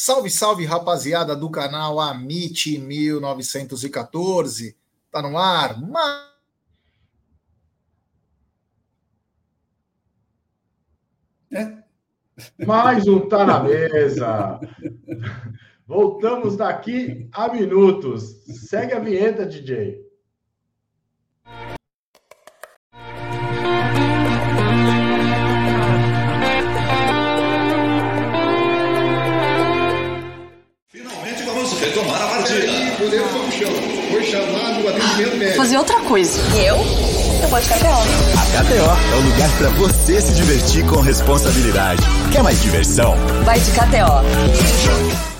Salve, 0.00 0.30
salve, 0.30 0.64
rapaziada 0.64 1.34
do 1.34 1.50
canal 1.50 1.98
Amit 1.98 2.78
1914. 2.78 4.76
Tá 5.10 5.20
no 5.20 5.36
ar? 5.36 5.76
Mas... 5.80 6.28
É. 11.52 11.78
Mais 12.64 13.08
um 13.08 13.28
Tá 13.28 13.44
na 13.44 13.58
Mesa. 13.58 14.60
Voltamos 15.84 16.56
daqui 16.56 17.28
a 17.32 17.48
minutos. 17.48 18.40
Segue 18.68 18.92
a 18.92 19.00
vinheta, 19.00 19.44
DJ. 19.44 20.07
Fazer 35.56 35.78
outra 35.78 36.00
coisa. 36.00 36.40
E 36.56 36.66
eu? 36.66 36.76
Eu 37.42 37.48
vou 37.48 37.60
de 37.60 37.68
KTO. 37.68 37.86
A 37.86 38.62
KTO 38.62 39.12
é 39.12 39.14
o 39.14 39.20
lugar 39.20 39.50
para 39.58 39.68
você 39.70 40.20
se 40.20 40.32
divertir 40.32 40.84
com 40.86 41.00
responsabilidade. 41.00 42.02
Quer 42.32 42.42
mais 42.42 42.60
diversão? 42.60 43.14
Vai 43.44 43.60
de 43.60 43.70
KTO. 43.70 45.37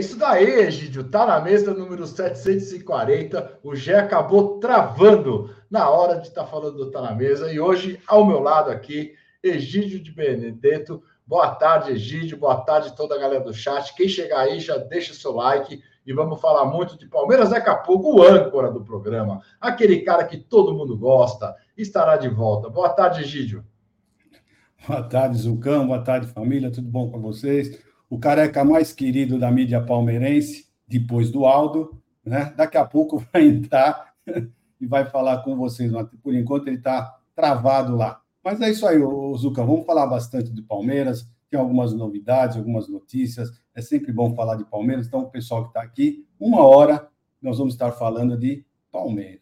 Isso 0.00 0.18
daí, 0.18 0.60
Egídio. 0.60 1.04
Tá 1.04 1.26
na 1.26 1.40
mesa 1.40 1.72
número 1.72 2.06
740. 2.06 3.60
O 3.62 3.74
Gé 3.76 3.98
acabou 3.98 4.58
travando 4.58 5.54
na 5.70 5.88
hora 5.88 6.16
de 6.18 6.28
estar 6.28 6.44
tá 6.44 6.46
falando 6.46 6.76
do 6.76 6.90
Tá 6.90 7.02
na 7.02 7.14
Mesa. 7.14 7.52
E 7.52 7.60
hoje, 7.60 8.00
ao 8.06 8.24
meu 8.24 8.40
lado 8.40 8.70
aqui, 8.70 9.12
Egídio 9.42 10.02
de 10.02 10.10
Benedetto. 10.10 11.02
Boa 11.26 11.54
tarde, 11.54 11.92
Egídio. 11.92 12.38
Boa 12.38 12.56
tarde, 12.62 12.96
toda 12.96 13.14
a 13.14 13.18
galera 13.18 13.44
do 13.44 13.52
chat. 13.52 13.94
Quem 13.94 14.08
chegar 14.08 14.40
aí, 14.40 14.58
já 14.58 14.78
deixa 14.78 15.14
seu 15.14 15.32
like. 15.32 15.82
E 16.06 16.12
vamos 16.12 16.40
falar 16.40 16.64
muito 16.64 16.98
de 16.98 17.06
Palmeiras 17.06 17.50
daqui 17.50 17.68
a 17.68 17.76
pouco. 17.76 18.16
O 18.16 18.22
âncora 18.22 18.70
do 18.70 18.82
programa, 18.82 19.40
aquele 19.60 20.00
cara 20.00 20.24
que 20.24 20.38
todo 20.38 20.74
mundo 20.74 20.96
gosta, 20.96 21.54
estará 21.76 22.16
de 22.16 22.28
volta. 22.28 22.68
Boa 22.68 22.88
tarde, 22.88 23.20
Egídio. 23.20 23.64
Boa 24.88 25.02
tarde, 25.02 25.36
Zucão. 25.36 25.86
Boa 25.86 26.02
tarde, 26.02 26.26
família. 26.26 26.70
Tudo 26.70 26.88
bom 26.88 27.10
com 27.10 27.20
vocês? 27.20 27.89
O 28.10 28.18
careca 28.18 28.64
mais 28.64 28.92
querido 28.92 29.38
da 29.38 29.50
mídia 29.52 29.80
palmeirense, 29.80 30.66
depois 30.86 31.30
do 31.30 31.46
Aldo, 31.46 32.02
né? 32.24 32.52
Daqui 32.56 32.76
a 32.76 32.84
pouco 32.84 33.24
vai 33.32 33.46
entrar 33.46 34.12
e 34.80 34.86
vai 34.86 35.08
falar 35.08 35.44
com 35.44 35.56
vocês. 35.56 35.92
Por 36.20 36.34
enquanto 36.34 36.66
ele 36.66 36.78
está 36.78 37.16
travado 37.36 37.96
lá. 37.96 38.20
Mas 38.42 38.60
é 38.60 38.70
isso 38.70 38.86
aí, 38.86 38.98
Zucca. 39.38 39.64
Vamos 39.64 39.86
falar 39.86 40.06
bastante 40.08 40.50
do 40.50 40.62
Palmeiras. 40.64 41.30
Tem 41.48 41.58
algumas 41.58 41.92
novidades, 41.94 42.56
algumas 42.56 42.88
notícias. 42.88 43.50
É 43.74 43.80
sempre 43.80 44.12
bom 44.12 44.34
falar 44.34 44.56
de 44.56 44.64
Palmeiras. 44.64 45.06
Então, 45.06 45.20
o 45.20 45.30
pessoal 45.30 45.62
que 45.62 45.68
está 45.68 45.82
aqui, 45.82 46.26
uma 46.38 46.62
hora, 46.62 47.08
nós 47.40 47.58
vamos 47.58 47.74
estar 47.74 47.92
falando 47.92 48.36
de 48.36 48.64
Palmeiras. 48.90 49.39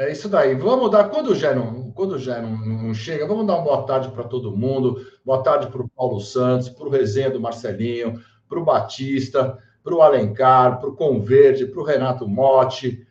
É 0.00 0.10
isso 0.10 0.30
daí. 0.30 0.54
Vamos 0.54 0.90
dar. 0.90 1.10
Quando 1.10 1.32
o 1.32 1.34
Gé 1.34 1.54
não, 1.54 1.90
quando 1.90 2.12
o 2.12 2.18
Gé 2.18 2.40
não, 2.40 2.56
não 2.56 2.94
chega, 2.94 3.26
vamos 3.26 3.46
dar 3.46 3.56
uma 3.56 3.64
boa 3.64 3.82
tarde 3.82 4.08
para 4.08 4.24
todo 4.24 4.56
mundo. 4.56 5.06
Boa 5.22 5.42
tarde 5.42 5.66
para 5.66 5.82
o 5.82 5.90
Paulo 5.90 6.18
Santos, 6.20 6.70
para 6.70 6.86
o 6.86 6.90
Resenha 6.90 7.28
do 7.28 7.38
Marcelinho, 7.38 8.18
para 8.48 8.58
o 8.58 8.64
Batista, 8.64 9.58
para 9.84 9.94
o 9.94 10.00
Alencar, 10.00 10.80
para 10.80 10.88
o 10.88 10.96
Converde, 10.96 11.66
para 11.66 11.78
o 11.78 11.84
Renato 11.84 12.26
Motti, 12.26 13.06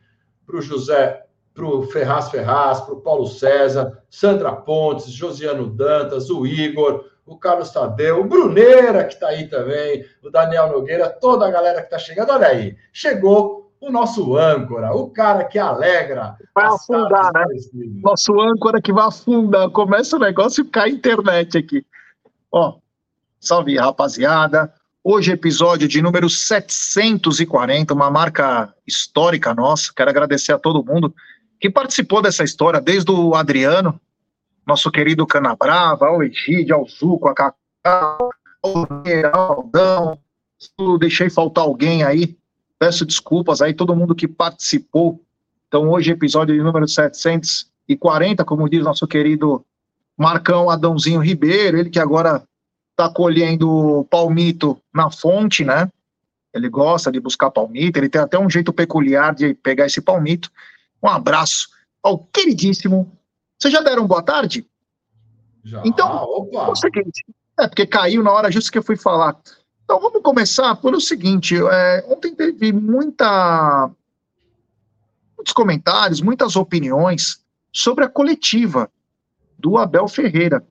para 0.47 0.57
o 0.57 0.61
José, 0.63 1.27
para 1.53 1.63
o 1.63 1.83
Ferraz 1.83 2.31
Ferraz, 2.31 2.81
para 2.81 2.95
o 2.95 3.01
Paulo 3.01 3.27
César, 3.27 4.01
Sandra 4.09 4.51
Pontes, 4.51 5.11
Josiano 5.11 5.67
Dantas, 5.67 6.31
o 6.31 6.43
Igor, 6.47 7.05
o 7.23 7.37
Carlos 7.37 7.69
Tadeu, 7.69 8.21
o 8.21 8.27
Bruneira, 8.27 9.03
que 9.03 9.13
está 9.13 9.27
aí 9.27 9.47
também, 9.47 10.03
o 10.23 10.31
Daniel 10.31 10.71
Nogueira, 10.71 11.07
toda 11.07 11.45
a 11.45 11.51
galera 11.51 11.81
que 11.81 11.85
está 11.85 11.99
chegando. 11.99 12.31
Olha 12.31 12.47
aí, 12.47 12.75
chegou 12.91 13.68
o 13.81 13.91
nosso 13.91 14.35
âncora, 14.37 14.93
o 14.93 15.09
cara 15.09 15.45
que 15.45 15.57
alegra. 15.57 16.35
Vai 16.53 16.65
afundar, 16.65 17.31
né? 17.33 17.45
Nosso 18.03 18.39
âncora 18.39 18.81
que 18.81 18.91
vai 18.91 19.07
afundar. 19.07 19.69
Começa 19.69 20.17
o 20.17 20.19
negócio 20.19 20.63
e 20.63 20.67
cai 20.67 20.89
a 20.89 20.93
internet 20.93 21.57
aqui. 21.57 21.85
Ó, 22.51 22.77
salve, 23.39 23.77
rapaziada. 23.77 24.73
Hoje, 25.01 25.31
episódio 25.31 25.87
de 25.87 26.01
número 26.01 26.29
740, 26.29 27.93
uma 27.93 28.11
marca 28.11 28.73
histórica 28.85 29.53
nossa. 29.53 29.93
Quero 29.95 30.09
agradecer 30.09 30.51
a 30.51 30.59
todo 30.59 30.83
mundo 30.83 31.13
que 31.59 31.69
participou 31.69 32.21
dessa 32.21 32.43
história, 32.43 32.81
desde 32.81 33.11
o 33.11 33.33
Adriano, 33.33 33.99
nosso 34.67 34.91
querido 34.91 35.25
Canabrava, 35.25 36.07
ao 36.07 36.21
Egídio, 36.21 36.75
ao 36.75 36.87
Zuco, 36.87 37.29
a 37.29 37.33
Cacau, 37.33 38.29
ao 38.61 38.87
Aldão. 39.33 40.19
Deixei 40.99 41.29
faltar 41.29 41.63
alguém 41.63 42.03
aí 42.03 42.37
Peço 42.79 43.05
desculpas 43.05 43.61
aí 43.61 43.73
todo 43.73 43.95
mundo 43.95 44.15
que 44.15 44.27
participou. 44.27 45.21
Então, 45.67 45.89
hoje, 45.89 46.11
episódio 46.11 46.55
de 46.55 46.63
número 46.63 46.87
740, 46.87 48.45
como 48.45 48.69
diz 48.69 48.81
nosso 48.83 49.05
querido 49.05 49.63
Marcão 50.17 50.69
Adãozinho 50.69 51.19
Ribeiro, 51.19 51.77
ele 51.77 51.89
que 51.89 51.99
agora 51.99 52.41
está 52.91 53.09
colhendo 53.09 54.07
palmito 54.09 54.81
na 54.93 55.11
fonte, 55.11 55.63
né? 55.63 55.91
Ele 56.53 56.67
gosta 56.67 57.11
de 57.11 57.19
buscar 57.19 57.51
palmito, 57.51 57.99
ele 57.99 58.09
tem 58.09 58.21
até 58.21 58.39
um 58.39 58.49
jeito 58.49 58.73
peculiar 58.73 59.35
de 59.35 59.53
pegar 59.53 59.85
esse 59.85 60.01
palmito. 60.01 60.49
Um 61.01 61.07
abraço 61.07 61.69
ao 62.01 62.17
queridíssimo. 62.17 63.11
Vocês 63.57 63.73
já 63.73 63.81
deram 63.81 64.07
boa 64.07 64.23
tarde? 64.23 64.65
Já. 65.63 65.81
Então, 65.85 66.23
Opa. 66.23 66.67
é 66.67 66.69
o 66.69 66.75
seguinte. 66.75 67.25
É, 67.59 67.67
porque 67.67 67.85
caiu 67.85 68.23
na 68.23 68.31
hora 68.31 68.51
justo 68.51 68.71
que 68.71 68.77
eu 68.77 68.83
fui 68.83 68.95
falar. 68.95 69.37
Então 69.89 69.99
vamos 69.99 70.21
começar 70.21 70.75
pelo 70.75 71.01
seguinte: 71.01 71.55
é, 71.57 72.05
ontem 72.07 72.35
teve 72.35 72.71
muita, 72.71 73.89
muitos 75.35 75.51
comentários, 75.51 76.21
muitas 76.21 76.55
opiniões 76.55 77.43
sobre 77.73 78.05
a 78.05 78.07
coletiva 78.07 78.87
do 79.57 79.79
Abel 79.79 80.07
Ferreira. 80.07 80.63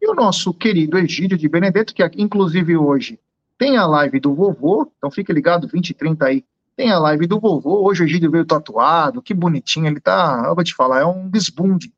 E 0.00 0.08
o 0.08 0.14
nosso 0.14 0.54
querido 0.54 0.96
Egídio 0.96 1.36
de 1.36 1.46
Benedetto, 1.50 1.94
que 1.94 2.02
inclusive 2.16 2.78
hoje 2.78 3.20
tem 3.58 3.76
a 3.76 3.84
live 3.84 4.18
do 4.20 4.34
vovô, 4.34 4.90
então 4.96 5.10
fique 5.10 5.34
ligado, 5.34 5.68
20 5.68 5.90
e 5.90 5.94
30 5.94 6.24
aí, 6.24 6.42
tem 6.74 6.90
a 6.90 6.98
live 6.98 7.26
do 7.26 7.38
vovô. 7.38 7.86
Hoje 7.86 8.04
o 8.04 8.06
Egídio 8.06 8.30
veio 8.30 8.46
tatuado, 8.46 9.20
que 9.20 9.34
bonitinho, 9.34 9.86
ele 9.86 10.00
tá, 10.00 10.44
eu 10.46 10.54
vou 10.54 10.64
te 10.64 10.74
falar, 10.74 11.00
é 11.00 11.04
um 11.04 11.28
desbunde, 11.28 11.92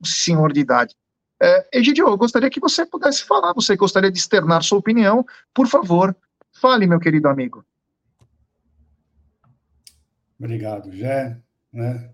um 0.00 0.04
senhor 0.04 0.52
de 0.52 0.60
idade. 0.60 0.94
É, 1.44 1.66
Egidio, 1.76 2.06
eu 2.06 2.16
gostaria 2.16 2.48
que 2.48 2.60
você 2.60 2.86
pudesse 2.86 3.24
falar, 3.24 3.52
você 3.52 3.74
gostaria 3.74 4.12
de 4.12 4.18
externar 4.18 4.62
sua 4.62 4.78
opinião, 4.78 5.26
por 5.52 5.66
favor, 5.66 6.14
fale, 6.52 6.86
meu 6.86 7.00
querido 7.00 7.28
amigo. 7.28 7.64
Obrigado, 10.38 10.92
Jé. 10.92 11.36
Né? 11.72 12.12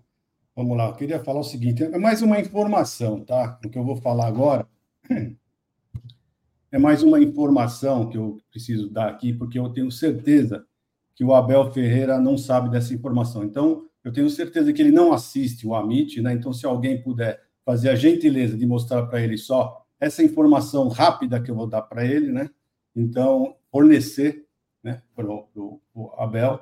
Vamos 0.55 0.75
lá, 0.75 0.87
eu 0.87 0.95
queria 0.95 1.23
falar 1.23 1.41
o 1.41 1.43
seguinte: 1.43 1.83
é 1.83 1.99
mais 1.99 2.23
uma 2.23 2.39
informação, 2.39 3.23
tá? 3.23 3.59
O 3.63 3.69
que 3.69 3.77
eu 3.77 3.83
vou 3.83 3.97
falar 3.97 4.25
agora 4.25 4.67
é 6.71 6.79
mais 6.79 7.03
uma 7.03 7.19
informação 7.19 8.09
que 8.09 8.17
eu 8.17 8.41
preciso 8.49 8.89
dar 8.89 9.09
aqui, 9.09 9.31
porque 9.31 9.59
eu 9.59 9.69
tenho 9.69 9.91
certeza 9.91 10.65
que 11.13 11.23
o 11.23 11.35
Abel 11.35 11.71
Ferreira 11.71 12.17
não 12.19 12.35
sabe 12.35 12.71
dessa 12.71 12.95
informação. 12.95 13.43
Então, 13.43 13.85
eu 14.03 14.11
tenho 14.11 14.29
certeza 14.29 14.73
que 14.73 14.81
ele 14.81 14.91
não 14.91 15.13
assiste 15.13 15.67
o 15.67 15.75
Amit, 15.75 16.19
né? 16.19 16.33
Então, 16.33 16.51
se 16.51 16.65
alguém 16.65 16.99
puder 16.99 17.48
fazer 17.69 17.89
a 17.89 17.95
gentileza 17.95 18.57
de 18.57 18.65
mostrar 18.65 19.05
para 19.05 19.21
ele 19.21 19.37
só 19.37 19.85
essa 19.99 20.23
informação 20.23 20.87
rápida 20.87 21.39
que 21.39 21.51
eu 21.51 21.55
vou 21.55 21.67
dar 21.67 21.83
para 21.83 22.03
ele, 22.03 22.31
né? 22.31 22.49
Então, 22.95 23.57
fornecer 23.71 24.43
né, 24.83 25.03
para 25.15 25.27
o 25.29 25.79
Abel, 26.17 26.59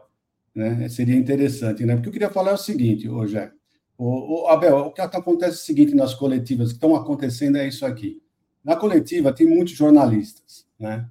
né? 0.54 0.90
Seria 0.90 1.16
interessante, 1.16 1.86
né? 1.86 1.96
Porque 1.96 2.10
eu 2.10 2.12
queria 2.12 2.30
falar 2.30 2.52
o 2.52 2.58
seguinte, 2.58 3.08
hoje 3.08 3.38
o, 3.98 4.44
o, 4.44 4.48
Abel, 4.50 4.80
o 4.80 4.92
que 4.92 5.00
acontece 5.00 5.52
é 5.52 5.62
o 5.62 5.66
seguinte 5.66 5.96
nas 5.96 6.14
coletivas 6.14 6.72
que 6.72 6.74
estão 6.74 6.94
acontecendo 6.94 7.58
é 7.58 7.66
isso 7.66 7.86
aqui. 7.86 8.22
Na 8.62 8.76
coletiva 8.76 9.32
tem 9.32 9.48
muitos 9.48 9.76
jornalistas, 9.76 10.68
né? 10.78 11.08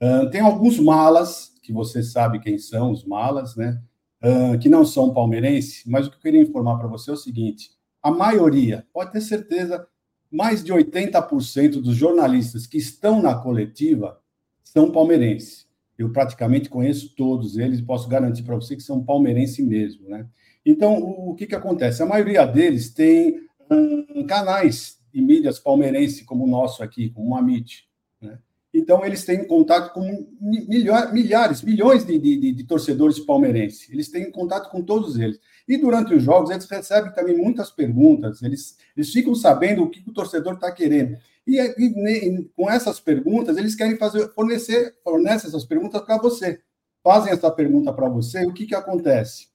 Uh, 0.00 0.30
tem 0.30 0.42
alguns 0.42 0.78
malas, 0.78 1.52
que 1.60 1.72
você 1.72 2.04
sabe 2.04 2.38
quem 2.38 2.56
são 2.56 2.92
os 2.92 3.04
malas, 3.04 3.56
né? 3.56 3.82
Uh, 4.22 4.56
que 4.60 4.68
não 4.68 4.84
são 4.84 5.12
palmeirenses, 5.12 5.82
mas 5.86 6.06
o 6.06 6.10
que 6.10 6.18
eu 6.18 6.20
queria 6.20 6.40
informar 6.40 6.78
para 6.78 6.86
você 6.86 7.10
é 7.10 7.14
o 7.14 7.16
seguinte: 7.16 7.79
a 8.02 8.10
maioria, 8.10 8.86
pode 8.92 9.12
ter 9.12 9.20
certeza, 9.20 9.86
mais 10.30 10.62
de 10.62 10.72
80% 10.72 11.80
dos 11.80 11.96
jornalistas 11.96 12.66
que 12.66 12.78
estão 12.78 13.20
na 13.20 13.34
coletiva 13.34 14.20
são 14.62 14.90
palmeirenses. 14.90 15.68
Eu 15.98 16.10
praticamente 16.10 16.70
conheço 16.70 17.14
todos 17.14 17.58
eles 17.58 17.80
e 17.80 17.82
posso 17.82 18.08
garantir 18.08 18.42
para 18.42 18.54
você 18.54 18.74
que 18.74 18.82
são 18.82 19.04
palmeirenses 19.04 19.64
mesmo, 19.64 20.08
né? 20.08 20.26
Então, 20.64 20.98
o, 20.98 21.30
o 21.30 21.34
que, 21.34 21.46
que 21.46 21.54
acontece? 21.54 22.02
A 22.02 22.06
maioria 22.06 22.46
deles 22.46 22.90
tem 22.90 23.40
hum, 23.70 24.24
canais 24.26 24.98
de 25.12 25.20
mídias 25.20 25.58
palmeirenses 25.58 26.22
como 26.22 26.44
o 26.44 26.48
nosso 26.48 26.82
aqui, 26.82 27.10
como 27.10 27.30
o 27.30 27.36
Amit. 27.36 27.88
Né? 28.20 28.38
Então, 28.72 29.04
eles 29.04 29.24
têm 29.24 29.44
contato 29.44 29.92
com 29.92 30.28
milhares, 30.40 31.60
milhões 31.62 32.04
de, 32.04 32.18
de, 32.18 32.52
de, 32.52 32.64
torcedores 32.64 33.18
palmeirenses. 33.18 33.90
Eles 33.90 34.08
têm 34.08 34.30
contato 34.30 34.70
com 34.70 34.80
todos 34.80 35.18
eles. 35.18 35.40
E 35.66 35.76
durante 35.76 36.14
os 36.14 36.22
jogos, 36.22 36.50
eles 36.50 36.66
recebem 36.66 37.12
também 37.12 37.36
muitas 37.36 37.70
perguntas. 37.70 38.42
Eles, 38.42 38.76
eles 38.96 39.12
ficam 39.12 39.34
sabendo 39.34 39.82
o 39.82 39.90
que 39.90 40.08
o 40.08 40.12
torcedor 40.12 40.54
está 40.54 40.70
querendo. 40.70 41.18
E, 41.44 41.58
e, 41.58 42.48
com 42.54 42.70
essas 42.70 43.00
perguntas, 43.00 43.56
eles 43.56 43.74
querem 43.74 43.96
fazer, 43.96 44.28
fornecer, 44.34 44.94
fornece 45.02 45.48
essas 45.48 45.64
perguntas 45.64 46.02
para 46.02 46.18
você. 46.18 46.60
Fazem 47.02 47.32
essa 47.32 47.50
pergunta 47.50 47.92
para 47.92 48.08
você, 48.08 48.44
o 48.46 48.52
que, 48.52 48.66
que 48.66 48.74
acontece? 48.74 49.48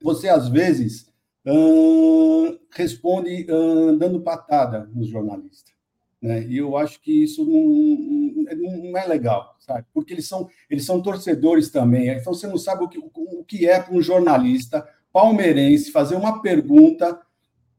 Você, 0.00 0.28
às 0.28 0.48
vezes, 0.48 1.06
hum, 1.44 2.56
responde 2.70 3.46
hum, 3.50 3.98
dando 3.98 4.22
patada 4.22 4.88
nos 4.94 5.08
jornalistas. 5.08 5.71
Né? 6.22 6.46
E 6.46 6.58
eu 6.58 6.76
acho 6.76 7.00
que 7.00 7.24
isso 7.24 7.44
não, 7.44 8.56
não, 8.56 8.96
é 8.96 9.06
legal, 9.06 9.56
sabe? 9.58 9.84
Porque 9.92 10.14
eles 10.14 10.28
são, 10.28 10.48
eles 10.70 10.84
são 10.84 11.02
torcedores 11.02 11.68
também. 11.68 12.08
Então 12.08 12.32
você 12.32 12.46
não 12.46 12.56
sabe 12.56 12.84
o 12.84 12.88
que, 12.88 12.98
o 12.98 13.44
que 13.44 13.66
é 13.66 13.80
para 13.80 13.92
um 13.92 14.00
jornalista 14.00 14.88
palmeirense 15.12 15.90
fazer 15.90 16.14
uma 16.14 16.40
pergunta 16.40 17.20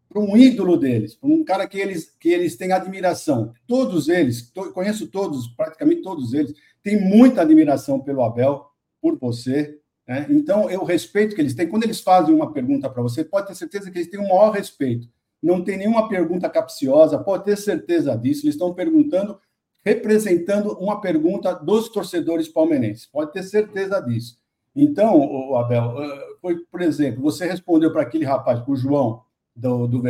para 0.09 0.21
um 0.21 0.35
ídolo 0.35 0.77
deles, 0.77 1.15
para 1.15 1.29
um 1.29 1.43
cara 1.43 1.67
que 1.67 1.79
eles, 1.79 2.13
que 2.19 2.29
eles 2.29 2.57
têm 2.57 2.73
admiração. 2.73 3.53
Todos 3.65 4.09
eles, 4.09 4.51
to, 4.51 4.73
conheço 4.73 5.07
todos, 5.07 5.47
praticamente 5.47 6.01
todos 6.01 6.33
eles, 6.33 6.53
têm 6.83 6.99
muita 6.99 7.41
admiração 7.41 7.99
pelo 7.99 8.23
Abel, 8.23 8.65
por 9.01 9.17
você. 9.17 9.79
Né? 10.07 10.27
Então, 10.29 10.69
eu 10.69 10.83
respeito 10.83 11.33
que 11.33 11.41
eles 11.41 11.55
têm. 11.55 11.67
Quando 11.67 11.85
eles 11.85 12.01
fazem 12.01 12.35
uma 12.35 12.51
pergunta 12.51 12.89
para 12.89 13.01
você, 13.01 13.23
pode 13.23 13.47
ter 13.47 13.55
certeza 13.55 13.89
que 13.89 13.97
eles 13.97 14.09
têm 14.09 14.19
o 14.19 14.27
maior 14.27 14.51
respeito 14.51 15.07
não 15.43 15.61
tem 15.61 15.77
nenhuma 15.77 16.07
pergunta 16.07 16.49
capciosa, 16.49 17.19
pode 17.19 17.43
ter 17.43 17.57
certeza 17.57 18.17
disso. 18.17 18.45
Eles 18.45 18.55
estão 18.55 18.73
perguntando, 18.73 19.37
representando 19.83 20.71
uma 20.79 21.01
pergunta 21.01 21.53
dos 21.53 21.89
torcedores 21.89 22.47
palmeirenses, 22.47 23.05
pode 23.05 23.33
ter 23.33 23.43
certeza 23.43 23.99
disso. 23.99 24.37
Então, 24.75 25.55
Abel, 25.55 25.93
foi, 26.41 26.57
por 26.71 26.81
exemplo, 26.81 27.21
você 27.21 27.45
respondeu 27.45 27.91
para 27.91 28.01
aquele 28.01 28.25
rapaz, 28.25 28.59
para 28.59 28.71
o 28.71 28.75
João 28.75 29.21
do, 29.55 29.85
do 29.87 30.01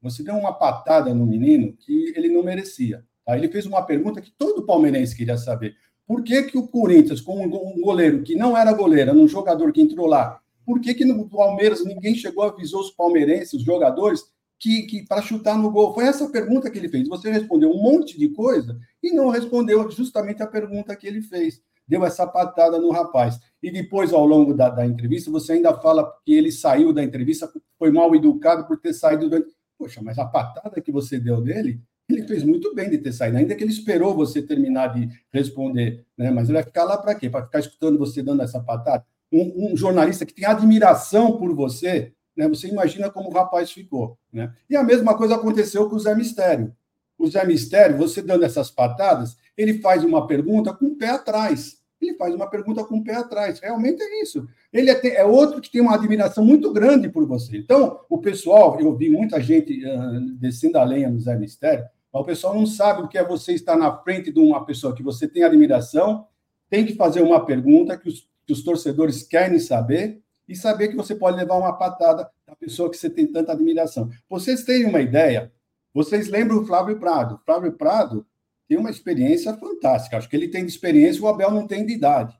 você 0.00 0.22
deu 0.22 0.34
uma 0.34 0.52
patada 0.52 1.12
no 1.12 1.26
menino 1.26 1.74
que 1.74 2.12
ele 2.16 2.28
não 2.28 2.42
merecia. 2.42 3.04
Tá? 3.24 3.36
Ele 3.36 3.48
fez 3.48 3.66
uma 3.66 3.82
pergunta 3.82 4.20
que 4.20 4.30
todo 4.30 4.64
palmeirense 4.64 5.16
queria 5.16 5.36
saber. 5.36 5.74
Por 6.06 6.22
que, 6.22 6.42
que 6.44 6.56
o 6.56 6.66
Corinthians, 6.66 7.20
com 7.20 7.44
um 7.44 7.80
goleiro 7.80 8.22
que 8.22 8.34
não 8.34 8.56
era 8.56 8.72
goleiro, 8.72 9.12
um 9.12 9.28
jogador 9.28 9.72
que 9.72 9.80
entrou 9.80 10.06
lá, 10.06 10.40
por 10.64 10.80
que, 10.80 10.94
que 10.94 11.04
no 11.04 11.28
Palmeiras 11.28 11.84
ninguém 11.84 12.14
chegou 12.14 12.44
avisou 12.44 12.80
os 12.80 12.90
palmeirenses, 12.90 13.54
os 13.54 13.62
jogadores, 13.62 14.24
que, 14.62 14.82
que 14.82 15.04
para 15.04 15.20
chutar 15.20 15.58
no 15.58 15.72
gol? 15.72 15.92
Foi 15.92 16.04
essa 16.04 16.30
pergunta 16.30 16.70
que 16.70 16.78
ele 16.78 16.88
fez. 16.88 17.08
Você 17.08 17.28
respondeu 17.32 17.68
um 17.70 17.82
monte 17.82 18.16
de 18.16 18.28
coisa 18.28 18.78
e 19.02 19.12
não 19.12 19.28
respondeu 19.28 19.90
justamente 19.90 20.40
a 20.40 20.46
pergunta 20.46 20.94
que 20.94 21.04
ele 21.04 21.20
fez. 21.20 21.60
Deu 21.86 22.04
essa 22.06 22.24
patada 22.28 22.78
no 22.78 22.92
rapaz. 22.92 23.40
E 23.60 23.72
depois, 23.72 24.12
ao 24.12 24.24
longo 24.24 24.54
da, 24.54 24.70
da 24.70 24.86
entrevista, 24.86 25.32
você 25.32 25.54
ainda 25.54 25.74
fala 25.74 26.08
que 26.24 26.32
ele 26.32 26.52
saiu 26.52 26.92
da 26.92 27.02
entrevista, 27.02 27.52
foi 27.76 27.90
mal 27.90 28.14
educado 28.14 28.64
por 28.68 28.78
ter 28.78 28.92
saído 28.92 29.28
da. 29.28 29.42
Poxa, 29.76 30.00
mas 30.00 30.16
a 30.16 30.24
patada 30.24 30.80
que 30.80 30.92
você 30.92 31.18
deu 31.18 31.40
dele, 31.40 31.80
ele 32.08 32.22
fez 32.28 32.44
muito 32.44 32.72
bem 32.72 32.88
de 32.88 32.98
ter 32.98 33.12
saído, 33.12 33.38
ainda 33.38 33.56
que 33.56 33.64
ele 33.64 33.72
esperou 33.72 34.14
você 34.14 34.40
terminar 34.40 34.94
de 34.94 35.08
responder, 35.32 36.06
né? 36.16 36.30
Mas 36.30 36.48
ele 36.48 36.58
vai 36.58 36.62
ficar 36.62 36.84
lá 36.84 36.96
para 36.96 37.16
quê? 37.16 37.28
Para 37.28 37.46
ficar 37.46 37.58
escutando 37.58 37.98
você 37.98 38.22
dando 38.22 38.42
essa 38.42 38.60
patada? 38.60 39.04
Um, 39.32 39.72
um, 39.72 39.76
jornalista 39.76 40.24
que 40.24 40.34
tem 40.34 40.44
admiração 40.44 41.36
por 41.36 41.52
você, 41.52 42.12
né? 42.36 42.48
Você 42.48 42.68
imagina 42.68 43.10
como 43.10 43.28
o 43.28 43.32
rapaz 43.32 43.70
ficou. 43.70 44.18
Né? 44.32 44.52
E 44.68 44.76
a 44.76 44.82
mesma 44.82 45.16
coisa 45.16 45.36
aconteceu 45.36 45.88
com 45.88 45.96
o 45.96 46.00
Zé 46.00 46.14
Mistério. 46.14 46.74
O 47.18 47.26
Zé 47.28 47.44
Mistério, 47.44 47.96
você 47.96 48.22
dando 48.22 48.44
essas 48.44 48.70
patadas, 48.70 49.36
ele 49.56 49.80
faz 49.80 50.02
uma 50.02 50.26
pergunta 50.26 50.72
com 50.72 50.86
o 50.86 50.96
pé 50.96 51.10
atrás. 51.10 51.80
Ele 52.00 52.14
faz 52.14 52.34
uma 52.34 52.48
pergunta 52.48 52.84
com 52.84 52.96
o 52.96 53.04
pé 53.04 53.14
atrás. 53.14 53.60
Realmente 53.60 54.02
é 54.02 54.22
isso. 54.22 54.48
Ele 54.72 54.90
é, 54.90 55.16
é 55.16 55.24
outro 55.24 55.60
que 55.60 55.70
tem 55.70 55.80
uma 55.80 55.94
admiração 55.94 56.44
muito 56.44 56.72
grande 56.72 57.08
por 57.08 57.26
você. 57.26 57.56
Então, 57.58 58.00
o 58.08 58.18
pessoal, 58.18 58.78
eu 58.80 58.96
vi 58.96 59.08
muita 59.08 59.40
gente 59.40 59.84
uh, 59.86 60.20
descendo 60.38 60.78
a 60.78 60.84
lenha 60.84 61.08
no 61.08 61.20
Zé 61.20 61.36
Mistério, 61.36 61.84
mas 62.12 62.22
o 62.22 62.26
pessoal 62.26 62.54
não 62.54 62.66
sabe 62.66 63.02
o 63.02 63.08
que 63.08 63.16
é 63.16 63.24
você 63.24 63.52
estar 63.52 63.76
na 63.76 63.96
frente 63.98 64.32
de 64.32 64.40
uma 64.40 64.64
pessoa 64.66 64.94
que 64.94 65.02
você 65.02 65.28
tem 65.28 65.44
admiração, 65.44 66.26
tem 66.68 66.84
que 66.84 66.94
fazer 66.94 67.22
uma 67.22 67.44
pergunta 67.44 67.96
que 67.96 68.08
os, 68.08 68.28
que 68.46 68.52
os 68.52 68.64
torcedores 68.64 69.22
querem 69.22 69.58
saber, 69.58 70.21
e 70.48 70.56
saber 70.56 70.88
que 70.88 70.96
você 70.96 71.14
pode 71.14 71.36
levar 71.36 71.56
uma 71.56 71.72
patada 71.72 72.30
da 72.46 72.56
pessoa 72.56 72.90
que 72.90 72.96
você 72.96 73.08
tem 73.08 73.26
tanta 73.26 73.52
admiração. 73.52 74.10
Vocês 74.28 74.64
têm 74.64 74.84
uma 74.84 75.00
ideia? 75.00 75.52
Vocês 75.94 76.28
lembram 76.28 76.58
o 76.58 76.66
Flávio 76.66 76.98
Prado? 76.98 77.40
Flávio 77.44 77.72
Prado 77.72 78.26
tem 78.68 78.78
uma 78.78 78.90
experiência 78.90 79.54
fantástica. 79.54 80.16
Acho 80.16 80.28
que 80.28 80.36
ele 80.36 80.48
tem 80.48 80.64
de 80.64 80.70
experiência, 80.70 81.22
o 81.22 81.28
Abel 81.28 81.50
não 81.50 81.66
tem 81.66 81.84
de 81.84 81.92
idade. 81.92 82.36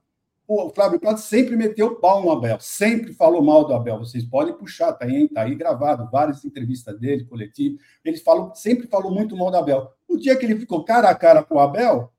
O 0.47 0.71
Flávio 0.71 0.99
Prado 0.99 1.19
sempre 1.19 1.57
meteu 1.57 1.97
pau 1.97 2.23
no 2.23 2.31
Abel, 2.31 2.59
sempre 2.61 3.13
falou 3.13 3.43
mal 3.43 3.65
do 3.65 3.73
Abel. 3.73 3.99
Vocês 3.99 4.25
podem 4.25 4.55
puxar, 4.55 4.93
tá 4.93 5.05
aí, 5.05 5.29
tá 5.29 5.43
aí 5.43 5.55
gravado, 5.55 6.09
várias 6.11 6.45
entrevistas 6.45 6.99
dele, 6.99 7.25
coletivo. 7.25 7.79
Ele 8.05 8.17
falou, 8.19 8.55
sempre 8.55 8.87
falou 8.87 9.13
muito 9.13 9.37
mal 9.37 9.51
do 9.51 9.57
Abel. 9.57 9.91
O 10.09 10.17
dia 10.17 10.37
que 10.37 10.45
ele 10.45 10.59
ficou 10.59 10.85
cara 10.85 11.09
a 11.09 11.15
cara 11.15 11.43
com 11.43 11.55
o 11.55 11.61
Abel, 11.61 12.13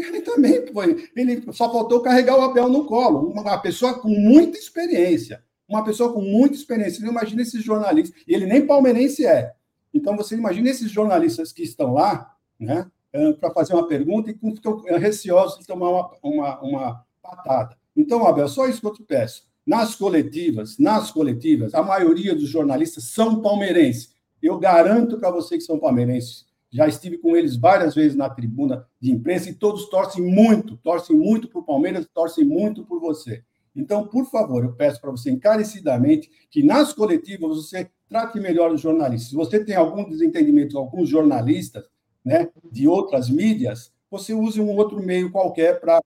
ele 0.00 0.20
também 0.20 0.66
foi. 0.72 1.08
Ele 1.16 1.42
só 1.52 1.70
faltou 1.70 2.00
carregar 2.00 2.38
o 2.38 2.42
Abel 2.42 2.68
no 2.68 2.84
colo. 2.86 3.30
Uma 3.30 3.58
pessoa 3.58 3.98
com 3.98 4.08
muita 4.08 4.58
experiência. 4.58 5.42
Uma 5.68 5.84
pessoa 5.84 6.12
com 6.12 6.20
muita 6.20 6.54
experiência. 6.54 7.00
Você 7.00 7.06
imagina 7.06 7.42
esses 7.42 7.62
jornalistas. 7.62 8.20
E 8.26 8.34
ele 8.34 8.46
nem 8.46 8.66
palmeirense 8.66 9.26
é. 9.26 9.52
Então, 9.92 10.16
você 10.16 10.34
imagina 10.34 10.68
esses 10.68 10.90
jornalistas 10.90 11.52
que 11.52 11.62
estão 11.62 11.92
lá, 11.92 12.34
né, 12.58 12.86
eh, 13.12 13.32
para 13.32 13.52
fazer 13.52 13.74
uma 13.74 13.86
pergunta 13.88 14.30
e 14.30 14.54
ficam 14.54 14.80
receosos 14.98 15.58
de 15.58 15.66
tomar 15.66 15.90
uma, 15.90 16.10
uma, 16.22 16.60
uma 16.60 17.06
patada. 17.20 17.76
Então, 17.96 18.26
Abel, 18.26 18.48
só 18.48 18.68
isso 18.68 18.80
que 18.80 18.86
eu 18.86 18.92
te 18.92 19.02
peço. 19.02 19.48
Nas 19.66 19.94
coletivas, 19.94 20.78
nas 20.78 21.10
coletivas, 21.10 21.74
a 21.74 21.82
maioria 21.82 22.34
dos 22.34 22.48
jornalistas 22.48 23.04
são 23.04 23.42
palmeirenses. 23.42 24.14
Eu 24.42 24.58
garanto 24.58 25.18
para 25.18 25.30
você 25.30 25.56
que 25.56 25.64
são 25.64 25.78
palmeirenses 25.78 26.46
já 26.70 26.86
estive 26.86 27.18
com 27.18 27.36
eles 27.36 27.56
várias 27.56 27.94
vezes 27.94 28.16
na 28.16 28.30
tribuna 28.30 28.86
de 29.00 29.10
imprensa 29.10 29.50
e 29.50 29.54
todos 29.54 29.88
torcem 29.88 30.22
muito, 30.22 30.76
torcem 30.76 31.16
muito 31.16 31.48
por 31.48 31.64
Palmeiras, 31.64 32.06
torcem 32.14 32.44
muito 32.44 32.84
por 32.84 33.00
você. 33.00 33.42
Então, 33.74 34.06
por 34.06 34.26
favor, 34.30 34.64
eu 34.64 34.72
peço 34.72 35.00
para 35.00 35.10
você 35.10 35.30
encarecidamente 35.30 36.30
que 36.50 36.62
nas 36.62 36.92
coletivas 36.92 37.56
você 37.56 37.90
trate 38.08 38.38
melhor 38.40 38.72
os 38.72 38.80
jornalistas. 38.80 39.30
Se 39.30 39.36
você 39.36 39.64
tem 39.64 39.76
algum 39.76 40.08
desentendimento 40.08 40.74
com 40.74 40.80
alguns 40.80 41.08
jornalistas 41.08 41.84
né, 42.24 42.48
de 42.70 42.86
outras 42.86 43.30
mídias, 43.30 43.92
você 44.10 44.34
use 44.34 44.60
um 44.60 44.76
outro 44.76 45.00
meio 45.00 45.30
qualquer 45.30 45.80
para 45.80 46.00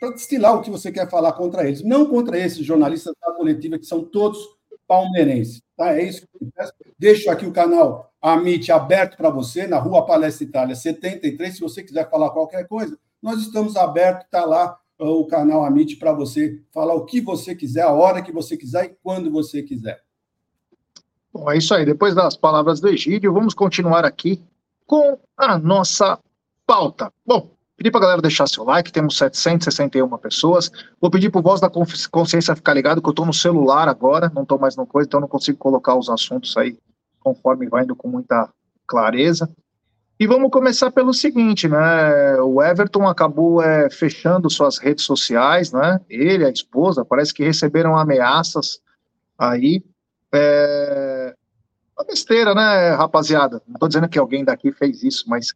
para 0.00 0.10
destilar 0.10 0.54
o 0.54 0.62
que 0.62 0.70
você 0.70 0.92
quer 0.92 1.10
falar 1.10 1.32
contra 1.32 1.66
eles, 1.66 1.82
não 1.82 2.06
contra 2.06 2.38
esses 2.38 2.64
jornalistas 2.64 3.12
da 3.20 3.32
coletiva 3.32 3.76
que 3.76 3.84
são 3.84 4.04
todos 4.04 4.38
palmeirenses. 4.88 5.62
Tá? 5.76 5.92
É 5.94 6.02
isso 6.02 6.22
que 6.22 6.44
eu 6.44 6.50
peço. 6.56 6.72
Deixo 6.98 7.30
aqui 7.30 7.46
o 7.46 7.52
canal 7.52 8.10
Amit 8.20 8.72
aberto 8.72 9.16
para 9.16 9.30
você, 9.30 9.66
na 9.66 9.78
Rua 9.78 10.04
Palestra 10.04 10.44
Itália 10.44 10.74
73. 10.74 11.54
Se 11.54 11.60
você 11.60 11.82
quiser 11.82 12.10
falar 12.10 12.30
qualquer 12.30 12.66
coisa, 12.66 12.98
nós 13.22 13.40
estamos 13.40 13.76
abertos, 13.76 14.24
está 14.24 14.44
lá 14.44 14.76
uh, 14.98 15.20
o 15.20 15.26
canal 15.26 15.64
Amit 15.64 15.96
para 15.96 16.12
você 16.12 16.60
falar 16.72 16.94
o 16.94 17.04
que 17.04 17.20
você 17.20 17.54
quiser, 17.54 17.82
a 17.82 17.92
hora 17.92 18.22
que 18.22 18.32
você 18.32 18.56
quiser 18.56 18.86
e 18.86 18.96
quando 19.02 19.30
você 19.30 19.62
quiser. 19.62 20.00
Bom, 21.32 21.48
é 21.50 21.58
isso 21.58 21.74
aí. 21.74 21.84
Depois 21.84 22.14
das 22.14 22.36
palavras 22.36 22.80
do 22.80 22.88
Egídio, 22.88 23.32
vamos 23.32 23.54
continuar 23.54 24.04
aqui 24.04 24.42
com 24.86 25.18
a 25.36 25.58
nossa 25.58 26.18
pauta. 26.66 27.12
Bom, 27.24 27.50
Pedir 27.78 27.92
para 27.92 28.00
a 28.00 28.02
galera 28.02 28.20
deixar 28.20 28.48
seu 28.48 28.64
like, 28.64 28.90
temos 28.90 29.16
761 29.16 30.18
pessoas. 30.18 30.68
Vou 31.00 31.08
pedir 31.12 31.30
para 31.30 31.38
o 31.38 31.42
Voz 31.42 31.60
da 31.60 31.70
Consciência 32.10 32.56
ficar 32.56 32.74
ligado, 32.74 33.00
que 33.00 33.08
eu 33.08 33.12
estou 33.12 33.24
no 33.24 33.32
celular 33.32 33.88
agora, 33.88 34.28
não 34.34 34.42
estou 34.42 34.58
mais 34.58 34.74
no 34.74 34.84
coisa, 34.84 35.06
então 35.06 35.20
não 35.20 35.28
consigo 35.28 35.56
colocar 35.58 35.94
os 35.94 36.10
assuntos 36.10 36.56
aí 36.56 36.76
conforme 37.20 37.68
vai 37.68 37.84
indo 37.84 37.94
com 37.94 38.08
muita 38.08 38.48
clareza. 38.84 39.48
E 40.18 40.26
vamos 40.26 40.50
começar 40.50 40.90
pelo 40.90 41.14
seguinte, 41.14 41.68
né? 41.68 42.40
O 42.40 42.60
Everton 42.60 43.06
acabou 43.06 43.62
é, 43.62 43.88
fechando 43.88 44.50
suas 44.50 44.78
redes 44.78 45.04
sociais, 45.04 45.70
né? 45.70 46.00
Ele, 46.10 46.44
a 46.44 46.50
esposa, 46.50 47.04
parece 47.04 47.32
que 47.32 47.44
receberam 47.44 47.96
ameaças 47.96 48.80
aí. 49.38 49.84
É... 50.34 51.32
Uma 51.96 52.04
besteira, 52.04 52.56
né, 52.56 52.90
rapaziada? 52.96 53.62
Não 53.68 53.74
estou 53.74 53.88
dizendo 53.88 54.08
que 54.08 54.18
alguém 54.18 54.44
daqui 54.44 54.72
fez 54.72 55.04
isso, 55.04 55.24
mas 55.28 55.54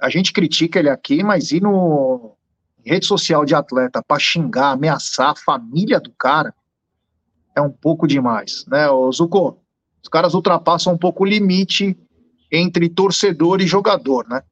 a 0.00 0.08
gente 0.08 0.32
critica 0.32 0.78
ele 0.78 0.88
aqui, 0.88 1.22
mas 1.22 1.52
ir 1.52 1.62
no 1.62 2.36
rede 2.84 3.06
social 3.06 3.44
de 3.44 3.54
atleta 3.54 4.02
para 4.02 4.18
xingar, 4.18 4.72
ameaçar 4.72 5.30
a 5.30 5.36
família 5.36 6.00
do 6.00 6.10
cara 6.12 6.54
é 7.54 7.60
um 7.60 7.70
pouco 7.70 8.06
demais, 8.06 8.64
né, 8.66 8.88
o 8.88 9.10
Zuko? 9.12 9.58
Os 10.02 10.08
caras 10.08 10.34
ultrapassam 10.34 10.94
um 10.94 10.98
pouco 10.98 11.24
o 11.24 11.26
limite 11.26 11.96
entre 12.50 12.88
torcedor 12.88 13.60
e 13.60 13.66
jogador, 13.66 14.26
né? 14.28 14.42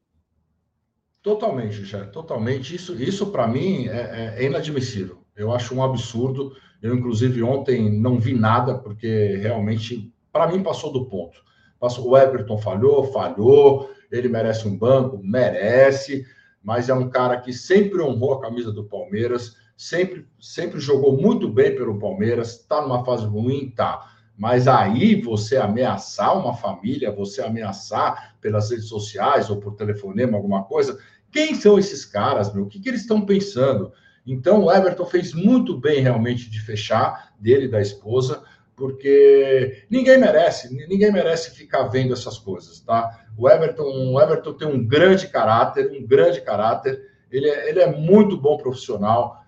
Totalmente, 1.22 1.84
já, 1.84 2.06
totalmente. 2.06 2.74
Isso, 2.74 2.94
isso 2.94 3.26
para 3.26 3.46
mim 3.46 3.86
é, 3.88 4.34
é, 4.36 4.44
inadmissível. 4.44 5.24
Eu 5.34 5.52
acho 5.52 5.74
um 5.74 5.82
absurdo. 5.82 6.52
Eu, 6.80 6.94
inclusive, 6.94 7.42
ontem 7.42 7.90
não 7.90 8.20
vi 8.20 8.34
nada, 8.34 8.78
porque 8.78 9.36
realmente, 9.36 10.12
para 10.32 10.46
mim, 10.46 10.62
passou 10.62 10.92
do 10.92 11.06
ponto. 11.06 11.38
O 11.80 12.16
Everton 12.16 12.58
falhou, 12.58 13.04
falhou. 13.12 13.90
Ele 14.10 14.28
merece 14.28 14.66
um 14.66 14.76
banco? 14.76 15.20
Merece, 15.22 16.26
mas 16.62 16.88
é 16.88 16.94
um 16.94 17.08
cara 17.08 17.40
que 17.40 17.52
sempre 17.52 18.00
honrou 18.02 18.34
a 18.34 18.40
camisa 18.40 18.72
do 18.72 18.84
Palmeiras, 18.84 19.56
sempre, 19.76 20.26
sempre 20.40 20.80
jogou 20.80 21.20
muito 21.20 21.48
bem 21.48 21.74
pelo 21.74 21.98
Palmeiras, 21.98 22.60
está 22.60 22.82
numa 22.82 23.04
fase 23.04 23.24
ruim, 23.26 23.72
tá. 23.74 24.12
Mas 24.36 24.68
aí 24.68 25.20
você 25.20 25.56
ameaçar 25.56 26.38
uma 26.38 26.54
família, 26.54 27.10
você 27.10 27.42
ameaçar 27.42 28.36
pelas 28.40 28.70
redes 28.70 28.86
sociais 28.86 29.50
ou 29.50 29.56
por 29.56 29.74
telefonema, 29.74 30.36
alguma 30.36 30.64
coisa, 30.64 30.98
quem 31.30 31.54
são 31.54 31.78
esses 31.78 32.04
caras, 32.04 32.52
meu? 32.52 32.64
O 32.64 32.68
que, 32.68 32.80
que 32.80 32.88
eles 32.88 33.02
estão 33.02 33.26
pensando? 33.26 33.92
Então, 34.26 34.64
o 34.64 34.72
Everton 34.72 35.06
fez 35.06 35.32
muito 35.32 35.78
bem 35.78 36.00
realmente 36.02 36.50
de 36.50 36.60
fechar 36.60 37.32
dele 37.38 37.64
e 37.64 37.70
da 37.70 37.80
esposa, 37.80 38.42
porque 38.78 39.84
ninguém 39.90 40.16
merece, 40.18 40.72
ninguém 40.86 41.12
merece 41.12 41.50
ficar 41.50 41.88
vendo 41.88 42.12
essas 42.12 42.38
coisas, 42.38 42.80
tá? 42.80 43.26
O 43.36 43.50
Everton, 43.50 44.12
o 44.12 44.20
Everton 44.20 44.54
tem 44.54 44.68
um 44.68 44.86
grande 44.86 45.26
caráter, 45.26 45.90
um 45.90 46.06
grande 46.06 46.40
caráter. 46.40 47.02
Ele 47.30 47.48
é, 47.48 47.68
ele 47.68 47.80
é 47.80 47.90
muito 47.90 48.36
bom 48.36 48.56
profissional. 48.56 49.44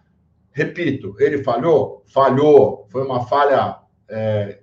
Repito, 0.51 1.15
ele 1.21 1.45
falhou, 1.45 2.03
falhou, 2.07 2.87
foi 2.91 3.05
uma 3.05 3.27
falha 3.27 3.79
é, 4.09 4.59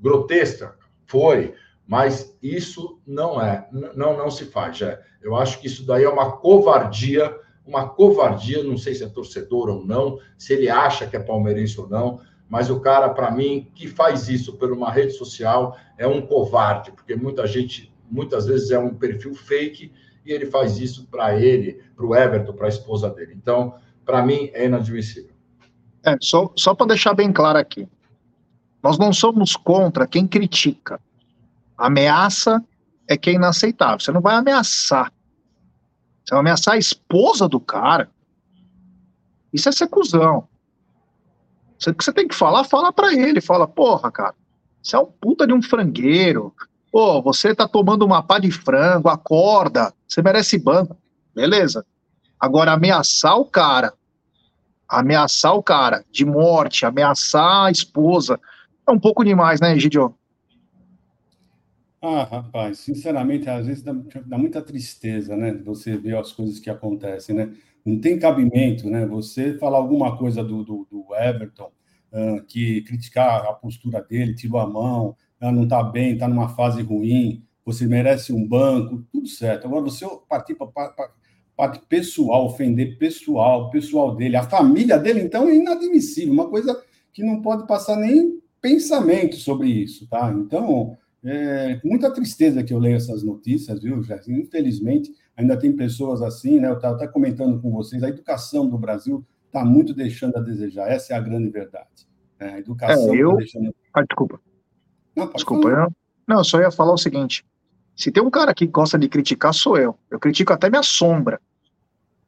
grotesca, 0.00 0.74
foi, 1.04 1.54
mas 1.86 2.36
isso 2.42 3.00
não 3.06 3.40
é, 3.40 3.68
não 3.70 4.16
não 4.16 4.30
se 4.30 4.46
faz. 4.46 4.78
Já. 4.78 4.98
Eu 5.22 5.36
acho 5.36 5.60
que 5.60 5.66
isso 5.66 5.86
daí 5.86 6.04
é 6.04 6.08
uma 6.08 6.38
covardia 6.38 7.38
uma 7.66 7.88
covardia, 7.88 8.62
não 8.62 8.78
sei 8.78 8.94
se 8.94 9.02
é 9.02 9.08
torcedor 9.08 9.68
ou 9.68 9.84
não, 9.84 10.20
se 10.38 10.52
ele 10.52 10.70
acha 10.70 11.06
que 11.06 11.16
é 11.16 11.20
palmeirense 11.20 11.80
ou 11.80 11.88
não, 11.88 12.20
mas 12.48 12.70
o 12.70 12.80
cara, 12.80 13.08
para 13.08 13.30
mim, 13.30 13.70
que 13.74 13.88
faz 13.88 14.28
isso 14.28 14.52
por 14.54 14.72
uma 14.72 14.90
rede 14.90 15.12
social 15.12 15.76
é 15.98 16.06
um 16.06 16.22
covarde, 16.22 16.92
porque 16.92 17.16
muita 17.16 17.46
gente, 17.46 17.92
muitas 18.10 18.46
vezes, 18.46 18.70
é 18.70 18.78
um 18.78 18.94
perfil 18.94 19.34
fake 19.34 19.92
e 20.24 20.32
ele 20.32 20.46
faz 20.46 20.78
isso 20.78 21.06
para 21.10 21.38
ele, 21.38 21.82
para 21.96 22.06
o 22.06 22.14
Everton, 22.14 22.52
para 22.52 22.66
a 22.66 22.68
esposa 22.68 23.10
dele. 23.10 23.34
Então, 23.36 23.74
para 24.04 24.24
mim, 24.24 24.50
é 24.52 24.66
inadmissível. 24.66 25.34
É, 26.04 26.16
só, 26.20 26.52
só 26.56 26.74
para 26.74 26.86
deixar 26.86 27.14
bem 27.14 27.32
claro 27.32 27.58
aqui, 27.58 27.88
nós 28.82 28.98
não 28.98 29.12
somos 29.12 29.56
contra 29.56 30.06
quem 30.06 30.26
critica. 30.26 31.00
ameaça 31.76 32.64
é 33.08 33.16
que 33.16 33.30
é 33.30 33.32
inaceitável. 33.34 34.00
Você 34.00 34.12
não 34.12 34.20
vai 34.20 34.36
ameaçar 34.36 35.12
você 36.26 36.34
vai 36.34 36.40
ameaçar 36.40 36.74
a 36.74 36.78
esposa 36.78 37.48
do 37.48 37.60
cara. 37.60 38.10
Isso 39.52 39.68
é 39.68 39.72
ser 39.72 39.86
cuzão. 39.86 40.48
Que 41.78 42.04
você 42.04 42.12
tem 42.12 42.26
que 42.26 42.34
falar, 42.34 42.64
fala 42.64 42.92
para 42.92 43.12
ele. 43.12 43.40
Fala, 43.40 43.66
porra, 43.66 44.10
cara, 44.10 44.34
você 44.82 44.96
é 44.96 44.98
um 44.98 45.06
puta 45.06 45.46
de 45.46 45.52
um 45.52 45.62
frangueiro. 45.62 46.54
Pô, 46.90 47.20
você 47.20 47.54
tá 47.54 47.68
tomando 47.68 48.04
uma 48.04 48.22
pá 48.22 48.38
de 48.38 48.50
frango, 48.50 49.08
acorda. 49.08 49.92
Você 50.06 50.22
merece 50.22 50.58
banco. 50.58 50.96
Beleza. 51.34 51.84
Agora, 52.40 52.72
ameaçar 52.72 53.36
o 53.38 53.44
cara, 53.44 53.92
ameaçar 54.88 55.54
o 55.54 55.62
cara 55.62 56.04
de 56.10 56.24
morte, 56.24 56.86
ameaçar 56.86 57.66
a 57.66 57.70
esposa, 57.70 58.38
é 58.86 58.92
um 58.92 58.98
pouco 58.98 59.24
demais, 59.24 59.60
né, 59.60 59.74
Egidio? 59.74 60.14
Ah, 62.00 62.22
rapaz, 62.24 62.78
sinceramente, 62.78 63.50
às 63.50 63.66
vezes 63.66 63.82
dá, 63.82 63.92
dá, 64.24 64.38
muita 64.38 64.62
tristeza, 64.62 65.36
né? 65.36 65.52
Você 65.64 65.96
ver 65.96 66.16
as 66.16 66.30
coisas 66.30 66.60
que 66.60 66.70
acontecem, 66.70 67.34
né? 67.34 67.52
Não 67.86 68.00
tem 68.00 68.18
cabimento, 68.18 68.90
né? 68.90 69.06
Você 69.06 69.56
falar 69.58 69.78
alguma 69.78 70.18
coisa 70.18 70.42
do, 70.42 70.64
do, 70.64 70.86
do 70.90 71.06
Everton, 71.14 71.70
uh, 72.12 72.42
que 72.44 72.82
criticar 72.82 73.46
a 73.46 73.52
postura 73.52 74.02
dele, 74.02 74.34
tirou 74.34 74.60
a 74.60 74.66
mão, 74.66 75.16
uh, 75.40 75.52
não 75.52 75.62
está 75.62 75.82
bem, 75.82 76.14
está 76.14 76.26
numa 76.26 76.48
fase 76.48 76.82
ruim, 76.82 77.44
você 77.64 77.86
merece 77.86 78.32
um 78.32 78.46
banco, 78.46 79.04
tudo 79.12 79.28
certo. 79.28 79.66
Agora, 79.66 79.82
você 79.82 80.04
partir 80.28 80.54
para 80.56 80.66
parte 81.56 81.80
pessoal, 81.88 82.46
ofender 82.46 82.98
pessoal, 82.98 83.70
pessoal 83.70 84.14
dele, 84.14 84.36
a 84.36 84.42
família 84.42 84.98
dele, 84.98 85.22
então, 85.22 85.48
é 85.48 85.54
inadmissível, 85.54 86.32
uma 86.32 86.48
coisa 86.48 86.82
que 87.12 87.22
não 87.24 87.40
pode 87.40 87.66
passar 87.66 87.96
nem 87.96 88.40
pensamento 88.60 89.36
sobre 89.36 89.68
isso, 89.68 90.06
tá? 90.08 90.30
Então 90.36 90.96
é 91.24 91.80
muita 91.82 92.12
tristeza 92.12 92.62
que 92.62 92.72
eu 92.72 92.78
leio 92.78 92.96
essas 92.96 93.22
notícias, 93.22 93.82
viu, 93.82 94.02
Jéssica? 94.02 94.32
Infelizmente, 94.32 95.12
ainda 95.36 95.56
tem 95.56 95.74
pessoas 95.74 96.22
assim, 96.22 96.58
né? 96.58 96.68
Eu 96.68 96.74
estava 96.74 96.96
até 96.96 97.06
comentando 97.06 97.60
com 97.60 97.70
vocês, 97.70 98.02
a 98.02 98.08
educação 98.08 98.68
do 98.68 98.78
Brasil 98.78 99.24
está 99.46 99.64
muito 99.64 99.94
deixando 99.94 100.36
a 100.36 100.40
desejar. 100.40 100.88
Essa 100.88 101.14
é 101.14 101.16
a 101.16 101.20
grande 101.20 101.50
verdade. 101.50 102.06
Né? 102.40 102.54
A 102.54 102.58
educação 102.58 103.14
é, 103.14 103.16
eu... 103.16 103.30
Tá 103.30 103.36
deixando... 103.36 103.74
Ah, 103.92 104.02
desculpa. 104.02 104.40
Não, 105.14 105.32
desculpa, 105.32 105.68
eu... 105.68 105.92
não, 106.26 106.38
eu 106.38 106.44
só 106.44 106.60
ia 106.60 106.70
falar 106.70 106.92
o 106.92 106.98
seguinte. 106.98 107.44
Se 107.96 108.12
tem 108.12 108.22
um 108.22 108.30
cara 108.30 108.54
que 108.54 108.66
gosta 108.66 108.98
de 108.98 109.08
criticar, 109.08 109.54
sou 109.54 109.78
eu. 109.78 109.96
Eu 110.10 110.20
critico 110.20 110.52
até 110.52 110.68
minha 110.68 110.82
sombra. 110.82 111.40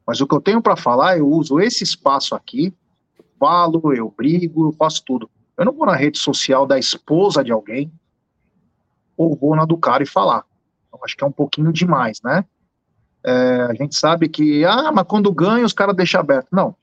Mas 0.06 0.20
o 0.22 0.26
que 0.26 0.34
eu 0.34 0.40
tenho 0.40 0.62
para 0.62 0.76
falar, 0.76 1.18
eu 1.18 1.28
uso 1.28 1.60
esse 1.60 1.84
espaço 1.84 2.34
aqui, 2.34 2.74
eu 3.18 3.24
falo, 3.38 3.92
eu 3.94 4.10
brigo, 4.16 4.68
eu 4.68 4.72
faço 4.72 5.04
tudo. 5.04 5.30
Eu 5.58 5.66
não 5.66 5.72
vou 5.72 5.84
na 5.84 5.94
rede 5.94 6.18
social 6.18 6.66
da 6.66 6.78
esposa 6.78 7.44
de 7.44 7.52
alguém, 7.52 7.92
ou 9.14 9.36
vou 9.36 9.54
na 9.54 9.66
do 9.66 9.76
cara 9.76 10.02
e 10.02 10.06
falar. 10.06 10.46
Então, 10.86 11.00
acho 11.04 11.14
que 11.14 11.22
é 11.22 11.26
um 11.26 11.32
pouquinho 11.32 11.70
demais, 11.70 12.22
né? 12.24 12.46
É, 13.28 13.60
a 13.70 13.74
gente 13.74 13.94
sabe 13.94 14.26
que, 14.26 14.64
ah, 14.64 14.90
mas 14.90 15.04
quando 15.06 15.30
ganha 15.30 15.66
os 15.66 15.74
caras 15.74 15.94
deixam 15.94 16.18
aberto. 16.18 16.48
Não, 16.50 16.74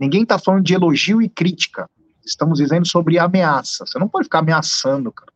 ninguém 0.00 0.22
está 0.22 0.38
falando 0.38 0.64
de 0.64 0.72
elogio 0.72 1.20
e 1.20 1.28
crítica. 1.28 1.86
Estamos 2.24 2.58
dizendo 2.58 2.88
sobre 2.88 3.18
ameaça. 3.18 3.84
Você 3.84 3.98
não 3.98 4.08
pode 4.08 4.24
ficar 4.24 4.38
ameaçando, 4.38 5.12
cara. 5.12 5.30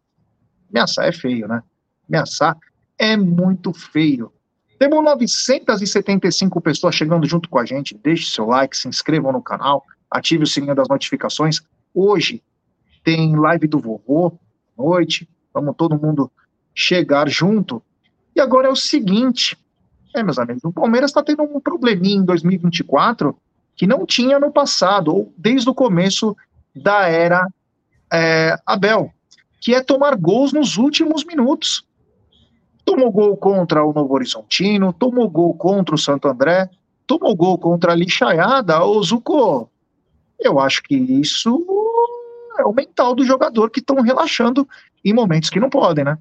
Ameaçar 0.71 1.07
é 1.07 1.13
feio, 1.13 1.47
né? 1.47 1.63
Ameaçar 2.09 2.57
é 2.99 3.19
muito 3.19 3.75
feio. 3.75 4.33
Temos 4.79 5.05
975 5.05 6.59
pessoas 6.63 6.95
chegando 6.95 7.27
junto 7.27 7.51
com 7.51 7.59
a 7.59 7.67
gente. 7.67 7.95
Deixe 8.03 8.31
seu 8.31 8.47
like, 8.47 8.75
se 8.75 8.89
inscrevam 8.89 9.33
no 9.33 9.43
canal, 9.43 9.85
ative 10.11 10.45
o 10.45 10.47
sininho 10.47 10.75
das 10.75 10.89
notificações. 10.89 11.61
Hoje 11.93 12.43
tem 13.05 13.37
live 13.37 13.67
do 13.67 13.79
vovô, 13.79 14.33
noite. 14.77 15.29
Vamos 15.53 15.77
todo 15.77 16.01
mundo 16.01 16.33
chegar 16.75 17.29
junto. 17.29 17.83
E 18.35 18.41
agora 18.41 18.69
é 18.69 18.71
o 18.71 18.77
seguinte, 18.77 19.55
é, 20.17 20.23
meus 20.23 20.39
amigos, 20.39 20.65
o 20.65 20.73
Palmeiras 20.73 21.11
está 21.11 21.23
tendo 21.23 21.43
um 21.43 21.61
probleminha 21.61 22.17
em 22.17 22.25
2024 22.25 23.37
que 23.77 23.87
não 23.87 24.07
tinha 24.07 24.41
no 24.41 24.51
passado, 24.51 25.15
ou 25.15 25.33
desde 25.37 25.69
o 25.69 25.75
começo 25.75 26.35
da 26.75 27.07
era 27.09 27.47
é, 28.13 28.57
Abel, 28.65 29.13
que 29.61 29.75
é 29.75 29.83
tomar 29.83 30.17
gols 30.17 30.53
nos 30.53 30.79
últimos 30.79 31.25
minutos. 31.25 31.85
Tomou 32.85 33.11
gol 33.13 33.37
contra 33.37 33.85
o 33.85 33.93
Novo 33.93 34.15
Horizontino, 34.15 34.93
tomou 34.93 35.29
gol 35.29 35.55
contra 35.55 35.95
o 35.95 35.99
Santo 35.99 36.29
André, 36.29 36.71
tomou 37.07 37.35
gol 37.37 37.59
contra 37.59 37.93
a 37.93 37.95
Lixaiada, 37.95 38.83
o 38.83 39.03
Zuko. 39.03 39.69
Eu 40.41 40.59
acho 40.59 40.83
que 40.83 40.97
isso 40.97 41.65
é 42.59 42.65
o 42.65 42.73
mental 42.73 43.15
do 43.15 43.25
jogador 43.25 43.71
que 43.71 43.81
estão 43.81 44.01
relaxando 44.01 44.67
em 45.05 45.13
momentos 45.13 45.51
que 45.51 45.61
não 45.61 45.69
podem, 45.69 46.05
né? 46.05 46.19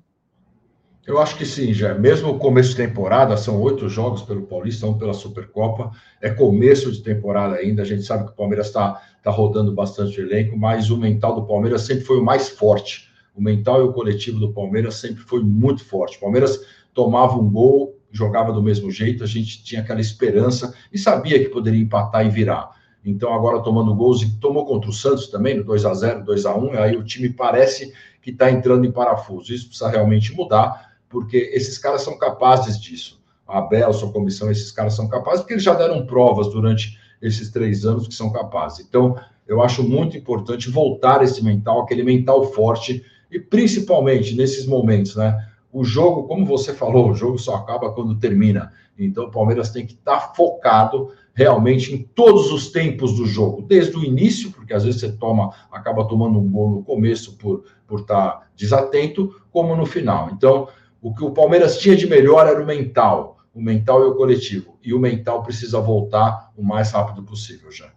Eu 1.06 1.20
acho 1.20 1.38
que 1.38 1.46
sim, 1.46 1.72
já. 1.72 1.94
Mesmo 1.94 2.32
o 2.32 2.40
começo 2.40 2.72
de 2.72 2.78
temporada, 2.78 3.38
são 3.38 3.62
oito 3.62 3.88
jogos 3.88 4.24
pelo 4.24 4.42
Paulista, 4.48 4.88
um 4.88 4.98
pela 4.98 5.14
Supercopa. 5.14 5.92
É 6.20 6.32
começo 6.32 6.92
de 6.92 7.04
temporada 7.04 7.56
ainda. 7.56 7.84
A 7.84 7.86
gente 7.86 8.02
sabe 8.02 8.26
que 8.26 8.32
o 8.32 8.36
Palmeiras 8.36 8.68
está 8.68 9.00
tá 9.22 9.30
rodando 9.30 9.72
bastante 9.72 10.20
elenco, 10.20 10.58
mas 10.58 10.90
o 10.90 10.98
mental 10.98 11.36
do 11.36 11.46
Palmeiras 11.46 11.84
sempre 11.84 12.04
foi 12.04 12.18
o 12.18 12.24
mais 12.24 12.50
forte. 12.50 13.08
O 13.36 13.42
mental 13.42 13.82
e 13.82 13.84
o 13.84 13.94
coletivo 13.94 14.40
do 14.40 14.52
Palmeiras 14.52 14.96
sempre 14.96 15.22
foi 15.22 15.44
muito 15.44 15.86
forte. 15.86 16.18
O 16.18 16.22
Palmeiras 16.22 16.66
tomava 16.92 17.38
um 17.38 17.52
gol, 17.52 18.00
jogava 18.12 18.52
do 18.52 18.64
mesmo 18.64 18.90
jeito, 18.90 19.24
a 19.24 19.28
gente 19.28 19.64
tinha 19.64 19.82
aquela 19.82 20.02
esperança 20.02 20.74
e 20.92 20.98
sabia 20.98 21.38
que 21.38 21.50
poderia 21.50 21.82
empatar 21.82 22.26
e 22.26 22.30
virar. 22.30 22.72
Então, 23.04 23.32
agora 23.32 23.62
tomando 23.62 23.94
gols 23.94 24.24
e 24.24 24.40
tomou 24.40 24.66
contra 24.66 24.90
o 24.90 24.94
Santos 24.94 25.28
também, 25.28 25.56
no 25.56 25.64
2 25.64 25.86
a 25.86 25.94
0 25.94 26.24
2 26.24 26.46
a 26.48 26.56
1 26.56 26.72
aí 26.80 26.98
o 26.98 27.04
time 27.04 27.30
parece 27.30 27.94
que 28.20 28.32
está 28.32 28.50
entrando 28.50 28.86
em 28.86 28.92
parafuso. 28.92 29.54
Isso 29.54 29.68
precisa 29.68 29.88
realmente 29.88 30.34
mudar, 30.34 30.85
porque 31.10 31.38
esses 31.54 31.78
caras 31.78 32.02
são 32.02 32.18
capazes 32.18 32.80
disso. 32.80 33.22
A 33.48 33.60
Abel, 33.60 33.94
sua 33.94 34.12
comissão, 34.12 34.50
esses 34.50 34.72
caras 34.72 34.96
são 34.96 35.08
capazes, 35.08 35.42
porque 35.42 35.54
eles 35.54 35.64
já 35.64 35.74
deram 35.74 36.06
provas 36.06 36.50
durante 36.50 36.98
esses 37.22 37.52
três 37.52 37.86
anos 37.86 38.08
que 38.08 38.14
são 38.14 38.32
capazes. 38.32 38.86
Então, 38.86 39.16
eu 39.48 39.62
acho 39.62 39.84
muito 39.84 40.18
importante 40.18 40.70
voltar 40.70 41.24
esse 41.24 41.44
mental, 41.44 41.82
aquele 41.82 42.04
mental 42.04 42.44
forte, 42.52 43.04
e 43.32 43.40
principalmente 43.40 44.36
nesses 44.36 44.66
momentos, 44.66 45.16
né? 45.16 45.48
O 45.72 45.84
jogo, 45.84 46.24
como 46.24 46.46
você 46.46 46.74
falou, 46.74 47.12
o 47.12 47.16
jogo 47.16 47.38
só 47.38 47.56
acaba 47.56 47.92
quando 47.92 48.18
termina. 48.18 48.72
Então, 48.98 49.26
o 49.26 49.32
Palmeiras 49.32 49.72
tem 49.72 49.86
que 49.86 49.94
estar 49.94 50.20
tá 50.20 50.34
focado 50.34 51.12
realmente 51.34 51.94
em 51.94 52.02
todos 52.02 52.52
os 52.52 52.72
tempos 52.72 53.18
do 53.18 53.26
jogo, 53.26 53.62
desde 53.62 53.98
o 53.98 54.04
início, 54.04 54.52
porque 54.52 54.74
às 54.74 54.86
vezes 54.86 55.02
você 55.02 55.12
toma, 55.12 55.54
acaba 55.70 56.08
tomando 56.08 56.40
um 56.40 56.50
gol 56.50 56.70
no 56.70 56.84
começo 56.84 57.38
por 57.38 57.66
por 57.88 58.02
estar 58.02 58.32
tá 58.32 58.48
desatento, 58.56 59.36
como 59.52 59.76
no 59.76 59.86
final. 59.86 60.30
Então, 60.32 60.68
o 61.06 61.14
que 61.14 61.24
o 61.24 61.30
Palmeiras 61.30 61.78
tinha 61.78 61.96
de 61.96 62.08
melhor 62.08 62.48
era 62.48 62.60
o 62.60 62.66
mental, 62.66 63.38
o 63.54 63.62
mental 63.62 64.04
e 64.04 64.08
o 64.08 64.16
coletivo, 64.16 64.76
e 64.84 64.92
o 64.92 64.98
mental 64.98 65.44
precisa 65.44 65.80
voltar 65.80 66.52
o 66.58 66.64
mais 66.64 66.90
rápido 66.90 67.22
possível 67.22 67.72
já. 67.72 67.92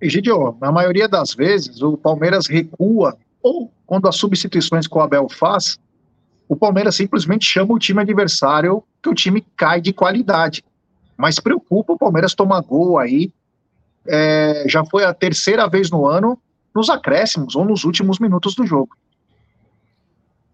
Egidio, 0.00 0.56
na 0.62 0.72
maioria 0.72 1.06
das 1.06 1.34
vezes 1.34 1.82
o 1.82 1.94
Palmeiras 1.98 2.46
recua, 2.46 3.18
ou 3.42 3.70
quando 3.84 4.08
as 4.08 4.16
substituições 4.16 4.86
que 4.86 4.96
o 4.96 5.00
Abel 5.02 5.28
faz, 5.28 5.78
o 6.48 6.56
Palmeiras 6.56 6.96
simplesmente 6.96 7.44
chama 7.44 7.74
o 7.74 7.78
time 7.78 8.00
adversário 8.00 8.82
que 9.02 9.10
o 9.10 9.14
time 9.14 9.44
cai 9.54 9.78
de 9.78 9.92
qualidade. 9.92 10.64
Mas 11.18 11.38
preocupa 11.38 11.92
o 11.92 11.98
Palmeiras 11.98 12.34
tomar 12.34 12.62
gol 12.62 12.96
aí. 12.96 13.30
É, 14.06 14.64
já 14.66 14.82
foi 14.86 15.04
a 15.04 15.12
terceira 15.12 15.68
vez 15.68 15.90
no 15.90 16.06
ano 16.06 16.38
nos 16.74 16.88
acréscimos 16.88 17.54
ou 17.54 17.66
nos 17.66 17.84
últimos 17.84 18.18
minutos 18.18 18.54
do 18.54 18.64
jogo. 18.64 18.96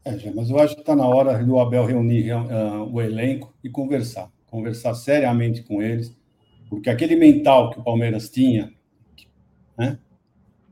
É, 0.05 0.31
mas 0.33 0.51
eu 0.51 0.59
acho 0.59 0.75
que 0.75 0.83
está 0.83 0.95
na 0.95 1.07
hora 1.07 1.43
do 1.43 1.59
Abel 1.59 1.87
reunir 1.87 2.33
uh, 2.33 2.85
o 2.93 3.01
elenco 3.01 3.55
e 3.65 3.71
conversar. 3.71 4.31
Conversar 4.47 4.95
seriamente 4.95 5.63
com 5.63 5.83
eles, 5.83 6.15
porque 6.69 6.91
aquele 6.91 7.17
mental 7.17 7.71
que 7.71 7.81
o 7.81 7.83
Palmeiras 7.83 8.29
tinha, 8.29 8.73
né, 9.77 9.99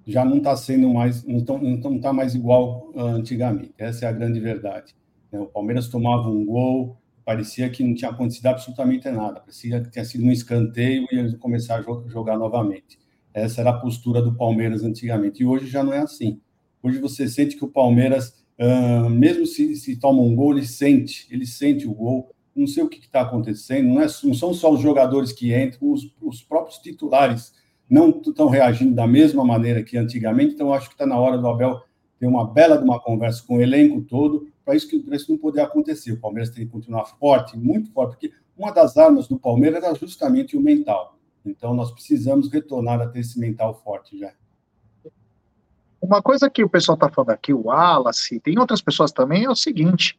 já 0.07 0.25
não 0.25 0.39
está 0.39 0.55
sendo 0.57 0.89
mais, 0.93 1.25
não 1.25 1.97
está 1.97 2.13
mais 2.13 2.35
igual 2.35 2.91
uh, 2.95 3.01
antigamente. 3.01 3.73
Essa 3.79 4.07
é 4.07 4.09
a 4.09 4.13
grande 4.13 4.39
verdade. 4.39 4.95
Né? 5.31 5.41
O 5.41 5.47
Palmeiras 5.47 5.89
tomava 5.89 6.29
um 6.29 6.45
gol, 6.45 6.97
parecia 7.25 7.71
que 7.71 7.83
não 7.83 7.95
tinha 7.95 8.11
acontecido 8.11 8.47
absolutamente 8.47 9.09
nada, 9.11 9.41
parecia 9.41 9.81
que 9.81 9.91
tinha 9.91 10.05
sido 10.05 10.25
um 10.25 10.33
escanteio 10.33 11.07
e 11.11 11.19
eles 11.19 11.35
começaram 11.37 12.05
a 12.05 12.09
jogar 12.09 12.37
novamente. 12.37 12.99
Essa 13.33 13.63
era 13.63 13.71
a 13.71 13.79
postura 13.79 14.21
do 14.21 14.35
Palmeiras 14.35 14.85
antigamente. 14.85 15.43
E 15.43 15.47
hoje 15.47 15.67
já 15.67 15.83
não 15.83 15.93
é 15.93 15.99
assim. 15.99 16.41
Hoje 16.83 16.99
você 16.99 17.29
sente 17.29 17.57
que 17.57 17.65
o 17.65 17.69
Palmeiras, 17.69 18.42
uh, 18.59 19.09
mesmo 19.11 19.47
se, 19.47 19.77
se 19.77 19.97
toma 19.97 20.23
um 20.23 20.35
gol, 20.35 20.53
ele 20.53 20.67
sente, 20.67 21.27
ele 21.31 21.47
sente 21.47 21.87
o 21.87 21.95
gol. 21.95 22.31
Não 22.55 22.67
sei 22.67 22.83
o 22.83 22.89
que 22.89 22.99
está 22.99 23.23
acontecendo, 23.23 23.89
não, 23.89 24.01
é, 24.03 24.07
não, 24.25 24.35
são 24.35 24.53
só 24.53 24.71
os 24.71 24.81
jogadores 24.81 25.33
que 25.33 25.55
entram, 25.55 25.91
os, 25.91 26.15
os 26.21 26.43
próprios 26.43 26.79
titulares 26.79 27.55
não 27.89 28.11
estão 28.11 28.49
reagindo 28.49 28.95
da 28.95 29.07
mesma 29.07 29.45
maneira 29.45 29.83
que 29.83 29.97
antigamente. 29.97 30.55
Então, 30.55 30.73
acho 30.73 30.89
que 30.89 30.95
está 30.95 31.07
na 31.07 31.19
hora 31.19 31.39
do 31.39 31.47
Abel 31.47 31.83
ter 32.19 32.27
uma 32.27 32.47
bela 32.47 32.79
de 32.79 32.85
uma 32.85 33.01
conversa 33.01 33.43
com 33.47 33.57
o 33.57 33.61
elenco 33.61 34.03
todo, 34.03 34.49
para 34.65 34.77
isso, 34.77 34.89
que, 34.89 34.97
isso 34.97 35.31
não 35.31 35.39
poder 35.39 35.61
acontecer. 35.61 36.13
O 36.13 36.21
Palmeiras 36.21 36.51
tem 36.51 36.65
que 36.65 36.71
continuar 36.71 37.05
forte, 37.05 37.59
muito 37.59 37.91
forte, 37.91 38.13
porque 38.13 38.33
uma 38.57 38.71
das 38.71 38.97
armas 38.97 39.27
do 39.27 39.39
Palmeiras 39.39 39.83
era 39.83 39.95
justamente 39.95 40.57
o 40.57 40.61
mental. 40.61 41.19
Então, 41.45 41.75
nós 41.75 41.91
precisamos 41.91 42.51
retornar 42.51 43.01
a 43.01 43.09
ter 43.09 43.21
esse 43.21 43.39
mental 43.39 43.75
forte 43.83 44.19
já. 44.19 44.33
Uma 46.03 46.21
coisa 46.21 46.51
que 46.51 46.65
o 46.65 46.69
pessoal 46.69 46.97
está 46.97 47.09
falando 47.09 47.31
aqui, 47.31 47.55
o 47.55 47.67
Wallace, 47.67 48.41
tem 48.41 48.59
outras 48.59 48.83
pessoas 48.83 49.13
também, 49.13 49.45
é 49.45 49.51
o 49.51 49.55
seguinte: 49.55 50.19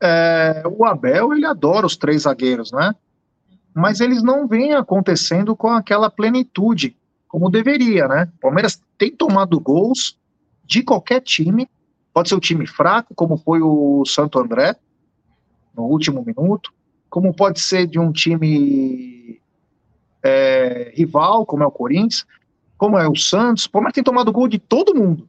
é, 0.00 0.62
o 0.66 0.86
Abel, 0.86 1.34
ele 1.34 1.44
adora 1.44 1.84
os 1.84 1.98
três 1.98 2.22
zagueiros, 2.22 2.72
né? 2.72 2.94
Mas 3.74 4.00
eles 4.00 4.22
não 4.22 4.48
vêm 4.48 4.72
acontecendo 4.72 5.54
com 5.54 5.68
aquela 5.68 6.10
plenitude, 6.10 6.96
como 7.28 7.50
deveria, 7.50 8.08
né? 8.08 8.32
O 8.36 8.40
Palmeiras 8.40 8.82
tem 8.96 9.14
tomado 9.14 9.60
gols 9.60 10.18
de 10.64 10.82
qualquer 10.82 11.20
time, 11.20 11.68
pode 12.14 12.30
ser 12.30 12.34
o 12.34 12.38
um 12.38 12.40
time 12.40 12.66
fraco, 12.66 13.14
como 13.14 13.36
foi 13.36 13.60
o 13.60 14.04
Santo 14.06 14.38
André, 14.38 14.76
no 15.76 15.84
último 15.84 16.24
minuto, 16.24 16.72
como 17.10 17.34
pode 17.34 17.60
ser 17.60 17.86
de 17.86 17.98
um 17.98 18.10
time 18.12 19.38
é, 20.22 20.90
rival, 20.94 21.44
como 21.44 21.62
é 21.62 21.66
o 21.66 21.70
Corinthians, 21.70 22.26
como 22.82 22.98
é 22.98 23.08
o 23.08 23.14
Santos. 23.14 23.66
O 23.66 23.70
Palmeiras 23.70 23.94
tem 23.94 24.02
tomado 24.02 24.32
gol 24.32 24.48
de 24.48 24.58
todo 24.58 24.92
mundo. 24.92 25.28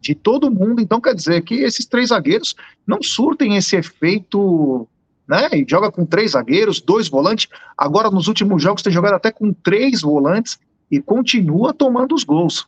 De 0.00 0.14
todo 0.14 0.50
mundo. 0.50 0.80
Então 0.80 1.02
quer 1.02 1.14
dizer 1.14 1.42
que 1.42 1.56
esses 1.56 1.84
três 1.84 2.08
zagueiros 2.08 2.54
não 2.86 3.02
surtem 3.02 3.56
esse 3.56 3.76
efeito. 3.76 4.88
Né, 5.28 5.50
e 5.52 5.66
joga 5.68 5.92
com 5.92 6.06
três 6.06 6.30
zagueiros, 6.30 6.80
dois 6.80 7.06
volantes. 7.06 7.46
Agora, 7.76 8.10
nos 8.10 8.26
últimos 8.26 8.62
jogos, 8.62 8.80
tem 8.80 8.90
jogado 8.90 9.12
até 9.12 9.30
com 9.30 9.52
três 9.52 10.00
volantes 10.00 10.58
e 10.90 10.98
continua 10.98 11.74
tomando 11.74 12.14
os 12.14 12.24
gols. 12.24 12.66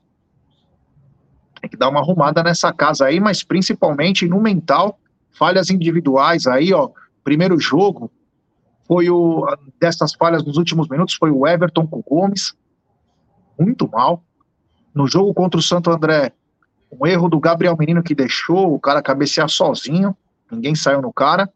Tem 1.58 1.70
que 1.70 1.76
dar 1.78 1.88
uma 1.88 2.00
arrumada 2.00 2.42
nessa 2.42 2.70
casa 2.74 3.06
aí, 3.06 3.18
mas 3.18 3.42
principalmente 3.42 4.28
no 4.28 4.38
mental, 4.38 5.00
falhas 5.30 5.70
individuais 5.70 6.46
aí, 6.46 6.74
ó. 6.74 6.90
Primeiro 7.24 7.58
jogo, 7.58 8.10
foi 8.86 9.08
o 9.08 9.46
dessas 9.80 10.12
falhas 10.12 10.44
nos 10.44 10.58
últimos 10.58 10.90
minutos 10.90 11.14
foi 11.14 11.30
o 11.30 11.46
Everton 11.46 11.86
com 11.86 12.00
o 12.00 12.02
Gomes, 12.02 12.54
muito 13.60 13.88
mal. 13.88 14.22
No 14.94 15.06
jogo 15.06 15.34
contra 15.34 15.60
o 15.60 15.62
Santo 15.62 15.90
André, 15.90 16.32
um 16.90 17.06
erro 17.06 17.28
do 17.28 17.38
Gabriel 17.38 17.76
Menino 17.78 18.02
que 18.02 18.14
deixou 18.14 18.74
o 18.74 18.80
cara 18.80 19.02
cabecear 19.02 19.48
sozinho, 19.48 20.16
ninguém 20.50 20.74
saiu 20.74 21.02
no 21.02 21.12
cara. 21.12 21.48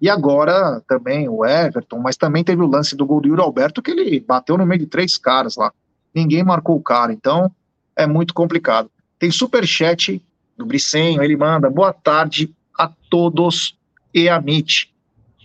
E 0.00 0.10
agora 0.10 0.82
também 0.86 1.28
o 1.28 1.46
Everton, 1.46 1.98
mas 1.98 2.16
também 2.16 2.44
teve 2.44 2.60
o 2.60 2.66
lance 2.66 2.94
do 2.96 3.06
gol 3.06 3.20
do 3.20 3.28
Yuri 3.28 3.40
Alberto 3.40 3.80
que 3.80 3.92
ele 3.92 4.20
bateu 4.20 4.58
no 4.58 4.66
meio 4.66 4.80
de 4.80 4.86
três 4.86 5.16
caras 5.16 5.56
lá. 5.56 5.72
Ninguém 6.14 6.42
marcou 6.42 6.76
o 6.76 6.82
cara, 6.82 7.12
então 7.12 7.50
é 7.96 8.06
muito 8.06 8.34
complicado. 8.34 8.90
Tem 9.18 9.30
super 9.30 9.66
chat 9.66 10.20
do 10.58 10.66
Bricenho, 10.66 11.22
ele 11.22 11.36
manda 11.36 11.70
boa 11.70 11.92
tarde 11.92 12.54
a 12.78 12.90
todos 13.08 13.78
e 14.12 14.28
a 14.28 14.36
MIT. 14.36 14.92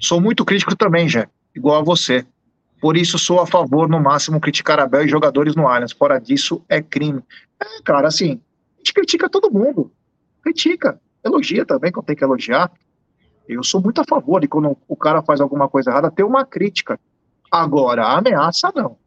Sou 0.02 0.20
muito 0.20 0.44
crítico 0.44 0.76
também, 0.76 1.08
já, 1.08 1.28
igual 1.56 1.80
a 1.80 1.84
você. 1.84 2.26
Por 2.80 2.96
isso 2.96 3.20
sou 3.20 3.42
a 3.42 3.48
favor, 3.48 3.90
no 3.90 4.00
máximo, 4.00 4.40
criticar 4.40 4.80
Abel 4.80 5.04
e 5.04 5.10
jogadores 5.10 5.56
no 5.56 5.68
Allianz. 5.68 5.92
Fora 5.92 6.20
disso, 6.20 6.64
é 6.70 6.82
crime. 6.82 7.22
É, 7.60 7.82
cara, 7.84 8.08
assim, 8.08 8.42
a 8.76 8.78
gente 8.78 8.94
critica 8.94 9.30
todo 9.30 9.52
mundo. 9.52 9.92
Critica. 10.42 11.00
Elogia 11.24 11.66
também, 11.66 11.92
quando 11.92 12.06
tem 12.06 12.16
que 12.16 12.24
elogiar. 12.24 12.72
Eu 13.48 13.64
sou 13.64 13.82
muito 13.82 14.00
a 14.00 14.06
favor 14.06 14.40
de 14.40 14.48
quando 14.48 14.78
o 14.88 14.96
cara 14.96 15.22
faz 15.22 15.42
alguma 15.42 15.68
coisa 15.68 15.92
errada, 15.92 16.10
ter 16.10 16.24
uma 16.24 16.46
crítica. 16.46 17.00
Agora, 17.52 18.06
ameaça 18.08 18.72
não. 18.74 18.98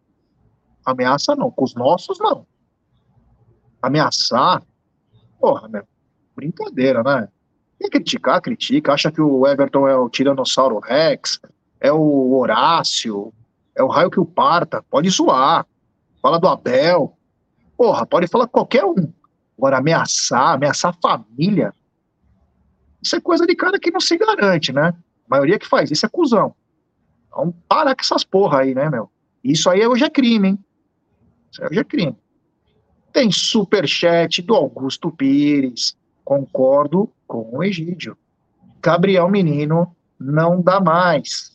Ameaça 0.85 1.35
não. 1.35 1.51
Com 1.51 1.65
os 1.65 1.75
nossos, 1.75 2.19
não. 2.19 2.47
Ameaçar, 3.81 4.63
porra, 5.41 5.69
meu, 5.69 5.85
brincadeira, 6.37 7.03
né? 7.03 7.29
Quer 7.81 7.89
criticar, 7.89 8.41
critica. 8.43 8.93
Acha 8.93 9.11
que 9.11 9.21
o 9.21 9.47
Everton 9.47 9.89
é 9.89 9.97
o 9.97 10.11
Tiranossauro 10.11 10.79
Rex, 10.79 11.41
é 11.81 11.93
o 11.93 12.35
Horácio, 12.37 13.33
é 13.75 13.83
o 13.83 13.89
raio 13.89 14.11
que 14.11 14.21
o 14.21 14.27
parta. 14.27 14.83
Pode 14.83 15.09
zoar. 15.11 15.67
Fala 16.21 16.39
do 16.39 16.49
Abel. 16.49 17.17
Porra, 17.77 18.07
pode 18.07 18.27
falar 18.29 18.47
qualquer 18.47 18.85
um. 18.85 19.13
Agora, 19.57 19.79
ameaçar, 19.79 20.55
ameaçar 20.55 20.95
a 20.95 21.09
família. 21.09 21.75
Isso 23.03 23.17
é 23.17 23.21
coisa 23.21 23.47
de 23.47 23.55
cara 23.55 23.79
que 23.79 23.91
não 23.91 24.01
se 24.01 24.17
garante, 24.17 24.73
né? 24.73 24.95
A 25.29 25.29
maioria 25.29 25.59
que 25.59 25.67
faz 25.67 25.91
isso 25.91 26.07
é 26.07 26.09
cuzão. 26.09 26.55
Então, 27.29 27.55
para 27.69 27.95
com 27.95 28.03
essas 28.03 28.25
porra 28.25 28.61
aí, 28.61 28.75
né, 28.75 28.89
meu? 28.89 29.11
Isso 29.43 29.69
aí 29.69 29.85
hoje 29.87 30.05
é 30.05 30.11
crime, 30.11 30.49
hein? 30.49 30.59
Isso 31.51 31.63
aí 31.63 31.69
hoje 31.71 31.81
é 31.81 31.85
crime. 31.85 32.17
Tem 33.13 33.31
superchat 33.31 34.41
do 34.43 34.55
Augusto 34.55 35.11
Pires. 35.11 35.97
Concordo 36.25 37.11
com 37.27 37.57
o 37.57 37.63
Egídio. 37.63 38.17
Gabriel 38.81 39.29
Menino 39.29 39.95
não 40.19 40.61
dá 40.63 40.81
mais. 40.81 41.52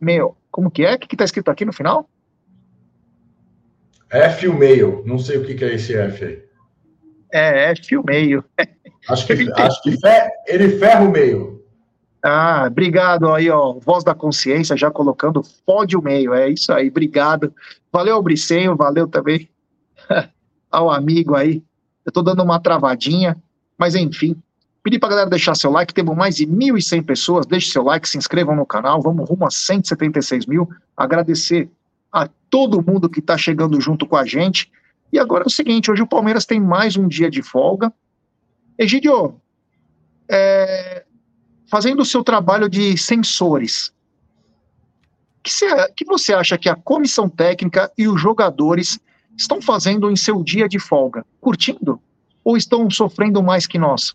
Meu, 0.00 0.36
como 0.50 0.70
que 0.70 0.84
é? 0.84 0.94
O 0.94 0.98
que 0.98 1.14
está 1.14 1.24
escrito 1.24 1.50
aqui 1.50 1.64
no 1.64 1.72
final? 1.72 2.08
F 4.10 4.48
o 4.48 4.54
meio. 4.54 5.02
Não 5.06 5.18
sei 5.18 5.38
o 5.38 5.44
que, 5.44 5.54
que 5.54 5.64
é 5.64 5.74
esse 5.74 5.94
F 5.94 6.24
aí. 6.24 6.42
É, 7.32 7.70
F 7.72 7.96
o 7.96 8.04
meio. 8.04 8.44
Acho 9.08 9.26
que, 9.26 9.50
acho 9.52 9.82
que 9.82 9.98
fer, 9.98 10.30
ele 10.46 10.76
ferra 10.78 11.02
o 11.02 11.10
meio. 11.10 11.64
Ah, 12.22 12.64
obrigado 12.66 13.32
aí, 13.32 13.48
ó. 13.48 13.72
Voz 13.72 14.04
da 14.04 14.14
consciência, 14.14 14.76
já 14.76 14.90
colocando 14.90 15.42
fode 15.64 15.96
o 15.96 16.02
meio. 16.02 16.34
É 16.34 16.50
isso 16.50 16.70
aí, 16.74 16.88
obrigado. 16.88 17.54
Valeu, 17.90 18.20
Bricenho, 18.20 18.76
valeu 18.76 19.06
também 19.06 19.48
ao 20.70 20.90
amigo 20.90 21.34
aí 21.34 21.62
eu 22.08 22.10
estou 22.10 22.22
dando 22.22 22.42
uma 22.42 22.58
travadinha, 22.58 23.36
mas 23.76 23.94
enfim. 23.94 24.34
Pedi 24.82 24.98
para 24.98 25.10
galera 25.10 25.30
deixar 25.30 25.54
seu 25.54 25.70
like, 25.70 25.92
temos 25.92 26.16
mais 26.16 26.36
de 26.36 26.46
1.100 26.46 27.04
pessoas. 27.04 27.46
Deixe 27.46 27.70
seu 27.70 27.82
like, 27.82 28.08
se 28.08 28.16
inscrevam 28.16 28.54
no 28.54 28.64
canal, 28.64 29.02
vamos 29.02 29.28
rumo 29.28 29.46
a 29.46 29.50
176 29.50 30.46
mil. 30.46 30.68
Agradecer 30.96 31.68
a 32.12 32.28
todo 32.48 32.82
mundo 32.82 33.08
que 33.08 33.20
está 33.20 33.36
chegando 33.36 33.80
junto 33.80 34.06
com 34.06 34.16
a 34.16 34.24
gente. 34.24 34.70
E 35.12 35.18
agora 35.18 35.44
é 35.44 35.46
o 35.46 35.50
seguinte: 35.50 35.90
hoje 35.90 36.02
o 36.02 36.06
Palmeiras 36.06 36.46
tem 36.46 36.60
mais 36.60 36.96
um 36.96 37.06
dia 37.08 37.30
de 37.30 37.42
folga. 37.42 37.92
Egidio, 38.78 39.40
é, 40.30 41.04
fazendo 41.68 42.00
o 42.00 42.04
seu 42.04 42.22
trabalho 42.22 42.68
de 42.68 42.96
sensores, 42.96 43.92
que, 45.48 45.94
que 45.96 46.04
você 46.04 46.32
acha 46.34 46.58
que 46.58 46.68
a 46.68 46.76
comissão 46.76 47.28
técnica 47.28 47.90
e 47.96 48.06
os 48.06 48.20
jogadores 48.20 49.00
estão 49.36 49.62
fazendo 49.62 50.10
em 50.10 50.16
seu 50.16 50.42
dia 50.42 50.68
de 50.68 50.78
folga? 50.78 51.24
Curtindo? 51.40 52.00
Ou 52.44 52.56
estão 52.56 52.90
sofrendo 52.90 53.42
mais 53.42 53.66
que 53.66 53.78
nós? 53.78 54.14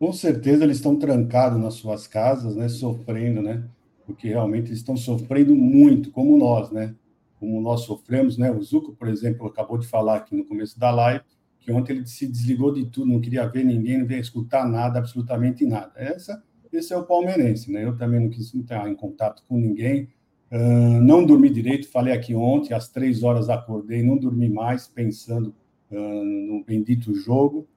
Com 0.00 0.14
certeza 0.14 0.64
eles 0.64 0.78
estão 0.78 0.96
trancados 0.96 1.60
nas 1.60 1.74
suas 1.74 2.06
casas, 2.06 2.56
né, 2.56 2.68
sofrendo, 2.70 3.42
né? 3.42 3.62
Porque 4.06 4.28
realmente 4.28 4.68
eles 4.68 4.78
estão 4.78 4.96
sofrendo 4.96 5.54
muito, 5.54 6.10
como 6.10 6.38
nós, 6.38 6.70
né? 6.70 6.94
Como 7.38 7.60
nós 7.60 7.82
sofremos, 7.82 8.38
né? 8.38 8.50
O 8.50 8.62
Zuco, 8.62 8.96
por 8.96 9.08
exemplo, 9.08 9.46
acabou 9.46 9.76
de 9.76 9.86
falar 9.86 10.16
aqui 10.16 10.34
no 10.34 10.44
começo 10.44 10.80
da 10.80 10.90
live 10.90 11.22
que 11.60 11.70
ontem 11.70 11.92
ele 11.92 12.06
se 12.06 12.26
desligou 12.26 12.72
de 12.72 12.86
tudo, 12.86 13.12
não 13.12 13.20
queria 13.20 13.46
ver 13.46 13.62
ninguém, 13.62 13.98
não 13.98 14.06
queria 14.06 14.22
escutar 14.22 14.66
nada, 14.66 14.98
absolutamente 14.98 15.66
nada. 15.66 15.92
Essa, 15.94 16.42
esse 16.72 16.94
é 16.94 16.96
o 16.96 17.04
palmeirense, 17.04 17.70
né? 17.70 17.84
Eu 17.84 17.94
também 17.94 18.20
não 18.20 18.30
quis 18.30 18.54
entrar 18.54 18.88
em 18.90 18.94
contato 18.96 19.44
com 19.46 19.58
ninguém, 19.58 20.08
Uh, 20.52 21.00
não 21.00 21.24
dormi 21.24 21.48
direito, 21.48 21.88
falei 21.88 22.12
aqui 22.12 22.34
ontem, 22.34 22.74
às 22.74 22.88
três 22.88 23.22
horas 23.22 23.48
acordei, 23.48 24.02
não 24.02 24.16
dormi 24.16 24.48
mais, 24.48 24.88
pensando 24.88 25.54
uh, 25.92 26.24
no 26.24 26.64
bendito 26.64 27.14
jogo. 27.14 27.68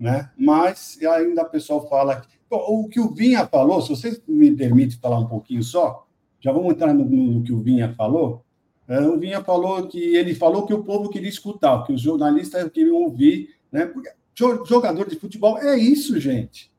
Né? 0.00 0.30
Mas 0.36 0.98
ainda 1.02 1.42
o 1.42 1.50
pessoal 1.50 1.86
fala. 1.86 2.22
O 2.50 2.88
que 2.88 2.98
o 2.98 3.14
Vinha 3.14 3.46
falou, 3.46 3.80
se 3.80 3.90
vocês 3.90 4.20
me 4.26 4.50
permitem 4.50 4.98
falar 4.98 5.20
um 5.20 5.28
pouquinho 5.28 5.62
só, 5.62 6.04
já 6.40 6.50
vamos 6.50 6.72
entrar 6.72 6.92
no, 6.92 7.04
no 7.04 7.44
que 7.44 7.52
o 7.52 7.60
Vinha 7.60 7.94
falou. 7.96 8.42
É, 8.88 8.98
o 9.02 9.16
Vinha 9.20 9.40
falou 9.40 9.86
que 9.86 10.16
ele 10.16 10.34
falou 10.34 10.66
que 10.66 10.74
o 10.74 10.82
povo 10.82 11.10
queria 11.10 11.28
escutar, 11.28 11.84
que 11.84 11.92
os 11.92 12.00
jornalistas 12.00 12.68
queriam 12.72 12.96
ouvir, 12.96 13.50
né? 13.70 13.86
Porque 13.86 14.10
jogador 14.34 15.08
de 15.08 15.14
futebol 15.14 15.58
é 15.58 15.78
isso, 15.78 16.18
gente. 16.18 16.72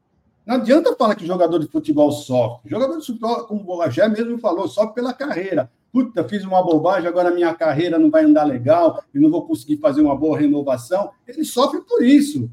Não 0.46 0.56
adianta 0.56 0.94
falar 0.98 1.16
que 1.16 1.26
jogador 1.26 1.60
de 1.60 1.68
futebol 1.68 2.12
sofre. 2.12 2.70
Jogador 2.70 2.98
de 2.98 3.06
futebol, 3.06 3.46
como 3.46 3.62
o 3.62 3.64
Borragé 3.64 4.10
mesmo 4.10 4.38
falou, 4.40 4.68
sofre 4.68 4.96
pela 4.96 5.14
carreira. 5.14 5.72
Puta, 5.94 6.28
fiz 6.28 6.44
uma 6.44 6.64
bobagem, 6.64 7.08
agora 7.08 7.32
minha 7.32 7.54
carreira 7.54 8.00
não 8.00 8.10
vai 8.10 8.26
andar 8.26 8.44
legal 8.44 9.02
e 9.14 9.20
não 9.20 9.30
vou 9.30 9.46
conseguir 9.46 9.78
fazer 9.78 10.02
uma 10.02 10.16
boa 10.16 10.38
renovação. 10.38 11.12
Ele 11.28 11.46
sofre 11.46 11.82
por 11.82 12.04
isso. 12.04 12.50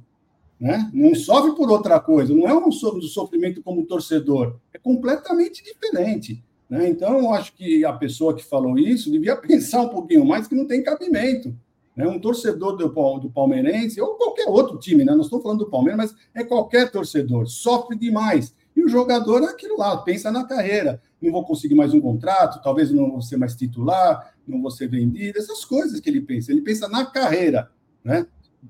Né? 0.61 0.91
Não 0.93 1.15
sofre 1.15 1.55
por 1.55 1.71
outra 1.71 2.01
coisa. 2.01 2.35
Não 2.35 2.49
é 2.49 2.55
um 2.55 2.71
sofrimento 2.73 3.63
como 3.63 3.87
torcedor. 3.87 4.57
É 4.73 4.79
completamente 4.79 5.63
diferente. 5.63 6.43
Né? 6.69 6.89
Então, 6.89 7.19
eu 7.19 7.33
acho 7.33 7.55
que 7.55 7.85
a 7.85 7.93
pessoa 7.93 8.35
que 8.35 8.45
falou 8.45 8.79
isso 8.79 9.11
devia 9.11 9.37
pensar 9.41 9.83
um 9.83 9.89
pouquinho 9.89 10.25
mais 10.25 10.47
que 10.47 10.55
não 10.55 10.67
tem 10.67 10.83
cabimento. 10.83 11.55
Né? 11.97 12.07
Um 12.07 12.19
torcedor 12.21 12.77
do, 12.77 12.89
do 13.19 13.31
Palmeirense, 13.31 14.01
ou 14.01 14.15
qualquer 14.15 14.49
outro 14.49 14.79
time, 14.79 15.05
né? 15.05 15.13
não 15.15 15.23
estou 15.23 15.41
falando 15.41 15.61
do 15.61 15.71
Palmeiras, 15.71 16.13
mas 16.13 16.17
é 16.35 16.45
qualquer 16.45 16.91
torcedor, 16.91 17.49
sofre 17.49 17.97
demais. 17.97 18.55
E 18.77 18.85
o 18.85 18.89
jogador 18.89 19.43
é 19.43 19.47
aquilo 19.47 19.77
lá, 19.77 19.97
pensa 19.97 20.31
na 20.31 20.45
carreira. 20.45 21.03
Não 21.21 21.33
vou 21.33 21.45
conseguir 21.45 21.75
mais 21.75 21.93
um 21.93 22.01
contrato, 22.01 22.63
talvez 22.63 22.93
não 22.93 23.11
vou 23.11 23.21
ser 23.21 23.37
mais 23.37 23.57
titular, 23.57 24.33
não 24.47 24.63
vou 24.63 24.71
ser 24.71 24.87
vendido, 24.87 25.37
essas 25.37 25.65
coisas 25.65 25.99
que 25.99 26.09
ele 26.09 26.21
pensa. 26.21 26.53
Ele 26.53 26.61
pensa 26.61 26.89
na 26.89 27.05
carreira, 27.05 27.69
né? 28.05 28.25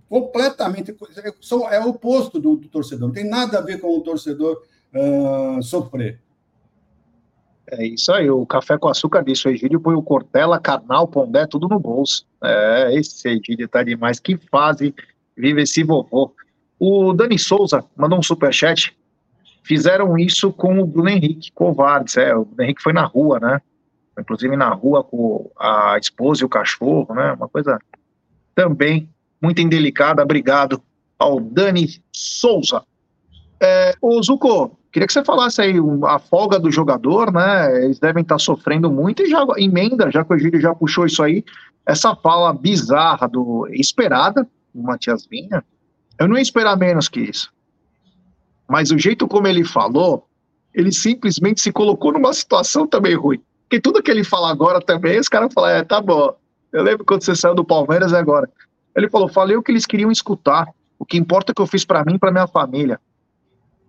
Completamente. 0.09 0.95
É, 1.71 1.81
o 1.81 1.89
oposto 1.89 2.39
do, 2.39 2.57
do 2.57 2.69
torcedor, 2.69 3.09
não 3.09 3.15
tem 3.15 3.29
nada 3.29 3.59
a 3.59 3.63
ver 3.63 3.81
com 3.81 3.97
o 3.97 4.01
torcedor 4.01 4.63
uh, 4.95 5.63
sofrer. 5.63 6.21
É 7.71 7.87
isso 7.87 8.11
aí, 8.13 8.31
o 8.31 8.47
café 8.47 8.79
com 8.79 8.89
açúcar 8.89 9.23
disso. 9.23 9.49
O 9.49 9.51
Egídio 9.51 9.81
põe 9.81 9.95
o 9.95 10.03
Cortella, 10.03 10.59
Carnal, 10.59 11.07
Pondé, 11.07 11.47
tudo 11.47 11.69
no 11.69 11.79
bolso. 11.79 12.27
É, 12.43 12.95
esse 12.95 13.29
Egídio 13.29 13.69
tá 13.69 13.83
demais. 13.83 14.19
Que 14.19 14.39
fase 14.51 14.95
vive 15.37 15.63
esse 15.63 15.85
vovô. 15.85 16.33
O 16.79 17.13
Dani 17.13 17.39
Souza 17.39 17.85
mandou 17.95 18.19
um 18.19 18.23
superchat. 18.23 18.97
Fizeram 19.63 20.17
isso 20.17 20.51
com 20.51 20.79
o 20.81 20.87
Bruno 20.87 21.11
Henrique 21.11 21.53
Covardes. 21.53 22.17
É, 22.17 22.35
o 22.35 22.47
Bruno 22.47 22.63
Henrique 22.63 22.83
foi 22.83 22.95
na 22.95 23.05
rua, 23.05 23.39
né? 23.39 23.61
Inclusive 24.19 24.57
na 24.57 24.71
rua 24.71 25.05
com 25.05 25.51
a 25.59 25.99
esposa 25.99 26.43
e 26.43 26.47
o 26.47 26.49
cachorro, 26.49 27.15
né? 27.15 27.33
Uma 27.33 27.49
coisa 27.49 27.79
também 28.55 29.09
muito 29.41 29.61
indelicada. 29.61 30.23
Obrigado 30.23 30.83
ao 31.19 31.41
Dani 31.41 32.03
Souza. 32.13 32.83
É, 33.61 33.95
o 34.01 34.23
Zuko, 34.23 34.79
Queria 34.91 35.07
que 35.07 35.13
você 35.13 35.25
falasse 35.25 35.61
aí 35.61 35.75
a 36.07 36.19
folga 36.19 36.59
do 36.59 36.71
jogador, 36.71 37.33
né? 37.33 37.85
Eles 37.85 37.99
devem 37.99 38.23
estar 38.23 38.39
sofrendo 38.39 38.91
muito 38.91 39.23
e 39.23 39.31
já 39.31 39.45
emenda, 39.57 40.11
já 40.11 40.25
que 40.25 40.33
o 40.33 40.37
Egílio 40.37 40.61
já 40.61 40.75
puxou 40.75 41.05
isso 41.05 41.23
aí, 41.23 41.45
essa 41.87 42.17
fala 42.17 42.53
bizarra 42.53 43.29
do 43.29 43.69
esperada 43.71 44.47
do 44.75 44.83
Matias 44.83 45.27
Vinha. 45.27 45.63
Eu 46.19 46.27
não 46.27 46.37
ia 46.37 46.43
esperar 46.43 46.77
menos 46.77 47.09
que 47.09 47.21
isso. 47.21 47.53
Mas 48.67 48.91
o 48.91 48.99
jeito 48.99 49.29
como 49.29 49.47
ele 49.47 49.63
falou, 49.63 50.27
ele 50.75 50.93
simplesmente 50.93 51.61
se 51.61 51.71
colocou 51.71 52.13
numa 52.13 52.33
situação 52.33 52.87
também 52.87 53.15
ruim. 53.15 53.41
Porque 53.63 53.81
tudo 53.81 54.03
que 54.03 54.11
ele 54.11 54.25
fala 54.25 54.51
agora 54.51 54.81
também, 54.81 55.19
os 55.19 55.29
caras 55.29 55.53
falam, 55.53 55.71
é, 55.71 55.85
tá 55.85 56.01
bom. 56.01 56.35
Eu 56.73 56.83
lembro 56.83 57.05
quando 57.05 57.23
você 57.23 57.37
saiu 57.37 57.55
do 57.55 57.65
Palmeiras 57.65 58.13
agora. 58.15 58.49
Ele 58.97 59.09
falou, 59.09 59.29
falei 59.29 59.57
o 59.57 59.63
que 59.63 59.71
eles 59.71 59.87
queriam 59.87 60.11
escutar. 60.11 60.67
O 60.99 61.05
que 61.05 61.17
importa 61.17 61.53
é 61.53 61.55
que 61.55 61.63
eu 61.63 61.67
fiz 61.67 61.85
para 61.85 62.05
mim 62.05 62.15
e 62.15 62.19
para 62.19 62.33
minha 62.33 62.47
família. 62.47 63.01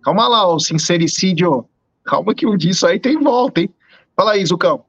Calma 0.02 0.28
lá, 0.28 0.46
o 0.46 0.58
sincericídio. 0.58 1.66
Calma 2.04 2.34
que 2.34 2.46
um 2.46 2.56
disso 2.56 2.86
aí 2.86 2.98
tem 2.98 3.18
volta, 3.18 3.60
hein? 3.60 3.74
Fala 4.16 4.32
aí, 4.32 4.44
Zucão. 4.44 4.84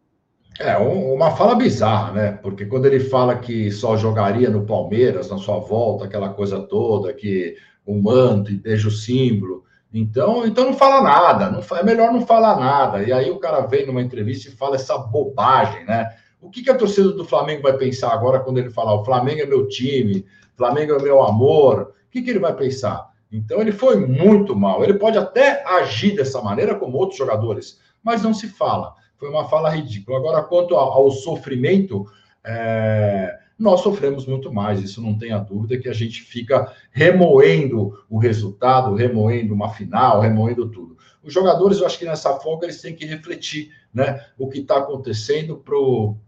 É, 0.60 0.78
uma 0.78 1.32
fala 1.32 1.56
bizarra, 1.56 2.12
né? 2.14 2.32
Porque 2.34 2.66
quando 2.66 2.86
ele 2.86 3.00
fala 3.00 3.36
que 3.38 3.72
só 3.72 3.98
jogaria 3.98 4.50
no 4.50 4.66
Palmeiras, 4.66 5.30
na 5.30 5.38
sua 5.38 5.60
volta, 5.60 6.06
aquela 6.06 6.30
coisa 6.30 6.60
toda, 6.60 7.14
que 7.14 7.56
o 7.86 8.02
manto 8.02 8.52
e 8.52 8.58
beija 8.58 8.88
o 8.88 8.92
símbolo. 8.92 9.64
Então, 9.94 10.46
então 10.46 10.66
não 10.66 10.74
fala 10.74 11.02
nada, 11.02 11.50
não, 11.50 11.78
é 11.78 11.84
melhor 11.84 12.14
não 12.14 12.26
falar 12.26 12.58
nada. 12.58 13.04
E 13.04 13.12
aí 13.12 13.30
o 13.30 13.40
cara 13.40 13.62
vem 13.62 13.86
numa 13.86 14.02
entrevista 14.02 14.50
e 14.50 14.56
fala 14.56 14.76
essa 14.76 14.98
bobagem, 14.98 15.84
né? 15.86 16.16
O 16.42 16.50
que, 16.50 16.64
que 16.64 16.72
a 16.72 16.78
torcida 16.78 17.12
do 17.12 17.24
Flamengo 17.24 17.62
vai 17.62 17.78
pensar 17.78 18.12
agora 18.12 18.40
quando 18.40 18.58
ele 18.58 18.72
falar 18.72 18.96
o 18.96 19.06
Flamengo 19.06 19.42
é 19.42 19.46
meu 19.46 19.68
time, 19.68 20.26
Flamengo 20.58 20.94
é 20.94 21.02
meu 21.02 21.22
amor? 21.22 21.94
O 22.08 22.12
que, 22.12 22.22
que 22.22 22.30
ele 22.32 22.40
vai 22.40 22.56
pensar? 22.56 23.12
Então 23.32 23.62
ele 23.62 23.72
foi 23.72 23.96
muito 23.96 24.56
mal. 24.56 24.84
Ele 24.84 24.96
pode 24.96 25.18
até 25.18 25.64
agir 25.66 26.16
dessa 26.16 26.42
maneira, 26.42 26.76
como 26.76 26.98
outros 26.98 27.18
jogadores, 27.18 27.80
mas 28.04 28.24
não 28.24 28.34
se 28.34 28.48
fala. 28.48 28.96
Foi 29.18 29.30
uma 29.30 29.48
fala 29.48 29.70
ridícula. 29.70 30.18
Agora, 30.18 30.42
quanto 30.42 30.76
ao, 30.76 31.12
sofrimento, 31.12 32.06
é, 32.44 33.38
nós 33.58 33.82
sofremos 33.82 34.26
muito 34.26 34.52
mais, 34.52 34.82
isso 34.82 35.02
não 35.02 35.18
tenha 35.18 35.38
dúvida, 35.38 35.78
que 35.78 35.88
a 35.88 35.94
gente 35.94 36.24
fica 36.24 36.74
remoendo 36.90 38.04
o 38.10 38.18
resultado, 38.18 38.96
remoendo 38.96 39.54
uma 39.54 39.70
final, 39.70 40.20
remoendo 40.20 40.68
tudo. 40.70 40.98
Os 41.24 41.34
jogadores, 41.34 41.80
eu 41.80 41.86
acho 41.86 42.00
que 42.00 42.06
nessa 42.06 42.34
folga 42.40 42.66
eles 42.66 42.82
têm 42.82 42.96
que 42.96 43.06
refletir 43.06 43.72
né, 43.94 44.26
o 44.38 44.50
que 44.50 44.60
está 44.60 44.78
acontecendo 44.78 45.64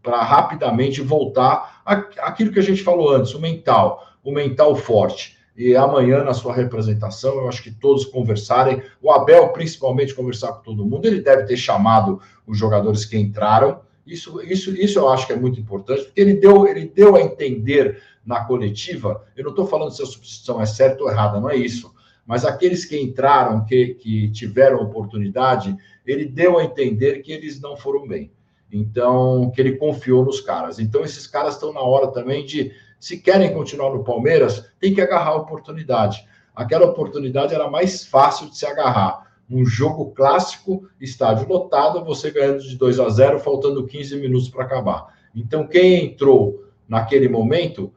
para 0.02 0.22
rapidamente 0.22 1.02
voltar 1.02 1.82
aquilo 1.86 2.52
que 2.52 2.60
a 2.60 2.64
gente 2.64 2.84
falou 2.84 3.10
antes, 3.12 3.34
o 3.34 3.40
mental, 3.40 4.06
o 4.24 4.32
mental 4.32 4.76
forte 4.76 5.38
e 5.56 5.76
amanhã, 5.76 6.24
na 6.24 6.34
sua 6.34 6.54
representação, 6.54 7.36
eu 7.36 7.48
acho 7.48 7.62
que 7.62 7.72
todos 7.72 8.06
conversarem, 8.06 8.82
o 9.02 9.12
Abel 9.12 9.50
principalmente 9.50 10.16
conversar 10.16 10.54
com 10.54 10.64
todo 10.64 10.86
mundo, 10.86 11.06
ele 11.06 11.22
deve 11.22 11.44
ter 11.44 11.58
chamado 11.58 12.20
os 12.48 12.58
jogadores 12.58 13.06
que 13.06 13.18
entraram. 13.18 13.82
Isso, 14.06 14.42
isso, 14.42 14.72
isso 14.72 15.00
eu 15.00 15.10
acho 15.10 15.28
que 15.28 15.34
é 15.34 15.36
muito 15.36 15.60
importante, 15.60 16.06
porque 16.06 16.20
ele 16.20 16.34
deu, 16.34 16.68
ele 16.68 16.86
deu 16.86 17.16
a 17.16 17.22
entender 17.22 18.02
na 18.26 18.44
coletiva. 18.44 19.24
Eu 19.36 19.44
não 19.44 19.52
estou 19.52 19.68
falando 19.68 19.92
se 19.92 20.02
a 20.02 20.06
substituição 20.06 20.60
é 20.60 20.66
certa 20.66 21.04
ou 21.04 21.10
errada, 21.10 21.40
não 21.40 21.50
é 21.50 21.56
isso. 21.56 21.94
Mas 22.26 22.46
aqueles 22.46 22.86
que 22.86 23.00
entraram, 23.00 23.66
que, 23.66 23.96
que 23.96 24.32
tiveram 24.32 24.82
oportunidade, 24.82 25.76
ele 26.06 26.26
deu 26.26 26.58
a 26.58 26.64
entender 26.64 27.22
que 27.22 27.32
eles 27.32 27.60
não 27.60 27.76
foram 27.76 28.08
bem. 28.08 28.32
Então, 28.72 29.52
que 29.52 29.62
ele 29.62 29.78
confiou 29.78 30.26
nos 30.26 30.40
caras. 30.40 30.80
Então, 30.80 31.04
esses 31.04 31.28
caras 31.28 31.56
estão 31.56 31.74
na 31.74 31.82
hora 31.82 32.08
também 32.08 32.46
de 32.46 32.72
se 33.00 33.20
querem 33.20 33.54
continuar 33.54 33.92
no 33.92 34.04
Palmeiras, 34.04 34.66
tem 34.80 34.94
que 34.94 35.02
agarrar 35.02 35.32
a 35.32 35.36
oportunidade. 35.36 36.26
Aquela 36.56 36.86
oportunidade 36.86 37.54
era 37.54 37.70
mais 37.70 38.06
fácil 38.06 38.50
de 38.50 38.58
se 38.58 38.66
agarrar. 38.66 39.34
Um 39.50 39.66
jogo 39.66 40.12
clássico, 40.12 40.88
estádio 41.02 41.48
lotado, 41.48 42.06
você 42.06 42.32
ganhando 42.32 42.64
de 42.64 42.78
2 42.78 43.00
a 43.00 43.10
0, 43.10 43.40
faltando 43.40 43.86
15 43.86 44.16
minutos 44.16 44.50
para 44.50 44.64
acabar. 44.64 45.08
Então, 45.36 45.68
quem 45.68 46.06
entrou 46.06 46.64
naquele 46.88 47.28
momento 47.28 47.94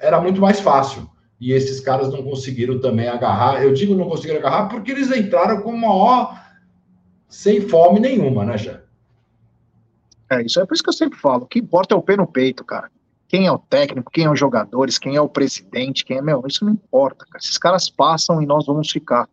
era 0.00 0.20
muito 0.20 0.40
mais 0.40 0.60
fácil. 0.60 1.08
E 1.40 1.52
esses 1.52 1.80
caras 1.80 2.12
não 2.12 2.22
conseguiram 2.22 2.78
também 2.78 3.08
agarrar. 3.08 3.62
Eu 3.62 3.72
digo 3.72 3.94
não 3.94 4.08
conseguiram 4.08 4.38
agarrar 4.40 4.68
porque 4.68 4.90
eles 4.90 5.10
entraram 5.10 5.62
com 5.62 5.70
uma 5.70 5.94
ó 5.94 6.34
sem 7.28 7.62
fome 7.62 7.98
nenhuma, 7.98 8.44
né, 8.44 8.58
Jé? 8.58 8.82
É, 10.28 10.42
isso 10.42 10.60
é 10.60 10.66
por 10.66 10.74
isso 10.74 10.82
que 10.82 10.90
eu 10.90 10.94
sempre 10.94 11.18
falo. 11.18 11.44
O 11.44 11.46
que 11.46 11.58
importa 11.58 11.94
é 11.94 11.98
o 11.98 12.02
pé 12.02 12.16
no 12.16 12.26
peito, 12.26 12.64
cara. 12.64 12.90
Quem 13.26 13.46
é 13.46 13.52
o 13.52 13.58
técnico, 13.58 14.10
quem 14.10 14.24
é 14.24 14.30
os 14.30 14.38
jogadores, 14.38 14.98
quem 14.98 15.16
é 15.16 15.20
o 15.20 15.28
presidente, 15.28 16.04
quem 16.04 16.18
é 16.18 16.22
meu, 16.22 16.42
isso 16.46 16.64
não 16.64 16.72
importa, 16.72 17.24
cara. 17.24 17.38
Esses 17.38 17.56
caras 17.56 17.88
passam 17.88 18.42
e 18.42 18.46
nós 18.46 18.66
vamos 18.66 18.90
ficar. 18.90 19.28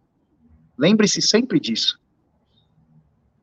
Lembre-se 0.78 1.22
sempre 1.22 1.60
disso. 1.60 2.00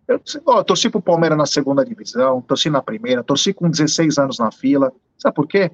Eu, 0.06 0.20
ó, 0.46 0.58
eu 0.58 0.64
torci 0.64 0.88
pro 0.88 1.02
Palmeiras 1.02 1.36
na 1.36 1.46
segunda 1.46 1.84
divisão, 1.84 2.40
torci 2.42 2.70
na 2.70 2.82
primeira, 2.82 3.24
torci 3.24 3.52
com 3.52 3.68
16 3.68 4.18
anos 4.18 4.38
na 4.38 4.50
fila. 4.52 4.92
Sabe 5.18 5.34
por 5.34 5.48
quê? 5.48 5.70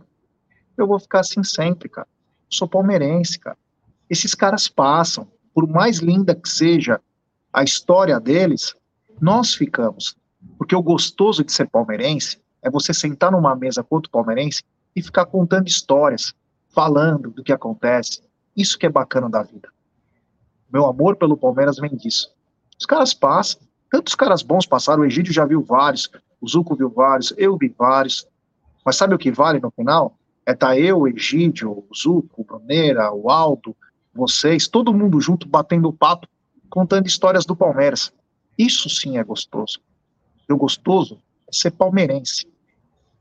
Eu 0.76 0.86
vou 0.86 0.98
ficar 0.98 1.20
assim 1.20 1.42
sempre, 1.42 1.88
cara. 1.88 2.08
Sou 2.50 2.68
palmeirense, 2.68 3.38
cara. 3.38 3.56
Esses 4.08 4.34
caras 4.34 4.68
passam. 4.68 5.26
Por 5.54 5.68
mais 5.68 5.98
linda 5.98 6.34
que 6.34 6.48
seja 6.48 7.00
a 7.52 7.62
história 7.62 8.18
deles, 8.18 8.74
nós 9.20 9.54
ficamos. 9.54 10.16
Porque 10.58 10.74
o 10.74 10.82
gostoso 10.82 11.44
de 11.44 11.52
ser 11.52 11.68
palmeirense 11.68 12.40
é 12.62 12.70
você 12.70 12.92
sentar 12.92 13.32
numa 13.32 13.54
mesa 13.54 13.82
com 13.82 13.94
outro 13.94 14.10
palmeirense 14.10 14.62
e 14.94 15.02
ficar 15.02 15.26
contando 15.26 15.68
histórias, 15.68 16.34
falando 16.68 17.30
do 17.30 17.42
que 17.42 17.52
acontece. 17.52 18.22
Isso 18.56 18.78
que 18.78 18.86
é 18.86 18.90
bacana 18.90 19.28
da 19.28 19.42
vida. 19.42 19.68
Meu 20.72 20.86
amor 20.86 21.16
pelo 21.16 21.36
Palmeiras 21.36 21.78
vem 21.78 21.94
disso. 21.96 22.32
Os 22.78 22.86
caras 22.86 23.12
passam, 23.12 23.60
tantos 23.90 24.14
caras 24.14 24.42
bons 24.42 24.66
passaram, 24.66 25.02
o 25.02 25.04
Egídio 25.04 25.32
já 25.32 25.44
viu 25.44 25.62
vários, 25.62 26.10
o 26.40 26.48
Zuco 26.48 26.76
viu 26.76 26.88
vários, 26.88 27.32
eu 27.36 27.56
vi 27.56 27.68
vários. 27.68 28.26
Mas 28.84 28.96
sabe 28.96 29.14
o 29.14 29.18
que 29.18 29.30
vale 29.30 29.60
no 29.60 29.70
final? 29.70 30.16
É 30.50 30.54
tá 30.54 30.76
eu, 30.76 31.06
Egídio, 31.06 31.70
o 31.70 31.94
Zuco, 31.94 32.42
o 32.42 32.44
Bruneira, 32.44 33.12
o 33.12 33.30
Aldo, 33.30 33.76
vocês, 34.12 34.66
todo 34.66 34.92
mundo 34.92 35.20
junto 35.20 35.46
batendo 35.46 35.92
papo, 35.92 36.26
contando 36.68 37.06
histórias 37.06 37.46
do 37.46 37.54
Palmeiras. 37.54 38.12
Isso 38.58 38.90
sim 38.90 39.16
é 39.16 39.22
gostoso. 39.22 39.80
E 40.48 40.52
o 40.52 40.56
gostoso 40.56 41.22
é 41.46 41.52
ser 41.52 41.70
palmeirense 41.70 42.48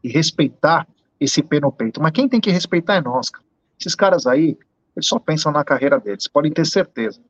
e 0.03 0.09
respeitar 0.09 0.87
esse 1.19 1.43
pé 1.43 1.59
no 1.59 1.71
peito. 1.71 2.01
Mas 2.01 2.13
quem 2.13 2.27
tem 2.27 2.41
que 2.41 2.49
respeitar 2.49 2.95
é 2.95 3.01
nós, 3.01 3.29
cara. 3.29 3.45
Esses 3.79 3.93
caras 3.93 4.25
aí, 4.25 4.57
eles 4.95 5.07
só 5.07 5.19
pensam 5.19 5.51
na 5.51 5.63
carreira 5.63 5.99
deles, 5.99 6.27
podem 6.27 6.51
ter 6.51 6.65
certeza. 6.65 7.21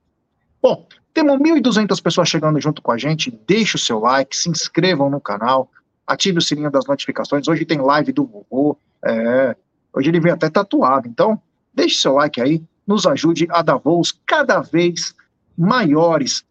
Bom, 0.62 0.88
temos 1.14 1.38
1.200 1.40 2.02
pessoas 2.02 2.30
chegando 2.30 2.62
junto 2.62 2.82
com 2.82 2.94
a 2.94 2.98
gente. 2.98 3.38
Deixe 3.46 3.76
o 3.76 3.80
seu 3.80 4.00
like, 4.00 4.34
se 4.34 4.50
inscrevam 4.50 5.10
no 5.10 5.20
canal, 5.20 5.70
ative 6.08 6.38
o 6.38 6.42
sininho 6.42 6.72
das 6.72 6.86
notificações. 6.86 7.50
Hoje 7.50 7.66
tem 7.66 7.82
live 7.82 8.14
do 8.14 8.26
vovô. 8.26 8.78
É, 9.04 9.58
hoje 9.94 10.10
ele 10.10 10.20
veio 10.20 10.36
até 10.36 10.50
tatuado. 10.50 11.08
Então, 11.08 11.42
deixe 11.74 12.00
seu 12.00 12.14
like 12.14 12.42
aí, 12.42 12.64
nos 12.86 13.06
ajude 13.06 13.48
a 13.50 13.62
dar 13.62 13.78
voos 13.78 14.12
cada 14.26 14.60
vez 14.60 15.14
maiores. 15.58 16.44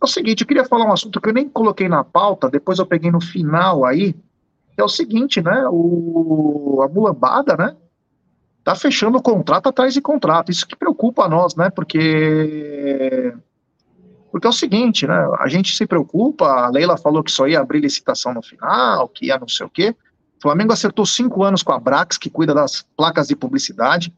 É 0.00 0.04
o 0.04 0.08
seguinte, 0.08 0.42
eu 0.42 0.46
queria 0.46 0.64
falar 0.64 0.86
um 0.86 0.92
assunto 0.92 1.20
que 1.20 1.28
eu 1.28 1.32
nem 1.32 1.48
coloquei 1.48 1.88
na 1.88 2.04
pauta, 2.04 2.50
depois 2.50 2.78
eu 2.78 2.86
peguei 2.86 3.10
no 3.10 3.20
final 3.20 3.84
aí, 3.84 4.14
é 4.76 4.82
o 4.82 4.88
seguinte, 4.88 5.40
né? 5.40 5.64
O, 5.70 6.80
a 6.82 6.88
mulambada, 6.88 7.56
né? 7.56 7.76
Tá 8.64 8.74
fechando 8.74 9.20
contrato 9.20 9.68
atrás 9.68 9.92
de 9.92 10.00
contrato. 10.00 10.50
Isso 10.50 10.66
que 10.66 10.76
preocupa 10.76 11.24
a 11.24 11.28
nós, 11.28 11.54
né? 11.54 11.70
Porque 11.70 13.34
porque 14.30 14.46
é 14.46 14.50
o 14.50 14.52
seguinte, 14.52 15.06
né? 15.06 15.28
A 15.40 15.46
gente 15.46 15.76
se 15.76 15.86
preocupa, 15.86 16.46
a 16.46 16.70
Leila 16.70 16.96
falou 16.96 17.22
que 17.22 17.30
só 17.30 17.46
ia 17.46 17.60
abrir 17.60 17.80
licitação 17.80 18.32
no 18.32 18.42
final, 18.42 19.06
que 19.08 19.26
ia 19.26 19.38
não 19.38 19.46
sei 19.46 19.66
o 19.66 19.70
quê. 19.70 19.94
Flamengo 20.42 20.72
acertou 20.72 21.06
cinco 21.06 21.44
anos 21.44 21.62
com 21.62 21.70
a 21.70 21.78
Brax, 21.78 22.18
que 22.18 22.28
cuida 22.28 22.52
das 22.52 22.84
placas 22.96 23.28
de 23.28 23.36
publicidade, 23.36 24.12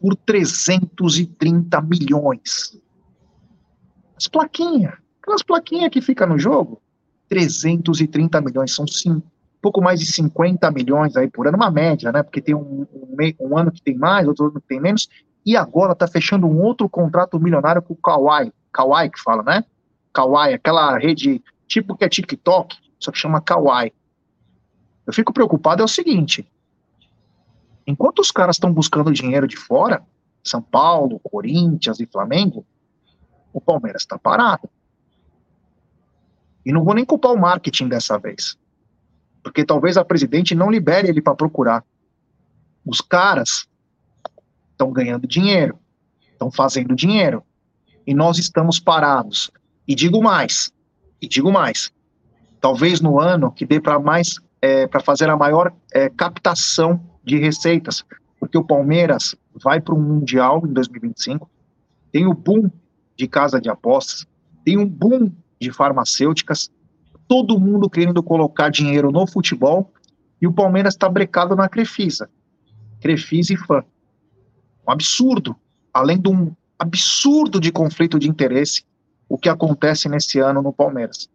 por 0.00 0.14
330 0.14 1.82
milhões. 1.82 2.80
As 4.16 4.28
plaquinhas, 4.28 4.94
aquelas 5.20 5.42
plaquinhas 5.42 5.90
que 5.90 6.00
ficam 6.00 6.28
no 6.28 6.38
jogo, 6.38 6.80
330 7.28 8.40
milhões, 8.40 8.72
são 8.72 8.86
sim, 8.86 9.20
pouco 9.60 9.82
mais 9.82 9.98
de 9.98 10.06
50 10.06 10.70
milhões 10.70 11.16
aí 11.16 11.28
por 11.28 11.48
ano, 11.48 11.56
uma 11.56 11.72
média, 11.72 12.12
né? 12.12 12.22
Porque 12.22 12.40
tem 12.40 12.54
um, 12.54 12.86
um, 12.92 13.16
um 13.40 13.58
ano 13.58 13.72
que 13.72 13.82
tem 13.82 13.98
mais, 13.98 14.28
outro 14.28 14.46
ano 14.46 14.60
que 14.60 14.68
tem 14.68 14.80
menos, 14.80 15.08
e 15.44 15.56
agora 15.56 15.92
está 15.92 16.06
fechando 16.06 16.46
um 16.46 16.62
outro 16.62 16.88
contrato 16.88 17.38
milionário 17.40 17.82
com 17.82 17.94
o 17.94 17.96
Kawhi, 17.96 18.52
Kawaii 18.72 19.10
que 19.10 19.20
fala, 19.20 19.42
né? 19.42 19.64
Kawaii, 20.12 20.54
aquela 20.54 20.96
rede 20.96 21.42
tipo 21.66 21.96
que 21.96 22.04
é 22.04 22.08
TikTok, 22.08 22.76
só 23.00 23.10
que 23.10 23.18
chama 23.18 23.40
Kawaii. 23.40 23.92
Eu 25.08 25.14
fico 25.14 25.32
preocupado 25.32 25.80
é 25.80 25.84
o 25.86 25.88
seguinte: 25.88 26.46
enquanto 27.86 28.18
os 28.18 28.30
caras 28.30 28.56
estão 28.56 28.70
buscando 28.70 29.10
dinheiro 29.10 29.48
de 29.48 29.56
fora, 29.56 30.02
São 30.44 30.60
Paulo, 30.60 31.18
Corinthians 31.20 31.98
e 31.98 32.04
Flamengo, 32.04 32.66
o 33.50 33.58
Palmeiras 33.58 34.02
está 34.02 34.18
parado. 34.18 34.68
E 36.62 36.70
não 36.70 36.84
vou 36.84 36.92
nem 36.92 37.06
culpar 37.06 37.32
o 37.32 37.40
marketing 37.40 37.88
dessa 37.88 38.18
vez, 38.18 38.58
porque 39.42 39.64
talvez 39.64 39.96
a 39.96 40.04
presidente 40.04 40.54
não 40.54 40.70
libere 40.70 41.08
ele 41.08 41.22
para 41.22 41.34
procurar. 41.34 41.82
Os 42.84 43.00
caras 43.00 43.66
estão 44.72 44.92
ganhando 44.92 45.26
dinheiro, 45.26 45.78
estão 46.32 46.50
fazendo 46.50 46.94
dinheiro 46.94 47.42
e 48.06 48.12
nós 48.12 48.38
estamos 48.38 48.78
parados. 48.78 49.50
E 49.86 49.94
digo 49.94 50.22
mais, 50.22 50.70
e 51.18 51.26
digo 51.26 51.50
mais, 51.50 51.90
talvez 52.60 53.00
no 53.00 53.18
ano 53.18 53.50
que 53.50 53.64
dê 53.64 53.80
para 53.80 53.98
mais, 53.98 54.38
é, 54.60 54.86
para 54.86 55.00
fazer 55.00 55.28
a 55.28 55.36
maior 55.36 55.72
é, 55.92 56.08
captação 56.08 57.00
de 57.24 57.38
receitas, 57.38 58.04
porque 58.38 58.56
o 58.56 58.64
Palmeiras 58.64 59.34
vai 59.54 59.80
para 59.80 59.94
o 59.94 60.00
Mundial 60.00 60.62
em 60.64 60.72
2025, 60.72 61.48
tem 62.12 62.26
o 62.26 62.34
boom 62.34 62.70
de 63.16 63.26
casa 63.26 63.60
de 63.60 63.68
apostas, 63.68 64.26
tem 64.64 64.78
um 64.78 64.86
boom 64.86 65.32
de 65.60 65.72
farmacêuticas, 65.72 66.70
todo 67.26 67.58
mundo 67.58 67.90
querendo 67.90 68.22
colocar 68.22 68.70
dinheiro 68.70 69.10
no 69.10 69.26
futebol, 69.26 69.92
e 70.40 70.46
o 70.46 70.52
Palmeiras 70.52 70.94
está 70.94 71.08
brecado 71.08 71.56
na 71.56 71.68
Crefisa. 71.68 72.30
Crefisa 73.00 73.52
e 73.52 73.56
fã. 73.56 73.84
Um 74.86 74.92
absurdo. 74.92 75.56
Além 75.92 76.20
de 76.20 76.28
um 76.28 76.54
absurdo 76.78 77.60
de 77.60 77.72
conflito 77.72 78.18
de 78.18 78.28
interesse 78.28 78.84
o 79.28 79.36
que 79.36 79.48
acontece 79.48 80.08
nesse 80.08 80.38
ano 80.38 80.62
no 80.62 80.72
Palmeiras. 80.72 81.28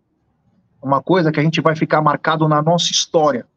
Uma 0.84 1.02
coisa 1.02 1.32
que 1.32 1.40
a 1.40 1.44
gente 1.44 1.62
vai 1.62 1.78
ficar 1.78 2.02
marcado 2.02 2.46
na 2.48 2.62
nossa 2.62 2.92
história 2.92 3.48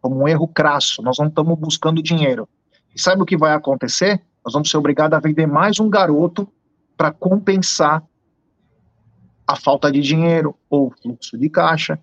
como 0.00 0.22
um 0.22 0.26
erro 0.28 0.48
crasso. 0.48 1.02
Nós 1.02 1.18
não 1.18 1.26
estamos 1.26 1.58
buscando 1.58 2.02
dinheiro. 2.02 2.48
E 2.94 3.00
sabe 3.00 3.20
o 3.20 3.26
que 3.26 3.36
vai 3.36 3.52
acontecer? 3.52 4.22
Nós 4.42 4.54
vamos 4.54 4.70
ser 4.70 4.78
obrigados 4.78 5.14
a 5.14 5.20
vender 5.20 5.46
mais 5.46 5.78
um 5.78 5.90
garoto 5.90 6.48
para 6.96 7.12
compensar 7.12 8.02
a 9.46 9.54
falta 9.54 9.92
de 9.92 10.00
dinheiro 10.00 10.56
ou 10.70 10.90
fluxo 11.02 11.36
de 11.36 11.50
caixa. 11.50 11.98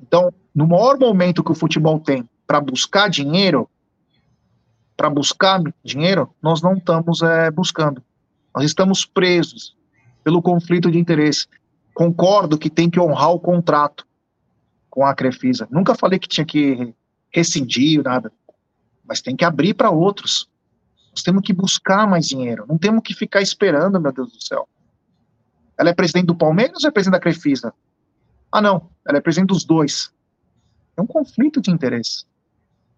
Então, 0.00 0.32
no 0.54 0.68
maior 0.68 0.96
momento 0.96 1.42
que 1.42 1.50
o 1.50 1.54
futebol 1.54 1.98
tem 1.98 2.28
para 2.46 2.60
buscar 2.60 3.10
dinheiro, 3.10 3.68
para 4.96 5.10
buscar 5.10 5.60
dinheiro, 5.84 6.32
nós 6.40 6.62
não 6.62 6.74
estamos 6.74 7.20
é, 7.22 7.50
buscando. 7.50 8.00
Nós 8.54 8.64
estamos 8.64 9.04
presos 9.04 9.76
pelo 10.22 10.40
conflito 10.40 10.90
de 10.90 10.98
interesse. 10.98 11.48
Concordo 11.94 12.58
que 12.58 12.70
tem 12.70 12.88
que 12.88 13.00
honrar 13.00 13.30
o 13.30 13.40
contrato 13.40 14.06
com 14.88 15.04
a 15.04 15.14
Crefisa. 15.14 15.68
Nunca 15.70 15.94
falei 15.94 16.18
que 16.18 16.28
tinha 16.28 16.44
que 16.44 16.94
rescindir 17.32 18.02
nada, 18.02 18.32
mas 19.04 19.20
tem 19.20 19.36
que 19.36 19.44
abrir 19.44 19.74
para 19.74 19.90
outros. 19.90 20.48
Nós 21.10 21.22
temos 21.22 21.42
que 21.42 21.52
buscar 21.52 22.06
mais 22.08 22.26
dinheiro. 22.26 22.64
Não 22.68 22.78
temos 22.78 23.02
que 23.02 23.14
ficar 23.14 23.40
esperando, 23.40 24.00
meu 24.00 24.12
Deus 24.12 24.32
do 24.32 24.42
céu. 24.42 24.68
Ela 25.78 25.90
é 25.90 25.94
presidente 25.94 26.26
do 26.26 26.34
Palmeiras 26.34 26.84
ou 26.84 26.88
é 26.88 26.90
presidente 26.90 27.18
da 27.18 27.20
Crefisa? 27.20 27.72
Ah, 28.52 28.60
não. 28.60 28.90
Ela 29.06 29.18
é 29.18 29.20
presidente 29.20 29.48
dos 29.48 29.64
dois. 29.64 30.12
É 30.96 31.00
um 31.00 31.06
conflito 31.06 31.60
de 31.60 31.70
interesse. 31.70 32.24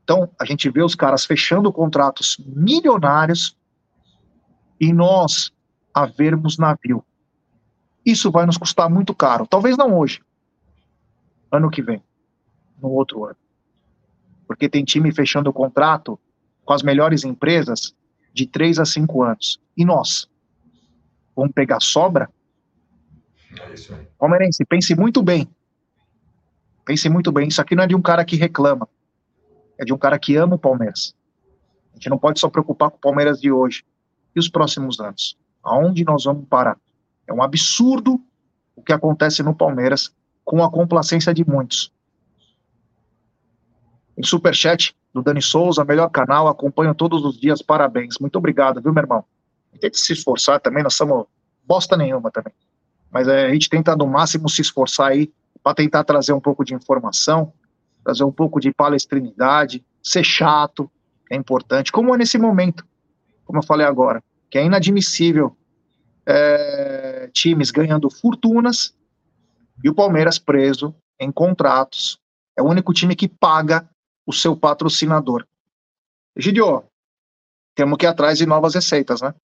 Então, 0.02 0.28
a 0.38 0.44
gente 0.44 0.68
vê 0.68 0.82
os 0.82 0.94
caras 0.94 1.24
fechando 1.24 1.72
contratos 1.72 2.36
milionários 2.44 3.56
e 4.80 4.92
nós 4.92 5.52
a 5.94 6.06
vermos 6.06 6.58
navio. 6.58 7.04
Isso 8.04 8.30
vai 8.30 8.46
nos 8.46 8.56
custar 8.56 8.90
muito 8.90 9.14
caro. 9.14 9.46
Talvez 9.46 9.76
não 9.76 9.96
hoje, 9.96 10.20
ano 11.50 11.70
que 11.70 11.82
vem, 11.82 12.02
no 12.80 12.90
outro 12.90 13.24
ano. 13.24 13.36
Porque 14.46 14.68
tem 14.68 14.84
time 14.84 15.12
fechando 15.12 15.50
o 15.50 15.52
contrato 15.52 16.18
com 16.64 16.72
as 16.72 16.82
melhores 16.82 17.24
empresas 17.24 17.94
de 18.32 18.46
três 18.46 18.78
a 18.78 18.84
cinco 18.84 19.22
anos. 19.22 19.60
E 19.76 19.84
nós? 19.84 20.28
Vamos 21.34 21.52
pegar 21.52 21.80
sobra? 21.80 22.30
É 23.60 23.74
isso 23.74 23.94
aí. 23.94 24.06
Palmeirense, 24.18 24.64
pense 24.64 24.94
muito 24.94 25.22
bem. 25.22 25.48
Pense 26.84 27.08
muito 27.08 27.30
bem. 27.30 27.48
Isso 27.48 27.60
aqui 27.60 27.74
não 27.74 27.84
é 27.84 27.86
de 27.86 27.94
um 27.94 28.02
cara 28.02 28.24
que 28.24 28.36
reclama 28.36 28.88
é 29.82 29.84
de 29.84 29.92
um 29.92 29.98
cara 29.98 30.18
que 30.18 30.36
ama 30.36 30.54
o 30.54 30.58
Palmeiras. 30.58 31.14
A 31.92 31.96
gente 31.96 32.08
não 32.08 32.18
pode 32.18 32.40
só 32.40 32.48
preocupar 32.48 32.90
com 32.90 32.96
o 32.96 33.00
Palmeiras 33.00 33.40
de 33.40 33.50
hoje 33.50 33.84
e 34.34 34.38
os 34.38 34.48
próximos 34.48 35.00
anos. 35.00 35.36
Aonde 35.62 36.04
nós 36.04 36.24
vamos 36.24 36.46
parar? 36.48 36.78
É 37.26 37.32
um 37.32 37.42
absurdo 37.42 38.20
o 38.74 38.82
que 38.82 38.92
acontece 38.92 39.42
no 39.42 39.54
Palmeiras 39.54 40.12
com 40.44 40.62
a 40.62 40.70
complacência 40.70 41.32
de 41.32 41.48
muitos. 41.48 41.92
Em 44.16 44.22
superchat 44.22 44.94
do 45.12 45.22
Dani 45.22 45.42
Souza, 45.42 45.84
melhor 45.84 46.08
canal, 46.08 46.48
acompanho 46.48 46.94
todos 46.94 47.24
os 47.24 47.38
dias, 47.38 47.62
parabéns. 47.62 48.18
Muito 48.18 48.36
obrigado, 48.36 48.80
viu, 48.80 48.92
meu 48.92 49.02
irmão? 49.02 49.24
Tem 49.80 49.90
que 49.90 49.98
se 49.98 50.12
esforçar 50.12 50.60
também, 50.60 50.82
nós 50.82 50.94
somos 50.94 51.26
bosta 51.64 51.96
nenhuma 51.96 52.30
também. 52.30 52.52
Mas 53.10 53.28
é, 53.28 53.46
a 53.46 53.52
gente 53.52 53.68
tenta 53.68 53.94
no 53.96 54.06
máximo 54.06 54.48
se 54.48 54.62
esforçar 54.62 55.10
aí 55.10 55.32
para 55.62 55.74
tentar 55.74 56.04
trazer 56.04 56.32
um 56.32 56.40
pouco 56.40 56.64
de 56.64 56.74
informação, 56.74 57.52
trazer 58.02 58.24
um 58.24 58.32
pouco 58.32 58.58
de 58.58 58.72
palestrinidade, 58.72 59.84
ser 60.02 60.24
chato, 60.24 60.90
é 61.30 61.36
importante, 61.36 61.92
como 61.92 62.14
é 62.14 62.18
nesse 62.18 62.36
momento, 62.36 62.86
como 63.44 63.58
eu 63.58 63.62
falei 63.62 63.86
agora, 63.86 64.22
que 64.50 64.58
é 64.58 64.64
inadmissível 64.64 65.56
é, 66.26 67.11
times 67.32 67.70
ganhando 67.70 68.10
fortunas 68.10 68.94
e 69.82 69.88
o 69.88 69.94
Palmeiras 69.94 70.38
preso 70.38 70.94
em 71.18 71.30
contratos. 71.32 72.18
É 72.56 72.62
o 72.62 72.66
único 72.66 72.92
time 72.92 73.16
que 73.16 73.28
paga 73.28 73.88
o 74.26 74.32
seu 74.32 74.56
patrocinador. 74.56 75.46
Gidio, 76.36 76.84
temos 77.74 77.98
que 77.98 78.04
ir 78.04 78.08
atrás 78.08 78.38
de 78.38 78.46
novas 78.46 78.74
receitas, 78.74 79.20
né? 79.20 79.34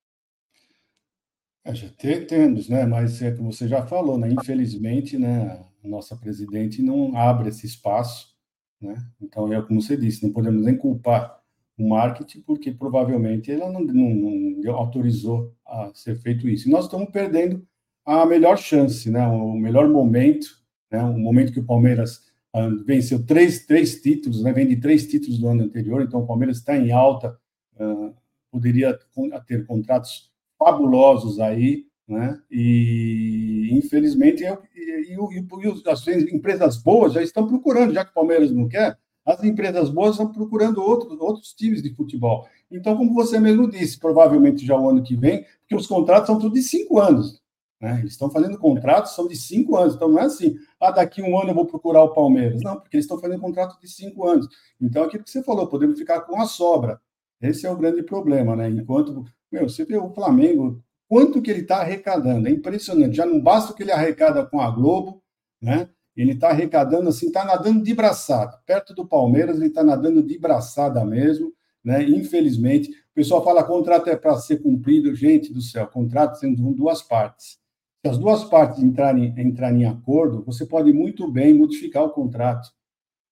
É, 1.65 1.75
já 1.75 1.89
temos, 1.91 2.69
né? 2.69 2.87
Mas 2.87 3.21
é 3.21 3.33
como 3.33 3.53
você 3.53 3.67
já 3.67 3.87
falou, 3.87 4.19
né? 4.19 4.31
Infelizmente, 4.31 5.19
né? 5.19 5.65
A 5.85 5.89
nossa 5.89 6.17
presidente 6.17 6.83
não 6.83 7.17
abre 7.17 7.49
esse 7.49 7.67
espaço 7.67 8.39
né? 8.81 8.97
Então, 9.21 9.53
é 9.53 9.61
como 9.63 9.83
você 9.83 9.97
disse, 9.97 10.25
não 10.25 10.33
podemos 10.33 10.65
nem 10.65 10.77
culpar 10.77 11.39
o 11.77 11.89
marketing, 11.89 12.41
porque 12.43 12.73
provavelmente 12.73 13.51
ela 13.51 13.71
não, 13.71 13.81
não, 13.81 14.11
não 14.11 14.75
autorizou 14.75 15.55
a 15.67 15.91
ser 15.95 16.17
feito 16.17 16.49
isso. 16.49 16.69
E 16.69 16.71
nós 16.71 16.85
estamos 16.85 17.11
perdendo 17.11 17.67
a 18.09 18.25
melhor 18.25 18.57
chance, 18.57 19.11
né? 19.11 19.27
o 19.27 19.53
melhor 19.53 19.87
momento, 19.87 20.47
né? 20.91 21.03
o 21.03 21.19
momento 21.19 21.53
que 21.53 21.61
o 21.61 21.67
Palmeiras 21.67 22.23
uh, 22.57 22.83
venceu 22.87 23.25
três, 23.25 23.67
três 23.67 24.01
títulos, 24.01 24.43
né? 24.43 24.51
vem 24.51 24.67
de 24.67 24.77
três 24.77 25.07
títulos 25.07 25.39
do 25.39 25.47
ano 25.47 25.65
anterior, 25.65 26.01
então 26.01 26.21
o 26.21 26.27
Palmeiras 26.27 26.57
está 26.57 26.75
em 26.75 26.91
alta, 26.91 27.39
uh, 27.79 28.15
poderia 28.51 28.99
ter 29.47 29.67
contratos 29.67 30.31
fabulosos 30.59 31.39
aí, 31.39 31.85
né? 32.09 32.41
E 32.51 33.69
infelizmente 33.73 34.43
e, 34.43 34.47
e, 34.75 35.15
e, 35.15 35.91
as 35.91 36.07
empresas 36.33 36.79
boas 36.79 37.13
já 37.13 37.23
estão 37.23 37.47
procurando, 37.47 37.93
já 37.93 38.07
que 38.07 38.11
o 38.11 38.15
Palmeiras 38.15 38.51
não 38.51 38.67
quer, 38.67 38.97
As 39.27 39.45
empresas 39.45 39.91
boas 39.91 40.13
estão 40.13 40.33
procurando 40.33 40.81
outros, 40.81 41.21
outros 41.21 41.53
times 41.53 41.83
de 41.83 41.95
futebol. 41.95 42.49
Então, 42.71 42.97
como 42.97 43.13
você 43.13 43.39
mesmo 43.39 43.71
disse, 43.71 43.99
provavelmente 43.99 44.65
já 44.65 44.75
o 44.75 44.89
ano 44.89 45.03
que 45.03 45.15
vem, 45.15 45.45
porque 45.61 45.77
os 45.77 45.87
contratos 45.87 46.29
são 46.29 46.39
tudo 46.39 46.55
de 46.55 46.63
cinco 46.63 46.99
anos. 46.99 47.39
Né? 47.81 48.01
Eles 48.01 48.13
estão 48.13 48.31
fazendo 48.31 48.59
contratos, 48.59 49.15
são 49.15 49.29
de 49.29 49.37
cinco 49.37 49.77
anos. 49.77 49.95
Então, 49.95 50.09
não 50.09 50.19
é 50.19 50.25
assim, 50.25 50.57
ah, 50.81 50.91
daqui 50.91 51.23
um 51.23 51.39
ano 51.39 51.51
eu 51.51 51.55
vou 51.55 51.67
procurar 51.67 52.03
o 52.03 52.13
Palmeiras. 52.13 52.61
Não, 52.63 52.79
porque 52.79 52.97
eles 52.97 53.05
estão 53.05 53.19
fazendo 53.19 53.41
contrato 53.41 53.81
de 53.81 53.89
cinco 53.89 54.27
anos. 54.27 54.49
Então, 54.81 55.05
aquilo 55.05 55.23
que 55.23 55.31
você 55.31 55.43
falou, 55.43 55.67
podemos 55.69 55.99
ficar 55.99 56.23
com 56.23 56.41
a 56.41 56.47
sobra. 56.47 57.01
Esse 57.41 57.67
é 57.67 57.71
o 57.71 57.77
grande 57.77 58.03
problema, 58.03 58.57
né? 58.57 58.69
Enquanto, 58.69 59.25
meu, 59.51 59.69
você 59.69 59.85
vê 59.85 59.97
o 59.97 60.11
Flamengo, 60.11 60.83
quanto 61.09 61.41
que 61.41 61.51
ele 61.51 61.61
está 61.61 61.79
arrecadando, 61.79 62.49
é 62.49 62.51
impressionante. 62.51 63.17
Já 63.17 63.25
não 63.25 63.41
basta 63.41 63.73
o 63.73 63.75
que 63.75 63.85
ele 63.85 63.93
arrecada 63.93 64.45
com 64.45 64.61
a 64.61 64.71
Globo, 64.71 65.23
né? 65.63 65.89
Ele 66.17 66.33
está 66.33 66.49
arrecadando 66.49 67.09
assim, 67.09 67.29
está 67.29 67.45
nadando 67.45 67.85
de 67.85 67.95
braçada. 67.95 68.59
Perto 68.67 68.93
do 68.93 69.07
Palmeiras, 69.07 69.59
ele 69.59 69.69
está 69.69 69.85
nadando 69.85 70.21
de 70.21 70.37
braçada 70.37 71.05
mesmo, 71.05 71.53
né? 71.85 72.03
Infelizmente, 72.03 72.91
o 72.91 73.15
pessoal 73.15 73.45
fala 73.45 73.63
contrato 73.63 74.11
é 74.11 74.17
para 74.17 74.37
ser 74.37 74.61
cumprido, 74.61 75.15
gente 75.15 75.53
do 75.53 75.63
céu, 75.63 75.87
contrato 75.87 76.37
sendo 76.37 76.75
duas 76.75 77.03
partes. 77.03 77.57
Se 78.05 78.11
as 78.11 78.19
duas 78.19 78.45
partes 78.45 78.83
entrarem, 78.83 79.35
entrarem 79.37 79.83
em 79.83 79.87
acordo, 79.87 80.45
você 80.45 80.65
pode 80.65 80.93
muito 80.93 81.31
bem 81.31 81.53
modificar 81.53 82.05
o 82.05 82.11
contrato. 82.11 82.69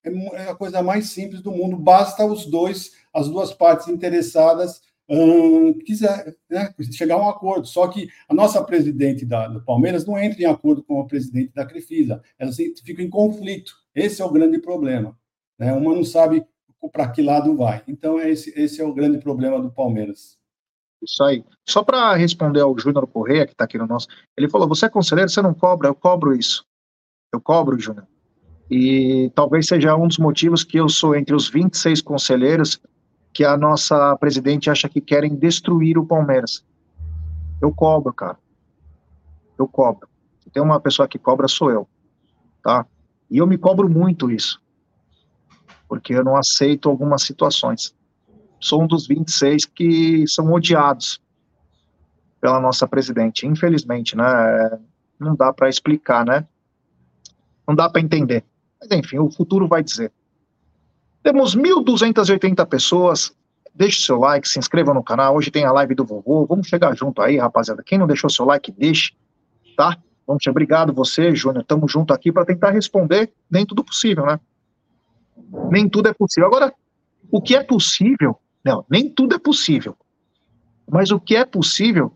É, 0.04 0.10
é 0.44 0.50
a 0.50 0.54
coisa 0.54 0.82
mais 0.82 1.10
simples 1.10 1.40
do 1.40 1.52
mundo. 1.52 1.76
Basta 1.76 2.24
os 2.24 2.46
dois, 2.46 2.92
as 3.14 3.28
duas 3.28 3.52
partes 3.52 3.88
interessadas 3.88 4.80
hum, 5.08 5.72
quiser 5.84 6.34
né, 6.50 6.74
chegar 6.92 7.14
a 7.16 7.24
um 7.24 7.28
acordo. 7.28 7.66
Só 7.66 7.86
que 7.88 8.08
a 8.28 8.34
nossa 8.34 8.62
presidente 8.62 9.24
da, 9.24 9.48
do 9.48 9.64
Palmeiras 9.64 10.04
não 10.04 10.18
entra 10.18 10.42
em 10.42 10.46
acordo 10.46 10.82
com 10.82 11.00
a 11.00 11.06
presidente 11.06 11.52
da 11.54 11.64
Crefisa. 11.64 12.22
Elas 12.38 12.56
ficam 12.56 13.04
em 13.04 13.10
conflito. 13.10 13.72
Esse 13.94 14.20
é 14.20 14.24
o 14.24 14.32
grande 14.32 14.58
problema. 14.58 15.16
Né? 15.58 15.72
Uma 15.72 15.94
não 15.94 16.04
sabe 16.04 16.44
para 16.92 17.08
que 17.08 17.22
lado 17.22 17.56
vai. 17.56 17.82
Então, 17.88 18.20
esse, 18.20 18.52
esse 18.58 18.80
é 18.80 18.84
o 18.84 18.94
grande 18.94 19.18
problema 19.18 19.60
do 19.60 19.70
Palmeiras. 19.70 20.38
Isso 21.02 21.22
aí. 21.22 21.44
Só 21.68 21.82
para 21.82 22.14
responder 22.14 22.60
ao 22.60 22.78
Júnior 22.78 23.06
Correia, 23.06 23.46
que 23.46 23.52
está 23.52 23.64
aqui 23.64 23.78
no 23.78 23.86
nosso. 23.86 24.08
Ele 24.36 24.48
falou: 24.48 24.68
você 24.68 24.86
é 24.86 24.88
conselheiro, 24.88 25.30
você 25.30 25.42
não 25.42 25.54
cobra? 25.54 25.88
Eu 25.88 25.94
cobro 25.94 26.34
isso. 26.34 26.64
Eu 27.32 27.40
cobro, 27.40 27.78
Júnior. 27.78 28.06
E 28.70 29.30
talvez 29.34 29.66
seja 29.66 29.94
um 29.94 30.08
dos 30.08 30.18
motivos 30.18 30.64
que 30.64 30.78
eu 30.78 30.88
sou 30.88 31.14
entre 31.14 31.34
os 31.34 31.48
26 31.48 32.02
conselheiros 32.02 32.80
que 33.32 33.44
a 33.44 33.56
nossa 33.56 34.16
presidente 34.16 34.70
acha 34.70 34.88
que 34.88 35.00
querem 35.00 35.36
destruir 35.36 35.98
o 35.98 36.06
Palmeiras. 36.06 36.64
Eu 37.60 37.72
cobro, 37.72 38.12
cara. 38.12 38.38
Eu 39.58 39.68
cobro. 39.68 40.08
Se 40.40 40.50
tem 40.50 40.62
uma 40.62 40.80
pessoa 40.80 41.06
que 41.06 41.18
cobra, 41.18 41.46
sou 41.46 41.70
eu. 41.70 41.88
Tá? 42.62 42.86
E 43.30 43.38
eu 43.38 43.46
me 43.46 43.58
cobro 43.58 43.88
muito 43.88 44.30
isso. 44.30 44.60
Porque 45.88 46.14
eu 46.14 46.24
não 46.24 46.36
aceito 46.36 46.88
algumas 46.88 47.22
situações. 47.22 47.94
Sou 48.66 48.82
um 48.82 48.86
dos 48.86 49.06
26 49.06 49.64
que 49.64 50.26
são 50.26 50.52
odiados 50.52 51.20
pela 52.40 52.58
nossa 52.58 52.86
presidente. 52.88 53.46
Infelizmente, 53.46 54.16
né? 54.16 54.24
Não 55.20 55.36
dá 55.36 55.52
para 55.52 55.68
explicar, 55.68 56.26
né? 56.26 56.44
Não 57.66 57.76
dá 57.76 57.88
para 57.88 58.00
entender. 58.00 58.44
Mas 58.80 58.90
enfim, 58.90 59.18
o 59.18 59.30
futuro 59.30 59.68
vai 59.68 59.84
dizer. 59.84 60.12
Temos 61.22 61.56
1.280 61.56 62.66
pessoas. 62.66 63.32
Deixe 63.72 64.00
seu 64.00 64.18
like, 64.18 64.48
se 64.48 64.58
inscreva 64.58 64.92
no 64.92 65.02
canal. 65.02 65.36
Hoje 65.36 65.50
tem 65.50 65.64
a 65.64 65.70
live 65.70 65.94
do 65.94 66.04
vovô. 66.04 66.44
Vamos 66.44 66.66
chegar 66.66 66.96
junto 66.96 67.22
aí, 67.22 67.36
rapaziada. 67.36 67.84
Quem 67.84 67.98
não 67.98 68.06
deixou 68.06 68.28
seu 68.28 68.44
like, 68.44 68.72
deixe, 68.72 69.12
tá? 69.76 69.96
Vamos 70.26 70.42
te 70.42 70.50
obrigado 70.50 70.92
você, 70.92 71.32
Júnior. 71.36 71.64
Tamo 71.64 71.86
junto 71.86 72.12
aqui 72.12 72.32
para 72.32 72.44
tentar 72.44 72.70
responder 72.70 73.32
dentro 73.48 73.76
do 73.76 73.84
possível, 73.84 74.26
né? 74.26 74.40
Nem 75.70 75.88
tudo 75.88 76.08
é 76.08 76.12
possível. 76.12 76.48
Agora, 76.48 76.74
o 77.30 77.40
que 77.40 77.54
é 77.54 77.62
possível? 77.62 78.36
Não, 78.66 78.84
nem 78.90 79.08
tudo 79.08 79.36
é 79.36 79.38
possível. 79.38 79.96
Mas 80.90 81.12
o 81.12 81.20
que 81.20 81.36
é 81.36 81.44
possível 81.44 82.12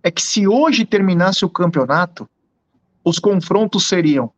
é 0.00 0.12
que 0.12 0.22
se 0.22 0.46
hoje 0.46 0.84
terminasse 0.84 1.44
o 1.44 1.50
campeonato, 1.50 2.30
os 3.04 3.18
confrontos 3.18 3.88
seriam 3.88 4.30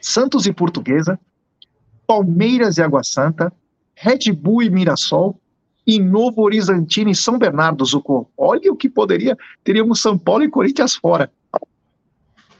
Santos 0.00 0.44
e 0.44 0.52
Portuguesa, 0.52 1.16
Palmeiras 2.08 2.76
e 2.76 2.82
Água 2.82 3.04
Santa, 3.04 3.52
Red 3.94 4.32
Bull 4.32 4.64
e 4.64 4.70
Mirassol, 4.70 5.38
e 5.86 6.00
Novo 6.00 6.42
Horizontino 6.42 7.10
e 7.10 7.14
São 7.14 7.38
Bernardo, 7.38 7.84
Zucco. 7.84 8.28
Olha 8.36 8.72
o 8.72 8.76
que 8.76 8.88
poderia. 8.88 9.38
Teríamos 9.62 10.02
São 10.02 10.18
Paulo 10.18 10.42
e 10.42 10.50
Corinthians 10.50 10.96
fora. 10.96 11.30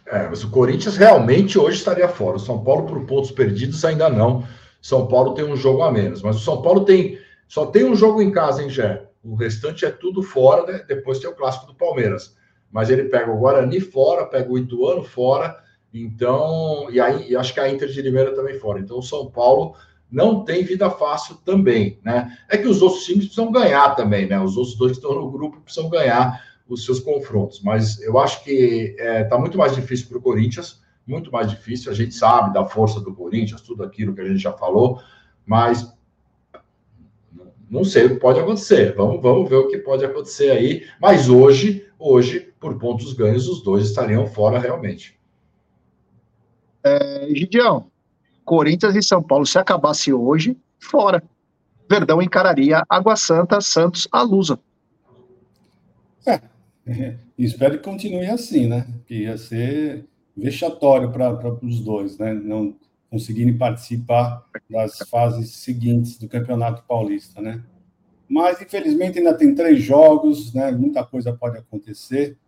É, 0.06 0.28
mas 0.28 0.44
o 0.44 0.50
Corinthians 0.50 0.96
realmente 0.96 1.58
hoje 1.58 1.78
estaria 1.78 2.08
fora. 2.08 2.36
O 2.36 2.40
São 2.40 2.62
Paulo, 2.62 2.86
por 2.86 3.04
pontos 3.06 3.32
perdidos, 3.32 3.84
ainda 3.84 4.08
não. 4.08 4.46
São 4.80 5.08
Paulo 5.08 5.34
tem 5.34 5.44
um 5.44 5.56
jogo 5.56 5.82
a 5.82 5.90
menos. 5.90 6.22
Mas 6.22 6.36
o 6.36 6.40
São 6.40 6.62
Paulo 6.62 6.84
tem 6.84 7.18
só 7.52 7.66
tem 7.66 7.84
um 7.84 7.94
jogo 7.94 8.22
em 8.22 8.30
casa, 8.30 8.62
hein, 8.62 8.70
Gé? 8.70 9.06
O 9.22 9.34
restante 9.34 9.84
é 9.84 9.90
tudo 9.90 10.22
fora, 10.22 10.72
né? 10.72 10.84
Depois 10.88 11.18
tem 11.18 11.28
o 11.28 11.34
clássico 11.34 11.66
do 11.66 11.74
Palmeiras. 11.74 12.34
Mas 12.70 12.88
ele 12.88 13.04
pega 13.04 13.30
o 13.30 13.38
Guarani 13.38 13.78
fora, 13.78 14.24
pega 14.24 14.50
o 14.50 14.56
Ituano 14.56 15.04
fora 15.04 15.62
então, 15.92 16.88
e 16.90 16.98
aí 16.98 17.30
e 17.30 17.36
acho 17.36 17.52
que 17.52 17.60
a 17.60 17.68
Inter 17.68 17.88
de 17.88 18.00
Limeira 18.00 18.34
também 18.34 18.58
fora. 18.58 18.80
Então, 18.80 18.98
o 18.98 19.02
São 19.02 19.30
Paulo 19.30 19.74
não 20.10 20.44
tem 20.44 20.64
vida 20.64 20.88
fácil 20.88 21.36
também, 21.44 22.00
né? 22.02 22.34
É 22.48 22.56
que 22.56 22.66
os 22.66 22.80
outros 22.80 23.04
times 23.04 23.26
precisam 23.26 23.52
ganhar 23.52 23.94
também, 23.94 24.26
né? 24.26 24.40
Os 24.40 24.56
outros 24.56 24.74
dois 24.76 24.92
que 24.92 24.98
estão 24.98 25.14
no 25.14 25.30
grupo 25.30 25.60
precisam 25.60 25.90
ganhar 25.90 26.42
os 26.66 26.86
seus 26.86 27.00
confrontos. 27.00 27.60
Mas 27.62 28.00
eu 28.00 28.18
acho 28.18 28.42
que 28.42 28.94
está 28.96 29.04
é, 29.04 29.24
tá 29.24 29.38
muito 29.38 29.58
mais 29.58 29.74
difícil 29.74 30.08
para 30.08 30.16
o 30.16 30.22
Corinthians, 30.22 30.80
muito 31.06 31.30
mais 31.30 31.50
difícil. 31.50 31.92
A 31.92 31.94
gente 31.94 32.14
sabe 32.14 32.54
da 32.54 32.64
força 32.64 32.98
do 32.98 33.14
Corinthians, 33.14 33.60
tudo 33.60 33.84
aquilo 33.84 34.14
que 34.14 34.22
a 34.22 34.26
gente 34.26 34.40
já 34.40 34.52
falou, 34.52 34.98
mas 35.44 35.91
não 37.72 37.84
sei 37.84 38.04
o 38.04 38.08
que 38.10 38.16
pode 38.16 38.38
acontecer. 38.38 38.94
Vamos, 38.94 39.22
vamos 39.22 39.48
ver 39.48 39.56
o 39.56 39.68
que 39.68 39.78
pode 39.78 40.04
acontecer 40.04 40.50
aí. 40.50 40.86
Mas 41.00 41.30
hoje, 41.30 41.86
hoje, 41.98 42.52
por 42.60 42.78
pontos 42.78 43.14
ganhos, 43.14 43.48
os 43.48 43.62
dois 43.62 43.86
estariam 43.86 44.26
fora 44.26 44.58
realmente. 44.58 45.18
É, 46.84 47.28
Gideão, 47.34 47.86
Corinthians 48.44 48.94
e 48.94 49.02
São 49.02 49.22
Paulo, 49.22 49.46
se 49.46 49.58
acabasse 49.58 50.12
hoje, 50.12 50.54
fora. 50.78 51.22
Verdão 51.88 52.20
encararia 52.20 52.84
Água 52.90 53.16
Santa, 53.16 53.58
Santos, 53.62 54.06
a 54.12 54.20
Lusa. 54.20 54.60
É, 56.26 56.42
espero 57.38 57.78
que 57.78 57.84
continue 57.84 58.26
assim, 58.26 58.66
né? 58.66 58.86
Que 59.06 59.22
ia 59.22 59.38
ser 59.38 60.04
vexatório 60.36 61.10
para 61.10 61.54
os 61.62 61.80
dois, 61.80 62.18
né? 62.18 62.34
Não 62.34 62.76
conseguirem 63.12 63.58
participar 63.58 64.42
das 64.70 64.96
fases 65.10 65.50
seguintes 65.56 66.16
do 66.16 66.26
Campeonato 66.26 66.82
Paulista, 66.88 67.42
né? 67.42 67.62
Mas, 68.26 68.58
infelizmente, 68.62 69.18
ainda 69.18 69.34
tem 69.34 69.54
três 69.54 69.82
jogos, 69.82 70.54
né? 70.54 70.72
Muita 70.72 71.04
coisa 71.04 71.30
pode 71.30 71.58
acontecer. 71.58 72.38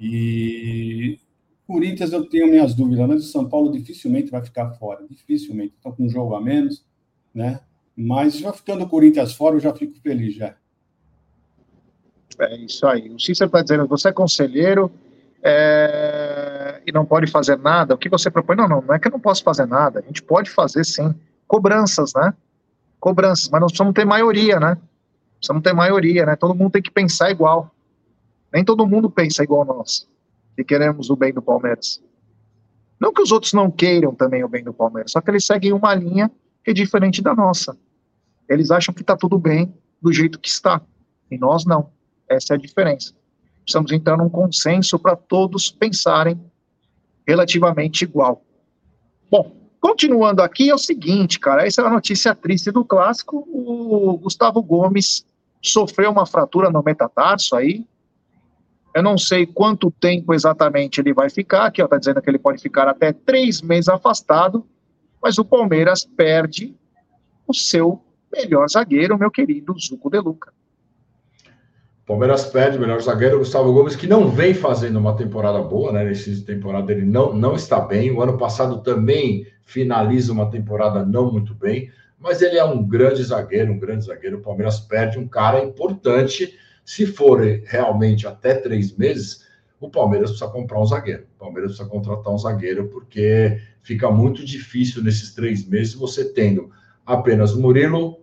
E 0.00 1.20
Corinthians 1.64 2.12
eu 2.12 2.28
tenho 2.28 2.48
minhas 2.48 2.74
dúvidas, 2.74 3.06
mas 3.06 3.24
o 3.26 3.28
São 3.28 3.48
Paulo 3.48 3.70
dificilmente 3.70 4.28
vai 4.28 4.44
ficar 4.44 4.72
fora, 4.72 5.06
dificilmente. 5.08 5.74
Estão 5.76 5.92
com 5.92 6.06
um 6.06 6.08
jogo 6.08 6.34
a 6.34 6.40
menos, 6.40 6.84
né? 7.32 7.60
Mas 7.96 8.38
já 8.38 8.52
ficando 8.52 8.82
o 8.82 8.88
Corinthians 8.88 9.34
fora, 9.34 9.54
eu 9.54 9.60
já 9.60 9.72
fico 9.72 10.00
feliz 10.00 10.34
já. 10.34 10.56
É 12.40 12.56
isso 12.56 12.84
aí. 12.88 13.08
O 13.08 13.20
Cícero 13.20 13.46
está 13.46 13.62
dizendo, 13.62 13.86
você 13.86 14.08
é 14.08 14.12
conselheiro 14.12 14.90
é... 15.40 16.27
e 16.88 16.92
não 16.92 17.04
pode 17.04 17.30
fazer 17.30 17.58
nada. 17.58 17.94
O 17.94 17.98
que 17.98 18.08
você 18.08 18.30
propõe? 18.30 18.56
Não, 18.56 18.66
não, 18.66 18.80
não 18.80 18.94
é 18.94 18.98
que 18.98 19.06
eu 19.06 19.12
não 19.12 19.20
posso 19.20 19.42
fazer 19.42 19.66
nada. 19.66 20.00
A 20.00 20.02
gente 20.02 20.22
pode 20.22 20.50
fazer 20.50 20.84
sim. 20.84 21.14
Cobranças, 21.46 22.12
né? 22.14 22.32
Cobranças, 22.98 23.48
mas 23.50 23.60
nós 23.60 23.72
precisamos 23.72 23.94
ter 23.94 24.06
maioria, 24.06 24.58
né? 24.58 24.78
Precisamos 25.36 25.62
ter 25.62 25.74
maioria, 25.74 26.24
né? 26.24 26.34
Todo 26.34 26.54
mundo 26.54 26.72
tem 26.72 26.82
que 26.82 26.90
pensar 26.90 27.30
igual. 27.30 27.70
Nem 28.52 28.64
todo 28.64 28.86
mundo 28.86 29.10
pensa 29.10 29.42
igual 29.42 29.64
nós 29.64 30.08
e 30.56 30.64
queremos 30.64 31.10
o 31.10 31.16
bem 31.16 31.32
do 31.32 31.42
Palmeiras. 31.42 32.02
Não 32.98 33.12
que 33.12 33.22
os 33.22 33.30
outros 33.30 33.52
não 33.52 33.70
queiram 33.70 34.14
também 34.14 34.42
o 34.42 34.48
bem 34.48 34.64
do 34.64 34.72
Palmeiras, 34.72 35.12
só 35.12 35.20
que 35.20 35.30
eles 35.30 35.44
seguem 35.44 35.72
uma 35.72 35.94
linha 35.94 36.30
que 36.64 36.70
é 36.70 36.74
diferente 36.74 37.22
da 37.22 37.34
nossa. 37.34 37.76
Eles 38.48 38.70
acham 38.70 38.92
que 38.94 39.02
está 39.02 39.16
tudo 39.16 39.38
bem 39.38 39.72
do 40.02 40.12
jeito 40.12 40.38
que 40.38 40.48
está, 40.48 40.80
e 41.30 41.38
nós 41.38 41.64
não. 41.64 41.90
Essa 42.28 42.54
é 42.54 42.56
a 42.56 42.58
diferença. 42.58 43.12
Precisamos 43.62 43.92
entrar 43.92 44.16
num 44.16 44.28
consenso 44.28 44.98
para 44.98 45.14
todos 45.14 45.70
pensarem 45.70 46.40
relativamente 47.28 48.02
igual. 48.02 48.42
Bom, 49.30 49.54
continuando 49.78 50.40
aqui, 50.40 50.70
é 50.70 50.74
o 50.74 50.78
seguinte, 50.78 51.38
cara, 51.38 51.66
essa 51.66 51.82
é 51.82 51.86
a 51.86 51.90
notícia 51.90 52.34
triste 52.34 52.70
do 52.70 52.82
clássico. 52.82 53.46
O 53.52 54.16
Gustavo 54.16 54.62
Gomes 54.62 55.26
sofreu 55.62 56.10
uma 56.10 56.24
fratura 56.24 56.70
no 56.70 56.82
metatarso 56.82 57.54
aí, 57.54 57.84
eu 58.94 59.02
não 59.02 59.18
sei 59.18 59.46
quanto 59.46 59.90
tempo 59.90 60.34
exatamente 60.34 61.00
ele 61.00 61.12
vai 61.12 61.28
ficar, 61.30 61.66
aqui 61.66 61.82
está 61.82 61.98
dizendo 61.98 62.22
que 62.22 62.28
ele 62.28 62.38
pode 62.38 62.60
ficar 62.60 62.88
até 62.88 63.12
três 63.12 63.60
meses 63.60 63.88
afastado, 63.88 64.66
mas 65.22 65.38
o 65.38 65.44
Palmeiras 65.44 66.04
perde 66.04 66.74
o 67.46 67.54
seu 67.54 68.02
melhor 68.32 68.68
zagueiro, 68.68 69.18
meu 69.18 69.30
querido 69.30 69.74
Zuco 69.78 70.10
De 70.10 70.18
Luca. 70.18 70.52
Palmeiras 72.08 72.46
perde 72.46 72.78
o 72.78 72.80
melhor 72.80 73.02
zagueiro, 73.02 73.38
Gustavo 73.38 73.70
Gomes, 73.70 73.94
que 73.94 74.06
não 74.06 74.30
vem 74.30 74.54
fazendo 74.54 74.98
uma 74.98 75.14
temporada 75.14 75.60
boa, 75.60 75.92
né? 75.92 76.04
Nessa 76.04 76.42
temporada 76.42 76.90
ele 76.90 77.04
não, 77.04 77.34
não 77.34 77.54
está 77.54 77.78
bem. 77.80 78.10
O 78.10 78.22
ano 78.22 78.38
passado 78.38 78.80
também 78.80 79.46
finaliza 79.66 80.32
uma 80.32 80.50
temporada 80.50 81.04
não 81.04 81.30
muito 81.30 81.54
bem. 81.54 81.92
mas 82.18 82.40
ele 82.40 82.56
é 82.56 82.64
um 82.64 82.82
grande 82.82 83.22
zagueiro, 83.22 83.70
um 83.70 83.78
grande 83.78 84.06
zagueiro. 84.06 84.38
O 84.38 84.40
Palmeiras 84.40 84.80
perde 84.80 85.18
um 85.18 85.28
cara 85.28 85.62
importante. 85.62 86.58
Se 86.82 87.04
for 87.04 87.42
realmente 87.66 88.26
até 88.26 88.54
três 88.54 88.96
meses, 88.96 89.46
o 89.78 89.90
Palmeiras 89.90 90.30
precisa 90.30 90.50
comprar 90.50 90.80
um 90.80 90.86
zagueiro. 90.86 91.26
O 91.36 91.38
Palmeiras 91.38 91.72
precisa 91.72 91.90
contratar 91.90 92.32
um 92.32 92.38
zagueiro, 92.38 92.88
porque 92.88 93.60
fica 93.82 94.10
muito 94.10 94.46
difícil 94.46 95.04
nesses 95.04 95.34
três 95.34 95.68
meses 95.68 95.92
você 95.92 96.24
tendo 96.24 96.70
apenas 97.04 97.54
Murilo, 97.54 98.22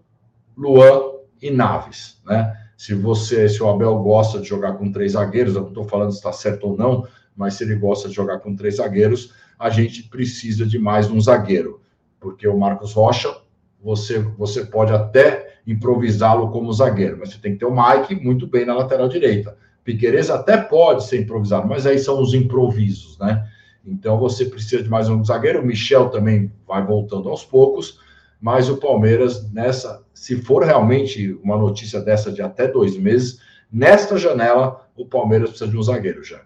Luan 0.57 1.19
e 1.39 1.51
Naves, 1.51 2.19
né? 2.25 2.64
Se 2.77 2.93
você, 2.93 3.47
se 3.47 3.61
o 3.63 3.69
Abel 3.69 3.97
gosta 3.99 4.39
de 4.39 4.47
jogar 4.47 4.73
com 4.73 4.91
três 4.91 5.13
zagueiros, 5.13 5.55
eu 5.55 5.61
não 5.61 5.69
estou 5.69 5.85
falando 5.85 6.11
se 6.11 6.17
está 6.17 6.31
certo 6.31 6.67
ou 6.67 6.77
não, 6.77 7.07
mas 7.35 7.55
se 7.55 7.63
ele 7.63 7.75
gosta 7.75 8.09
de 8.09 8.15
jogar 8.15 8.39
com 8.39 8.55
três 8.55 8.75
zagueiros, 8.75 9.33
a 9.57 9.69
gente 9.69 10.03
precisa 10.03 10.65
de 10.65 10.77
mais 10.77 11.09
um 11.09 11.19
zagueiro, 11.19 11.81
porque 12.19 12.47
o 12.47 12.57
Marcos 12.57 12.93
Rocha, 12.93 13.33
você, 13.81 14.19
você 14.37 14.65
pode 14.65 14.91
até 14.91 15.59
improvisá-lo 15.65 16.51
como 16.51 16.71
zagueiro, 16.73 17.17
mas 17.19 17.29
você 17.29 17.39
tem 17.39 17.53
que 17.53 17.59
ter 17.59 17.65
o 17.65 17.75
Mike 17.75 18.15
muito 18.15 18.45
bem 18.47 18.65
na 18.65 18.75
lateral 18.75 19.07
direita. 19.07 19.57
Piqueires 19.83 20.29
até 20.29 20.57
pode 20.57 21.05
ser 21.05 21.21
improvisado, 21.21 21.67
mas 21.67 21.85
aí 21.85 21.99
são 21.99 22.19
os 22.19 22.33
improvisos, 22.33 23.17
né? 23.19 23.47
Então 23.85 24.17
você 24.17 24.45
precisa 24.45 24.81
de 24.81 24.89
mais 24.89 25.07
um 25.07 25.23
zagueiro. 25.23 25.61
O 25.61 25.65
Michel 25.65 26.09
também 26.09 26.51
vai 26.67 26.83
voltando 26.83 27.29
aos 27.29 27.45
poucos, 27.45 27.99
mas 28.45 28.69
o 28.69 28.77
Palmeiras, 28.77 29.51
nessa, 29.51 30.05
se 30.13 30.39
for 30.39 30.63
realmente 30.63 31.33
uma 31.43 31.57
notícia 31.57 31.99
dessa 31.99 32.31
de 32.31 32.43
até 32.43 32.67
dois 32.67 32.95
meses, 32.95 33.41
nesta 33.73 34.19
janela, 34.19 34.87
o 34.95 35.03
Palmeiras 35.03 35.49
precisa 35.49 35.71
de 35.71 35.75
um 35.75 35.81
zagueiro 35.81 36.23
já. 36.23 36.43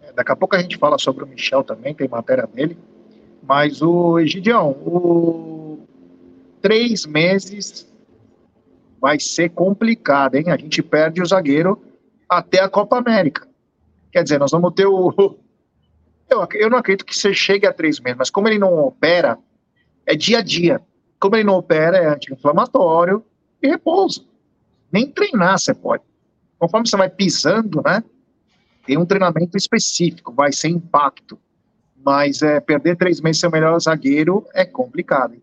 É, 0.00 0.12
daqui 0.12 0.32
a 0.32 0.34
pouco 0.34 0.56
a 0.56 0.58
gente 0.58 0.76
fala 0.76 0.98
sobre 0.98 1.22
o 1.22 1.26
Michel 1.28 1.62
também, 1.62 1.94
tem 1.94 2.08
matéria 2.08 2.48
dele. 2.48 2.76
Mas 3.44 3.80
o 3.80 4.18
Egidião, 4.18 4.70
o 4.72 5.86
três 6.60 7.06
meses 7.06 7.88
vai 9.00 9.20
ser 9.20 9.50
complicado, 9.50 10.34
hein? 10.34 10.50
A 10.50 10.56
gente 10.56 10.82
perde 10.82 11.22
o 11.22 11.26
zagueiro 11.26 11.80
até 12.28 12.58
a 12.58 12.68
Copa 12.68 12.98
América. 12.98 13.46
Quer 14.10 14.24
dizer, 14.24 14.40
nós 14.40 14.50
vamos 14.50 14.74
ter 14.74 14.86
o. 14.86 15.36
Eu, 16.28 16.48
eu 16.54 16.70
não 16.70 16.78
acredito 16.78 17.04
que 17.04 17.14
você 17.14 17.34
chegue 17.34 17.66
a 17.66 17.74
três 17.74 18.00
meses, 18.00 18.16
mas 18.16 18.30
como 18.30 18.48
ele 18.48 18.58
não 18.58 18.74
opera, 18.78 19.38
é 20.06 20.14
dia 20.14 20.38
a 20.38 20.42
dia. 20.42 20.80
Como 21.18 21.36
ele 21.36 21.44
não 21.44 21.54
opera, 21.54 21.96
é 21.96 22.06
anti-inflamatório 22.06 23.24
e 23.62 23.68
repouso. 23.68 24.28
Nem 24.90 25.06
treinar 25.06 25.58
você 25.58 25.72
pode. 25.72 26.02
Conforme 26.58 26.88
você 26.88 26.96
vai 26.96 27.08
pisando, 27.08 27.82
né? 27.82 28.02
Tem 28.86 28.98
um 28.98 29.06
treinamento 29.06 29.56
específico, 29.56 30.32
vai 30.32 30.52
ser 30.52 30.68
impacto. 30.68 31.38
Mas 32.04 32.42
é, 32.42 32.60
perder 32.60 32.96
três 32.96 33.20
meses 33.20 33.40
ser 33.40 33.46
o 33.46 33.50
melhor 33.52 33.80
zagueiro 33.80 34.44
é 34.52 34.64
complicado. 34.64 35.36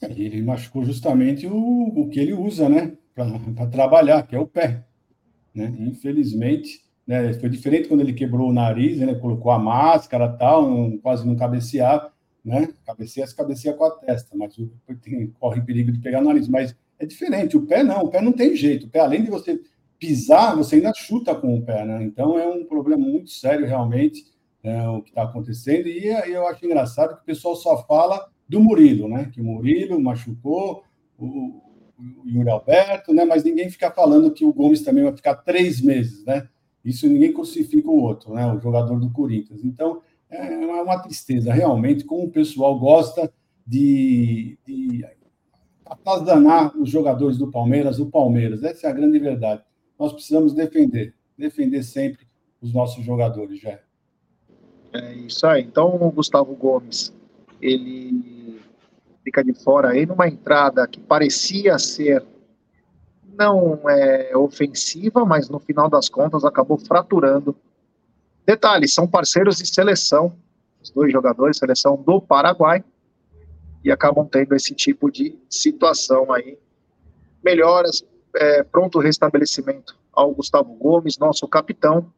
Ele 0.00 0.40
machucou 0.40 0.84
justamente 0.84 1.46
o, 1.46 1.54
o 1.54 2.08
que 2.08 2.18
ele 2.18 2.32
usa, 2.32 2.68
né? 2.68 2.92
Para 3.14 3.66
trabalhar, 3.66 4.26
que 4.26 4.34
é 4.34 4.38
o 4.38 4.46
pé. 4.46 4.84
Né? 5.54 5.74
Infelizmente, 5.80 6.80
né? 7.06 7.32
foi 7.34 7.50
diferente 7.50 7.88
quando 7.88 8.00
ele 8.00 8.14
quebrou 8.14 8.48
o 8.48 8.52
nariz, 8.52 8.98
né? 8.98 9.14
colocou 9.14 9.52
a 9.52 9.58
máscara 9.58 10.28
tal, 10.28 10.68
não, 10.68 10.96
quase 10.98 11.26
não 11.26 11.36
cabeceava, 11.36 12.09
né? 12.44 12.68
Cabeceia, 12.84 13.26
se 13.26 13.34
cabeceia 13.34 13.74
com 13.74 13.84
a 13.84 13.90
testa, 13.90 14.36
mas 14.36 14.54
tem, 15.02 15.28
corre 15.38 15.60
perigo 15.60 15.92
de 15.92 16.00
pegar 16.00 16.20
o 16.20 16.24
nariz. 16.24 16.48
Mas 16.48 16.74
é 16.98 17.06
diferente, 17.06 17.56
o 17.56 17.66
pé 17.66 17.82
não, 17.82 18.02
o 18.02 18.08
pé 18.08 18.20
não 18.20 18.32
tem 18.32 18.56
jeito. 18.56 18.86
O 18.86 18.90
pé, 18.90 19.00
além 19.00 19.22
de 19.22 19.30
você 19.30 19.60
pisar, 19.98 20.56
você 20.56 20.76
ainda 20.76 20.92
chuta 20.94 21.34
com 21.34 21.56
o 21.56 21.62
pé, 21.62 21.84
né? 21.84 22.02
Então 22.02 22.38
é 22.38 22.46
um 22.46 22.64
problema 22.64 23.06
muito 23.06 23.30
sério, 23.30 23.66
realmente, 23.66 24.24
né, 24.64 24.88
o 24.88 25.02
que 25.02 25.10
está 25.10 25.22
acontecendo. 25.22 25.86
E 25.88 26.06
eu 26.06 26.46
acho 26.46 26.64
engraçado 26.64 27.16
que 27.16 27.22
o 27.22 27.26
pessoal 27.26 27.54
só 27.54 27.84
fala 27.84 28.28
do 28.48 28.60
Murilo, 28.60 29.08
né? 29.08 29.30
Que 29.32 29.40
o 29.40 29.44
Murilo 29.44 30.00
machucou, 30.00 30.82
o, 31.18 31.60
o 31.98 32.28
Yuri 32.28 32.50
Alberto, 32.50 33.12
né? 33.12 33.24
Mas 33.24 33.44
ninguém 33.44 33.70
fica 33.70 33.90
falando 33.90 34.30
que 34.32 34.44
o 34.44 34.52
Gomes 34.52 34.82
também 34.82 35.04
vai 35.04 35.14
ficar 35.14 35.36
três 35.36 35.80
meses, 35.80 36.24
né? 36.24 36.48
Isso 36.84 37.06
ninguém 37.06 37.32
crucifica 37.32 37.88
o 37.90 38.00
outro, 38.00 38.32
né? 38.34 38.50
O 38.52 38.58
jogador 38.58 38.98
do 38.98 39.10
Corinthians. 39.10 39.62
Então, 39.62 40.00
é 40.30 40.82
uma 40.82 40.98
tristeza, 41.00 41.52
realmente, 41.52 42.04
como 42.04 42.24
o 42.24 42.30
pessoal 42.30 42.78
gosta 42.78 43.32
de, 43.66 44.58
de 44.66 45.04
atazanar 45.84 46.76
os 46.76 46.88
jogadores 46.88 47.36
do 47.36 47.50
Palmeiras, 47.50 47.98
o 47.98 48.06
Palmeiras. 48.06 48.62
Essa 48.62 48.86
é 48.86 48.90
a 48.90 48.94
grande 48.94 49.18
verdade. 49.18 49.62
Nós 49.98 50.12
precisamos 50.12 50.54
defender, 50.54 51.14
defender 51.36 51.82
sempre 51.82 52.26
os 52.60 52.72
nossos 52.72 53.04
jogadores, 53.04 53.60
já. 53.60 53.78
É 54.92 55.14
isso 55.14 55.46
aí. 55.46 55.62
Então, 55.62 55.94
o 55.96 56.10
Gustavo 56.10 56.54
Gomes, 56.54 57.12
ele 57.60 58.60
fica 59.22 59.44
de 59.44 59.52
fora 59.52 59.90
aí 59.90 60.06
numa 60.06 60.28
entrada 60.28 60.86
que 60.86 61.00
parecia 61.00 61.78
ser 61.78 62.24
não 63.38 63.88
é 63.88 64.36
ofensiva, 64.36 65.24
mas 65.24 65.48
no 65.48 65.58
final 65.58 65.88
das 65.88 66.08
contas 66.08 66.44
acabou 66.44 66.76
fraturando. 66.76 67.56
Detalhe, 68.46 68.88
são 68.88 69.06
parceiros 69.06 69.56
de 69.56 69.66
seleção, 69.66 70.36
os 70.82 70.90
dois 70.90 71.12
jogadores, 71.12 71.58
seleção 71.58 71.96
do 71.96 72.20
Paraguai, 72.20 72.82
e 73.84 73.90
acabam 73.90 74.26
tendo 74.26 74.54
esse 74.54 74.74
tipo 74.74 75.10
de 75.10 75.38
situação 75.48 76.32
aí. 76.32 76.58
Melhoras, 77.42 78.04
é, 78.34 78.62
pronto 78.62 78.98
restabelecimento 78.98 79.96
ao 80.12 80.34
Gustavo 80.34 80.72
Gomes, 80.74 81.18
nosso 81.18 81.46
capitão, 81.48 82.12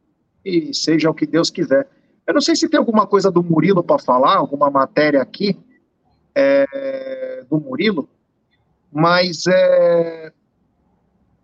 e 0.45 0.75
seja 0.75 1.11
o 1.11 1.15
que 1.15 1.27
Deus 1.27 1.51
quiser. 1.51 1.89
Eu 2.27 2.35
não 2.35 2.41
sei 2.41 2.57
se 2.57 2.69
tem 2.69 2.79
alguma 2.79 3.07
coisa 3.07 3.31
do 3.31 3.43
Murilo 3.43 3.83
para 3.83 3.99
falar, 3.99 4.37
alguma 4.37 4.71
matéria 4.71 5.21
aqui, 5.21 5.59
é, 6.35 7.45
do 7.49 7.61
Murilo, 7.61 8.09
mas 8.91 9.47
é 9.47 10.33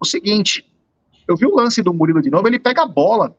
o 0.01 0.05
seguinte, 0.05 0.70
eu 1.26 1.37
vi 1.37 1.47
o 1.47 1.55
lance 1.55 1.83
do 1.83 1.93
Murilo 1.93 2.22
de 2.22 2.31
novo, 2.31 2.47
ele 2.47 2.59
pega 2.59 2.83
a 2.83 2.87
bola 2.87 3.37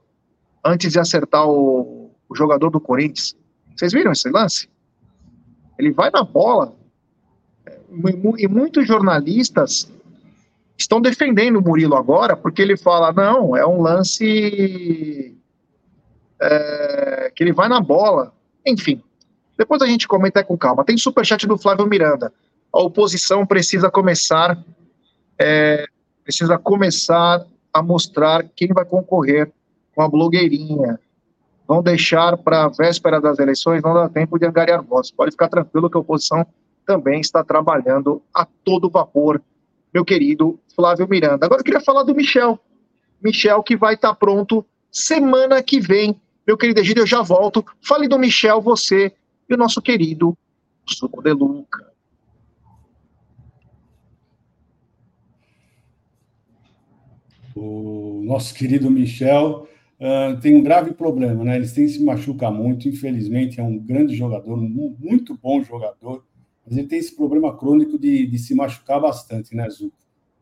antes 0.63 0.91
de 0.91 0.99
acertar 0.99 1.47
o, 1.47 2.11
o 2.27 2.35
jogador 2.35 2.69
do 2.69 2.79
Corinthians. 2.79 3.35
Vocês 3.75 3.93
viram 3.93 4.11
esse 4.11 4.29
lance? 4.29 4.69
Ele 5.77 5.91
vai 5.91 6.09
na 6.11 6.23
bola 6.23 6.75
e, 7.89 8.43
e 8.43 8.47
muitos 8.47 8.87
jornalistas 8.87 9.91
estão 10.77 11.01
defendendo 11.01 11.57
o 11.57 11.61
Murilo 11.61 11.95
agora 11.95 12.35
porque 12.35 12.61
ele 12.61 12.77
fala 12.77 13.11
não, 13.11 13.55
é 13.55 13.65
um 13.65 13.81
lance 13.81 15.35
é, 16.41 17.31
que 17.35 17.43
ele 17.43 17.53
vai 17.53 17.67
na 17.67 17.81
bola. 17.81 18.33
Enfim, 18.65 19.01
depois 19.57 19.81
a 19.81 19.87
gente 19.87 20.07
comenta 20.07 20.43
com 20.43 20.57
calma. 20.57 20.85
Tem 20.85 20.97
superchat 20.97 21.45
do 21.47 21.57
Flávio 21.57 21.87
Miranda. 21.87 22.31
A 22.71 22.81
oposição 22.81 23.45
precisa 23.45 23.89
começar, 23.89 24.57
é, 25.37 25.85
precisa 26.23 26.57
começar 26.57 27.45
a 27.73 27.81
mostrar 27.81 28.43
quem 28.55 28.69
vai 28.69 28.85
concorrer 28.85 29.51
com 29.99 30.03
a 30.03 30.07
blogueirinha. 30.07 30.97
Vão 31.67 31.83
deixar 31.83 32.37
para 32.37 32.63
a 32.63 32.69
véspera 32.69 33.19
das 33.19 33.37
eleições, 33.37 33.83
não 33.83 33.93
dá 33.93 34.07
tempo 34.07 34.39
de 34.39 34.45
angariar 34.45 34.81
votos. 34.81 35.11
Pode 35.11 35.31
ficar 35.31 35.49
tranquilo 35.49 35.89
que 35.89 35.97
a 35.97 35.99
oposição 35.99 36.47
também 36.85 37.19
está 37.19 37.43
trabalhando 37.43 38.21
a 38.33 38.45
todo 38.45 38.89
vapor, 38.89 39.41
meu 39.93 40.05
querido 40.05 40.57
Flávio 40.73 41.05
Miranda. 41.05 41.45
Agora 41.45 41.59
eu 41.59 41.65
queria 41.65 41.81
falar 41.81 42.03
do 42.03 42.15
Michel. 42.15 42.57
Michel 43.21 43.61
que 43.61 43.75
vai 43.75 43.95
estar 43.95 44.15
pronto 44.15 44.65
semana 44.89 45.61
que 45.61 45.81
vem. 45.81 46.15
Meu 46.47 46.57
querido 46.57 46.79
Egídio, 46.79 47.01
eu 47.01 47.07
já 47.07 47.21
volto. 47.21 47.65
Fale 47.81 48.07
do 48.07 48.17
Michel, 48.17 48.61
você 48.61 49.11
e 49.49 49.53
o 49.53 49.57
nosso 49.57 49.81
querido 49.81 50.33
Suco 50.87 51.21
de 51.21 51.33
Luca. 51.33 51.91
O 57.53 58.21
nosso 58.23 58.55
querido 58.55 58.89
Michel 58.89 59.67
uh, 59.99 60.39
tem 60.39 60.55
um 60.55 60.63
grave 60.63 60.93
problema, 60.93 61.43
né? 61.43 61.57
Ele 61.57 61.67
tem 61.67 61.87
se 61.87 62.03
machucar 62.03 62.51
muito, 62.51 62.87
infelizmente 62.87 63.59
é 63.59 63.63
um 63.63 63.77
grande 63.77 64.15
jogador, 64.15 64.57
muito 64.57 65.37
bom 65.37 65.61
jogador, 65.63 66.25
mas 66.65 66.77
ele 66.77 66.87
tem 66.87 66.99
esse 66.99 67.15
problema 67.15 67.55
crônico 67.55 67.97
de, 67.97 68.25
de 68.27 68.39
se 68.39 68.55
machucar 68.55 68.99
bastante, 69.01 69.55
né, 69.55 69.69
Zuco? 69.69 69.97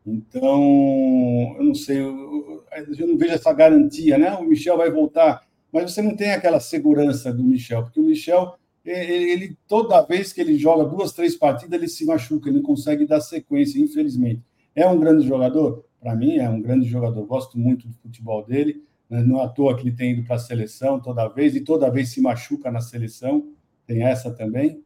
Então, 0.06 1.56
eu 1.58 1.64
não 1.64 1.74
sei, 1.74 1.98
eu, 1.98 2.64
eu, 2.98 3.06
não 3.06 3.18
vejo 3.18 3.34
essa 3.34 3.52
garantia, 3.52 4.16
né? 4.16 4.34
O 4.34 4.44
Michel 4.44 4.76
vai 4.76 4.90
voltar, 4.90 5.46
mas 5.72 5.92
você 5.92 6.00
não 6.00 6.16
tem 6.16 6.30
aquela 6.30 6.60
segurança 6.60 7.32
do 7.32 7.44
Michel, 7.44 7.82
porque 7.82 8.00
o 8.00 8.04
Michel 8.04 8.54
ele 8.90 9.56
toda 9.66 10.02
vez 10.02 10.32
que 10.32 10.40
ele 10.40 10.56
joga 10.56 10.84
duas, 10.84 11.12
três 11.12 11.36
partidas, 11.36 11.78
ele 11.78 11.88
se 11.88 12.04
machuca, 12.04 12.48
ele 12.48 12.56
não 12.56 12.62
consegue 12.62 13.06
dar 13.06 13.20
sequência, 13.20 13.78
infelizmente. 13.78 14.42
É 14.74 14.86
um 14.86 14.98
grande 14.98 15.26
jogador? 15.26 15.84
Para 16.00 16.14
mim, 16.14 16.36
é 16.36 16.48
um 16.48 16.60
grande 16.60 16.88
jogador. 16.88 17.24
Gosto 17.26 17.58
muito 17.58 17.86
do 17.86 17.94
futebol 17.94 18.44
dele. 18.44 18.82
Né? 19.08 19.22
Não 19.22 19.40
é 19.40 19.44
à 19.44 19.48
toa 19.48 19.76
que 19.76 19.82
ele 19.82 19.96
tem 19.96 20.12
ido 20.12 20.24
para 20.24 20.36
a 20.36 20.38
seleção 20.38 21.00
toda 21.00 21.28
vez 21.28 21.54
e 21.54 21.60
toda 21.60 21.90
vez 21.90 22.10
se 22.10 22.20
machuca 22.20 22.70
na 22.70 22.80
seleção. 22.80 23.52
Tem 23.86 24.02
essa 24.02 24.30
também. 24.30 24.82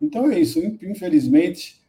Então 0.00 0.30
é 0.30 0.38
isso. 0.38 0.58
Infelizmente, 0.82 1.80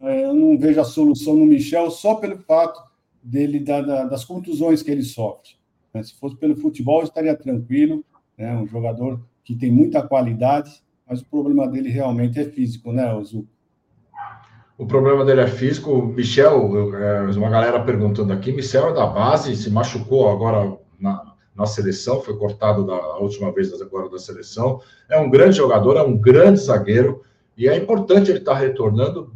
é, 0.00 0.24
eu 0.24 0.34
não 0.34 0.58
vejo 0.58 0.80
a 0.80 0.84
solução 0.84 1.36
no 1.36 1.46
Michel 1.46 1.90
só 1.90 2.14
pelo 2.14 2.38
fato 2.38 2.80
dele 3.22 3.58
das 3.60 4.24
contusões 4.24 4.82
que 4.82 4.90
ele 4.90 5.02
sofre. 5.02 5.50
Né? 5.92 6.02
Se 6.02 6.14
fosse 6.14 6.36
pelo 6.36 6.56
futebol, 6.56 7.02
estaria 7.02 7.36
tranquilo. 7.36 8.04
É 8.38 8.52
um 8.54 8.66
jogador 8.66 9.20
que 9.42 9.54
tem 9.54 9.70
muita 9.70 10.06
qualidade, 10.06 10.82
mas 11.08 11.20
o 11.20 11.26
problema 11.26 11.68
dele 11.68 11.88
realmente 11.88 12.38
é 12.38 12.44
físico, 12.44 12.92
né, 12.92 13.14
Ozu? 13.14 13.46
o 14.78 14.86
problema 14.86 15.24
dele 15.24 15.40
é 15.40 15.46
físico. 15.46 16.02
Michel, 16.02 16.94
é, 16.96 17.22
uma 17.36 17.48
galera 17.48 17.82
perguntando 17.82 18.32
aqui, 18.32 18.52
Michel 18.52 18.90
é 18.90 18.94
da 18.94 19.06
base, 19.06 19.56
se 19.56 19.70
machucou 19.70 20.28
agora 20.28 20.76
na, 20.98 21.25
na 21.56 21.66
seleção, 21.66 22.20
foi 22.20 22.36
cortado 22.36 22.84
da 22.84 23.16
última 23.16 23.50
vez 23.50 23.72
agora 23.80 24.08
da 24.10 24.18
seleção. 24.18 24.80
É 25.08 25.18
um 25.18 25.30
grande 25.30 25.56
jogador, 25.56 25.96
é 25.96 26.02
um 26.02 26.16
grande 26.16 26.60
zagueiro, 26.60 27.22
e 27.56 27.66
é 27.68 27.76
importante 27.76 28.30
ele 28.30 28.40
estar 28.40 28.52
tá 28.52 28.58
retornando 28.58 29.32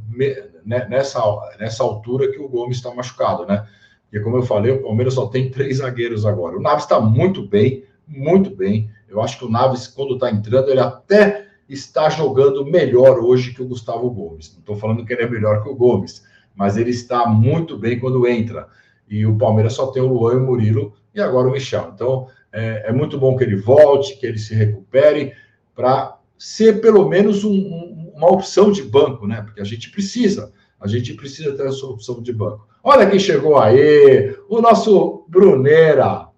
né, 0.64 0.86
nessa, 0.88 1.20
nessa 1.58 1.82
altura 1.82 2.30
que 2.30 2.38
o 2.38 2.48
Gomes 2.48 2.76
está 2.76 2.94
machucado, 2.94 3.46
né? 3.46 3.66
Porque, 4.02 4.20
como 4.22 4.36
eu 4.36 4.42
falei, 4.42 4.72
o 4.72 4.82
Palmeiras 4.82 5.14
só 5.14 5.28
tem 5.28 5.50
três 5.50 5.78
zagueiros 5.78 6.26
agora. 6.26 6.58
O 6.58 6.60
Naves 6.60 6.84
está 6.84 7.00
muito 7.00 7.46
bem, 7.46 7.84
muito 8.06 8.50
bem. 8.54 8.90
Eu 9.08 9.22
acho 9.22 9.38
que 9.38 9.44
o 9.44 9.50
Naves, 9.50 9.86
quando 9.86 10.14
está 10.14 10.30
entrando, 10.30 10.68
ele 10.68 10.80
até 10.80 11.46
está 11.68 12.10
jogando 12.10 12.66
melhor 12.66 13.20
hoje 13.20 13.54
que 13.54 13.62
o 13.62 13.68
Gustavo 13.68 14.10
Gomes. 14.10 14.52
Não 14.52 14.60
estou 14.60 14.76
falando 14.76 15.04
que 15.04 15.12
ele 15.12 15.22
é 15.22 15.30
melhor 15.30 15.62
que 15.62 15.68
o 15.68 15.76
Gomes, 15.76 16.24
mas 16.54 16.76
ele 16.76 16.90
está 16.90 17.26
muito 17.26 17.78
bem 17.78 17.98
quando 18.00 18.26
entra. 18.26 18.66
E 19.08 19.24
o 19.24 19.38
Palmeiras 19.38 19.74
só 19.74 19.86
tem 19.86 20.02
o 20.02 20.12
Luan 20.12 20.34
e 20.34 20.36
o 20.38 20.46
Murilo 20.46 20.92
e 21.14 21.20
agora 21.20 21.48
o 21.48 21.52
Michel. 21.52 21.92
Então, 21.94 22.28
é, 22.52 22.84
é 22.88 22.92
muito 22.92 23.18
bom 23.18 23.36
que 23.36 23.44
ele 23.44 23.56
volte, 23.56 24.16
que 24.16 24.26
ele 24.26 24.38
se 24.38 24.54
recupere, 24.54 25.34
para 25.74 26.18
ser 26.38 26.80
pelo 26.80 27.08
menos 27.08 27.44
um, 27.44 27.52
um, 27.52 28.12
uma 28.14 28.30
opção 28.30 28.72
de 28.72 28.82
banco, 28.82 29.26
né? 29.26 29.42
Porque 29.42 29.60
a 29.60 29.64
gente 29.64 29.90
precisa, 29.90 30.52
a 30.80 30.86
gente 30.86 31.14
precisa 31.14 31.56
ter 31.56 31.66
essa 31.66 31.86
opção 31.86 32.22
de 32.22 32.32
banco. 32.32 32.68
Olha 32.82 33.08
quem 33.08 33.18
chegou 33.18 33.58
aí, 33.58 34.36
o 34.48 34.60
nosso 34.60 35.24
Brunera. 35.28 36.28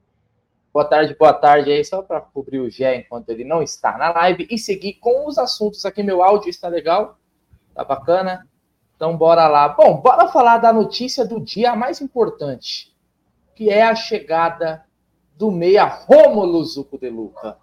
Boa 0.72 0.84
tarde, 0.84 1.14
boa 1.18 1.34
tarde 1.34 1.70
aí, 1.70 1.84
só 1.84 2.02
para 2.02 2.20
cobrir 2.20 2.58
o 2.58 2.70
Gé 2.70 2.96
enquanto 2.96 3.28
ele 3.28 3.44
não 3.44 3.62
está 3.62 3.96
na 3.98 4.10
live 4.10 4.48
e 4.50 4.58
seguir 4.58 4.94
com 4.94 5.28
os 5.28 5.38
assuntos 5.38 5.84
aqui. 5.84 6.02
Meu 6.02 6.22
áudio 6.22 6.48
está 6.48 6.66
legal, 6.66 7.18
tá 7.74 7.84
bacana? 7.84 8.46
Então 8.96 9.16
bora 9.16 9.46
lá. 9.48 9.68
Bom, 9.68 10.00
bora 10.00 10.28
falar 10.28 10.58
da 10.58 10.72
notícia 10.72 11.24
do 11.24 11.38
dia 11.38 11.76
mais 11.76 12.00
importante, 12.00 12.91
que 13.54 13.70
é 13.70 13.82
a 13.82 13.94
chegada 13.94 14.84
do 15.36 15.50
meia 15.50 15.84
Rômulo 15.84 16.62
Zuco 16.64 16.98
de 16.98 17.10
Luca. 17.10 17.56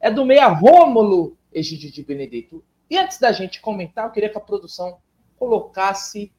É 0.00 0.10
do 0.10 0.24
meia 0.24 0.48
Rômulo 0.48 1.36
Egidio 1.52 1.90
de 1.90 2.02
Benedito. 2.02 2.64
E 2.88 2.96
antes 2.96 3.18
da 3.18 3.32
gente 3.32 3.60
comentar, 3.60 4.06
eu 4.06 4.10
queria 4.10 4.28
que 4.28 4.38
a 4.38 4.40
produção 4.40 4.98
colocasse 5.38 6.32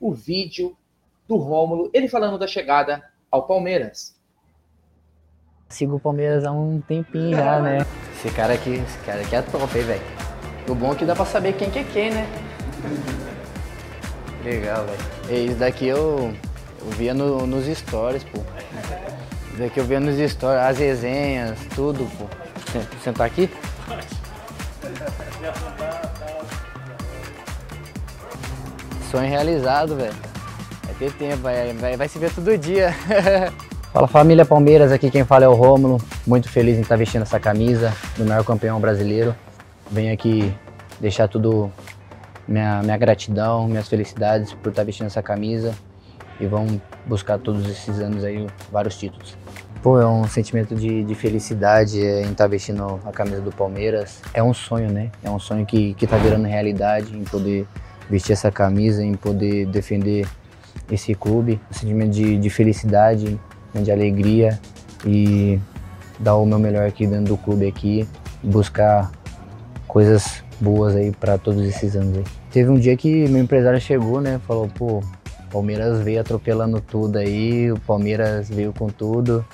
o 0.00 0.12
vídeo 0.12 0.76
do 1.28 1.36
Rômulo, 1.36 1.90
ele 1.92 2.08
falando 2.08 2.38
da 2.38 2.46
chegada 2.46 3.02
ao 3.30 3.46
Palmeiras. 3.46 4.20
Sigo 5.68 5.96
o 5.96 6.00
Palmeiras 6.00 6.44
há 6.44 6.52
um 6.52 6.80
tempinho 6.80 7.36
já, 7.36 7.60
né? 7.60 7.78
Esse 8.14 8.30
cara 8.34 8.54
aqui, 8.54 8.74
esse 8.74 8.98
cara 9.06 9.22
aqui 9.22 9.34
é 9.34 9.42
top, 9.42 9.78
hein, 9.78 9.84
velho? 9.84 10.02
O 10.68 10.74
bom 10.74 10.92
é 10.92 10.96
que 10.96 11.04
dá 11.04 11.14
pra 11.14 11.24
saber 11.24 11.54
quem 11.54 11.70
que 11.70 11.78
é 11.78 11.84
quem, 11.84 12.10
né? 12.10 12.26
Legal, 14.44 14.84
velho. 14.84 15.46
Isso 15.46 15.58
daqui 15.58 15.86
eu, 15.86 16.34
eu 16.84 16.90
via 16.92 17.14
no, 17.14 17.46
nos 17.46 17.66
stories, 17.66 18.24
pô. 18.24 18.40
Isso 19.48 19.58
daqui 19.58 19.78
eu 19.78 19.84
via 19.84 20.00
nos 20.00 20.18
stories, 20.30 20.60
as 20.60 20.78
resenhas, 20.78 21.58
tudo, 21.74 22.08
pô. 22.18 22.26
Sentar 23.02 23.26
aqui? 23.26 23.48
Sonho 29.10 29.28
realizado, 29.28 29.96
velho. 29.96 30.14
Vai 30.84 30.94
ter 30.94 31.12
tempo, 31.12 31.42
vai, 31.42 31.72
vai, 31.74 31.96
vai 31.96 32.08
se 32.08 32.18
ver 32.18 32.32
todo 32.34 32.56
dia. 32.58 32.94
Fala 33.92 34.08
família 34.08 34.46
Palmeiras, 34.46 34.90
aqui 34.90 35.10
quem 35.10 35.22
fala 35.22 35.44
é 35.44 35.48
o 35.48 35.54
Rômulo. 35.54 35.98
Muito 36.26 36.48
feliz 36.48 36.78
em 36.78 36.80
estar 36.80 36.96
vestindo 36.96 37.22
essa 37.22 37.38
camisa 37.38 37.92
do 38.16 38.24
maior 38.24 38.42
campeão 38.42 38.80
brasileiro. 38.80 39.34
Venho 39.90 40.14
aqui 40.14 40.50
deixar 40.98 41.28
tudo 41.28 41.70
minha, 42.48 42.82
minha 42.82 42.96
gratidão, 42.96 43.68
minhas 43.68 43.86
felicidades 43.86 44.54
por 44.54 44.70
estar 44.70 44.82
vestindo 44.82 45.08
essa 45.08 45.22
camisa 45.22 45.74
e 46.42 46.46
vamos 46.46 46.80
buscar 47.06 47.38
todos 47.38 47.64
esses 47.70 48.00
anos 48.00 48.24
aí 48.24 48.46
vários 48.70 48.98
títulos. 48.98 49.36
Pô, 49.80 50.00
é 50.00 50.06
um 50.06 50.26
sentimento 50.26 50.74
de, 50.74 51.04
de 51.04 51.14
felicidade 51.14 52.04
é, 52.04 52.22
em 52.22 52.32
estar 52.32 52.46
vestindo 52.46 53.00
a 53.04 53.10
camisa 53.12 53.40
do 53.40 53.50
Palmeiras. 53.50 54.20
É 54.34 54.42
um 54.42 54.52
sonho, 54.52 54.90
né? 54.90 55.10
É 55.22 55.30
um 55.30 55.38
sonho 55.38 55.64
que, 55.64 55.94
que 55.94 56.06
tá 56.06 56.16
virando 56.16 56.46
realidade 56.46 57.16
em 57.16 57.24
poder 57.24 57.66
vestir 58.10 58.32
essa 58.32 58.50
camisa, 58.50 59.02
em 59.02 59.14
poder 59.14 59.66
defender 59.66 60.26
esse 60.90 61.14
clube. 61.14 61.60
Um 61.70 61.74
sentimento 61.74 62.10
de, 62.10 62.36
de 62.38 62.50
felicidade, 62.50 63.40
de 63.74 63.90
alegria 63.90 64.60
e 65.04 65.58
dar 66.18 66.36
o 66.36 66.46
meu 66.46 66.58
melhor 66.58 66.86
aqui 66.86 67.06
dentro 67.06 67.34
do 67.34 67.36
clube 67.36 67.66
aqui, 67.66 68.06
buscar 68.42 69.10
coisas 69.88 70.44
boas 70.60 70.94
aí 70.94 71.10
para 71.10 71.38
todos 71.38 71.64
esses 71.66 71.96
anos 71.96 72.18
aí. 72.18 72.24
Teve 72.52 72.70
um 72.70 72.78
dia 72.78 72.96
que 72.96 73.28
meu 73.28 73.42
empresário 73.42 73.80
chegou, 73.80 74.20
né, 74.20 74.40
falou, 74.46 74.68
pô, 74.68 75.02
Palmeiras 75.52 76.00
veio 76.00 76.20
atropelando 76.20 76.80
tudo 76.80 77.18
aí, 77.18 77.70
o 77.70 77.78
Palmeiras 77.80 78.48
veio 78.48 78.72
com 78.72 78.88
tudo. 78.88 79.44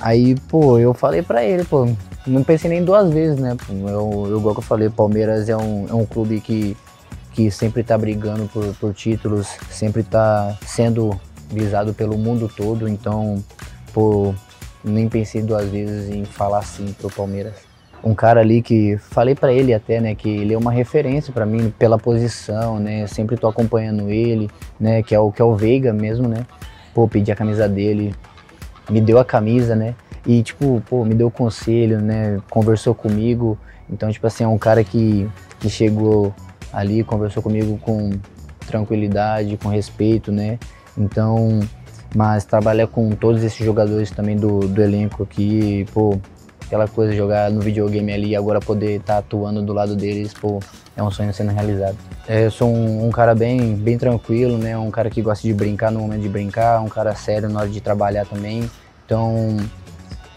Aí, 0.00 0.34
pô, 0.48 0.78
eu 0.78 0.94
falei 0.94 1.22
para 1.22 1.44
ele, 1.44 1.64
pô, 1.64 1.86
não 2.26 2.42
pensei 2.42 2.70
nem 2.70 2.82
duas 2.82 3.10
vezes, 3.12 3.38
né? 3.38 3.56
Eu, 3.68 4.26
eu, 4.30 4.38
igual 4.38 4.54
que 4.54 4.60
eu 4.60 4.64
falei, 4.64 4.88
Palmeiras 4.88 5.48
é 5.48 5.56
um, 5.56 5.86
é 5.88 5.94
um 5.94 6.06
clube 6.06 6.40
que, 6.40 6.76
que 7.32 7.50
sempre 7.50 7.82
tá 7.82 7.98
brigando 7.98 8.48
por, 8.48 8.74
por 8.76 8.94
títulos, 8.94 9.48
sempre 9.70 10.02
tá 10.02 10.56
sendo 10.64 11.18
visado 11.50 11.92
pelo 11.92 12.16
mundo 12.16 12.50
todo, 12.54 12.88
então, 12.88 13.42
pô, 13.92 14.34
nem 14.82 15.08
pensei 15.08 15.42
duas 15.42 15.68
vezes 15.68 16.14
em 16.14 16.24
falar 16.24 16.60
assim 16.60 16.92
pro 16.92 17.10
Palmeiras. 17.10 17.67
Um 18.02 18.14
cara 18.14 18.40
ali 18.40 18.62
que 18.62 18.96
falei 18.98 19.34
para 19.34 19.52
ele 19.52 19.74
até, 19.74 20.00
né, 20.00 20.14
que 20.14 20.28
ele 20.28 20.54
é 20.54 20.58
uma 20.58 20.70
referência 20.70 21.32
para 21.32 21.44
mim 21.44 21.72
pela 21.78 21.98
posição, 21.98 22.78
né? 22.78 23.06
Sempre 23.06 23.36
tô 23.36 23.48
acompanhando 23.48 24.08
ele, 24.10 24.48
né, 24.78 25.02
que 25.02 25.14
é 25.14 25.20
o 25.20 25.32
que 25.32 25.42
é 25.42 25.44
o 25.44 25.54
Veiga 25.56 25.92
mesmo, 25.92 26.28
né? 26.28 26.46
Pô, 26.94 27.08
pedi 27.08 27.32
a 27.32 27.36
camisa 27.36 27.68
dele, 27.68 28.14
me 28.88 29.00
deu 29.00 29.18
a 29.18 29.24
camisa, 29.24 29.74
né? 29.74 29.94
E 30.26 30.42
tipo, 30.42 30.82
pô, 30.88 31.04
me 31.04 31.14
deu 31.14 31.30
conselho, 31.30 32.00
né? 32.00 32.38
Conversou 32.50 32.94
comigo. 32.94 33.58
Então, 33.90 34.10
tipo 34.10 34.26
assim, 34.26 34.44
é 34.44 34.48
um 34.48 34.58
cara 34.58 34.84
que 34.84 35.28
que 35.58 35.68
chegou 35.68 36.32
ali, 36.72 37.02
conversou 37.02 37.42
comigo 37.42 37.78
com 37.78 38.10
tranquilidade, 38.66 39.56
com 39.56 39.68
respeito, 39.68 40.30
né? 40.30 40.58
Então, 40.96 41.60
mas 42.14 42.44
trabalhar 42.44 42.86
com 42.86 43.10
todos 43.10 43.42
esses 43.42 43.64
jogadores 43.64 44.10
também 44.10 44.36
do, 44.36 44.60
do 44.60 44.82
elenco 44.82 45.22
aqui, 45.22 45.86
pô, 45.92 46.18
aquela 46.68 46.86
coisa 46.86 47.14
jogar 47.14 47.50
no 47.50 47.60
videogame 47.60 48.12
ali 48.12 48.28
e 48.28 48.36
agora 48.36 48.60
poder 48.60 48.96
estar 48.96 49.14
tá 49.14 49.18
atuando 49.18 49.62
do 49.62 49.72
lado 49.72 49.96
deles, 49.96 50.34
pô, 50.34 50.60
é 50.94 51.02
um 51.02 51.10
sonho 51.10 51.32
sendo 51.32 51.50
realizado. 51.50 51.96
É, 52.28 52.44
eu 52.44 52.50
sou 52.50 52.68
um, 52.68 53.06
um, 53.06 53.10
cara 53.10 53.34
bem, 53.34 53.74
bem 53.74 53.96
tranquilo, 53.96 54.58
né? 54.58 54.76
Um 54.76 54.90
cara 54.90 55.08
que 55.08 55.22
gosta 55.22 55.48
de 55.48 55.54
brincar 55.54 55.90
no 55.90 56.00
momento 56.00 56.20
de 56.20 56.28
brincar, 56.28 56.80
um 56.80 56.88
cara 56.88 57.14
sério 57.14 57.48
na 57.48 57.60
hora 57.60 57.68
de 57.70 57.80
trabalhar 57.80 58.26
também. 58.26 58.70
Então, 59.06 59.56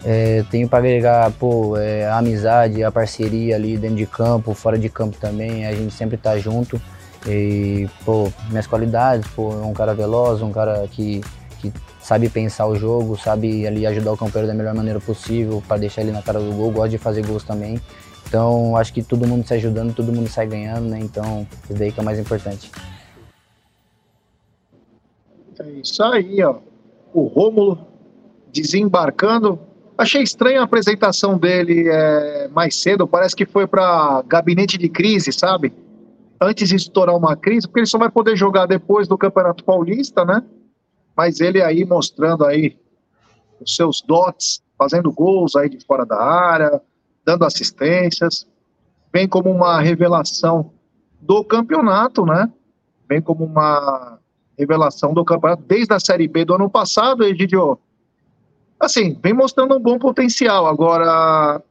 é, 0.02 0.42
tenho 0.50 0.66
para 0.66 0.78
agregar, 0.78 1.30
pô, 1.32 1.76
é, 1.76 2.06
a 2.06 2.16
amizade, 2.16 2.82
a 2.82 2.90
parceria 2.90 3.56
ali 3.56 3.76
dentro 3.76 3.96
de 3.96 4.06
campo, 4.06 4.54
fora 4.54 4.78
de 4.78 4.88
campo 4.88 5.18
também, 5.20 5.66
a 5.66 5.74
gente 5.74 5.92
sempre 5.92 6.16
tá 6.16 6.38
junto. 6.38 6.80
E, 7.26 7.88
pô, 8.06 8.32
minhas 8.48 8.66
qualidades, 8.66 9.28
pô, 9.36 9.52
é 9.52 9.66
um 9.66 9.74
cara 9.74 9.92
veloz, 9.92 10.40
um 10.40 10.50
cara 10.50 10.88
que, 10.90 11.20
que 11.60 11.70
sabe 12.02 12.28
pensar 12.28 12.66
o 12.66 12.74
jogo, 12.76 13.16
sabe 13.16 13.66
ali 13.66 13.86
ajudar 13.86 14.12
o 14.12 14.16
campeiro 14.16 14.46
da 14.46 14.54
melhor 14.54 14.74
maneira 14.74 15.00
possível 15.00 15.62
para 15.66 15.78
deixar 15.78 16.02
ele 16.02 16.12
na 16.12 16.22
cara 16.22 16.40
do 16.40 16.52
gol, 16.52 16.70
gosta 16.70 16.90
de 16.90 16.98
fazer 16.98 17.24
gols 17.26 17.44
também. 17.44 17.80
Então, 18.26 18.76
acho 18.76 18.92
que 18.92 19.02
todo 19.02 19.26
mundo 19.26 19.46
se 19.46 19.54
ajudando, 19.54 19.94
todo 19.94 20.12
mundo 20.12 20.28
sai 20.28 20.46
ganhando, 20.46 20.88
né? 20.88 20.98
Então, 21.00 21.46
isso 21.64 21.74
daí 21.78 21.92
que 21.92 22.00
é 22.00 22.02
o 22.02 22.04
mais 22.04 22.18
importante. 22.18 22.70
É 25.60 25.70
isso 25.82 26.02
aí, 26.02 26.42
ó. 26.42 26.56
O 27.12 27.24
Rômulo 27.24 27.86
desembarcando. 28.52 29.58
Achei 29.96 30.22
estranha 30.22 30.60
a 30.60 30.64
apresentação 30.64 31.38
dele 31.38 31.88
é, 31.88 32.48
mais 32.48 32.74
cedo, 32.76 33.06
parece 33.06 33.36
que 33.36 33.46
foi 33.46 33.66
para 33.66 34.22
gabinete 34.26 34.76
de 34.78 34.88
crise, 34.88 35.32
sabe? 35.32 35.72
antes 36.42 36.68
de 36.68 36.76
estourar 36.76 37.16
uma 37.16 37.36
crise, 37.36 37.66
porque 37.66 37.80
ele 37.80 37.86
só 37.86 37.98
vai 37.98 38.10
poder 38.10 38.36
jogar 38.36 38.66
depois 38.66 39.06
do 39.06 39.16
Campeonato 39.16 39.64
Paulista, 39.64 40.24
né? 40.24 40.42
Mas 41.16 41.40
ele 41.40 41.62
aí 41.62 41.84
mostrando 41.84 42.44
aí 42.44 42.76
os 43.60 43.76
seus 43.76 44.02
dotes, 44.02 44.62
fazendo 44.76 45.12
gols 45.12 45.54
aí 45.54 45.68
de 45.68 45.84
fora 45.84 46.04
da 46.04 46.20
área, 46.20 46.80
dando 47.24 47.44
assistências, 47.44 48.46
vem 49.12 49.28
como 49.28 49.50
uma 49.50 49.80
revelação 49.80 50.72
do 51.20 51.44
campeonato, 51.44 52.24
né? 52.24 52.50
Vem 53.08 53.20
como 53.20 53.44
uma 53.44 54.18
revelação 54.58 55.14
do 55.14 55.24
campeonato 55.24 55.62
desde 55.62 55.92
a 55.94 56.00
Série 56.00 56.26
B 56.26 56.44
do 56.44 56.54
ano 56.54 56.68
passado, 56.68 57.24
Egidio. 57.24 57.78
Assim, 58.80 59.18
vem 59.22 59.32
mostrando 59.32 59.76
um 59.76 59.80
bom 59.80 59.98
potencial. 59.98 60.66
Agora, 60.66 61.56
a 61.56 61.62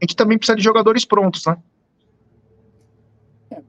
gente 0.00 0.16
também 0.16 0.38
precisa 0.38 0.56
de 0.56 0.62
jogadores 0.62 1.04
prontos, 1.04 1.44
né? 1.44 1.56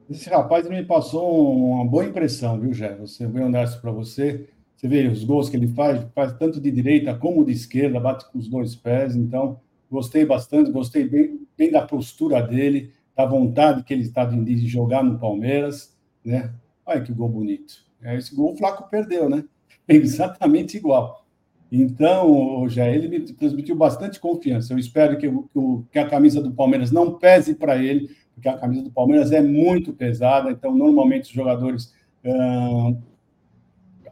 Esse 0.08 0.30
rapaz 0.30 0.68
me 0.68 0.82
passou 0.84 1.54
uma 1.54 1.84
boa 1.84 2.04
impressão, 2.04 2.58
viu, 2.58 2.72
Jé? 2.72 2.94
Você 2.96 3.26
vê 3.26 3.42
honesto 3.42 3.80
para 3.80 3.90
você. 3.90 4.48
Você 4.84 4.88
vê 4.88 5.08
os 5.08 5.24
gols 5.24 5.48
que 5.48 5.56
ele 5.56 5.68
faz, 5.68 6.06
faz 6.14 6.34
tanto 6.34 6.60
de 6.60 6.70
direita 6.70 7.14
como 7.14 7.42
de 7.42 7.52
esquerda, 7.52 7.98
bate 7.98 8.30
com 8.30 8.38
os 8.38 8.46
dois 8.46 8.76
pés. 8.76 9.16
Então, 9.16 9.58
gostei 9.90 10.26
bastante, 10.26 10.70
gostei 10.70 11.08
bem, 11.08 11.40
bem 11.56 11.70
da 11.70 11.80
postura 11.80 12.42
dele, 12.42 12.92
da 13.16 13.24
vontade 13.24 13.82
que 13.82 13.94
ele 13.94 14.02
está 14.02 14.26
de 14.26 14.68
jogar 14.68 15.02
no 15.02 15.18
Palmeiras, 15.18 15.96
né? 16.22 16.52
Olha 16.84 17.00
que 17.00 17.14
gol 17.14 17.30
bonito. 17.30 17.76
É, 18.02 18.14
esse 18.18 18.34
gol 18.34 18.52
o 18.52 18.56
Flaco 18.58 18.90
perdeu, 18.90 19.26
né? 19.26 19.46
Exatamente 19.88 20.76
igual. 20.76 21.24
Então, 21.72 22.68
já 22.68 22.86
ele 22.86 23.08
me 23.08 23.20
transmitiu 23.20 23.74
bastante 23.76 24.20
confiança. 24.20 24.74
Eu 24.74 24.78
espero 24.78 25.16
que, 25.16 25.26
o, 25.26 25.86
que 25.90 25.98
a 25.98 26.06
camisa 26.06 26.42
do 26.42 26.52
Palmeiras 26.52 26.90
não 26.90 27.14
pese 27.14 27.54
para 27.54 27.82
ele, 27.82 28.10
porque 28.34 28.50
a 28.50 28.58
camisa 28.58 28.82
do 28.82 28.90
Palmeiras 28.90 29.32
é 29.32 29.40
muito 29.40 29.94
pesada. 29.94 30.50
Então, 30.50 30.76
normalmente 30.76 31.22
os 31.22 31.30
jogadores 31.30 31.94
hum, 32.22 32.98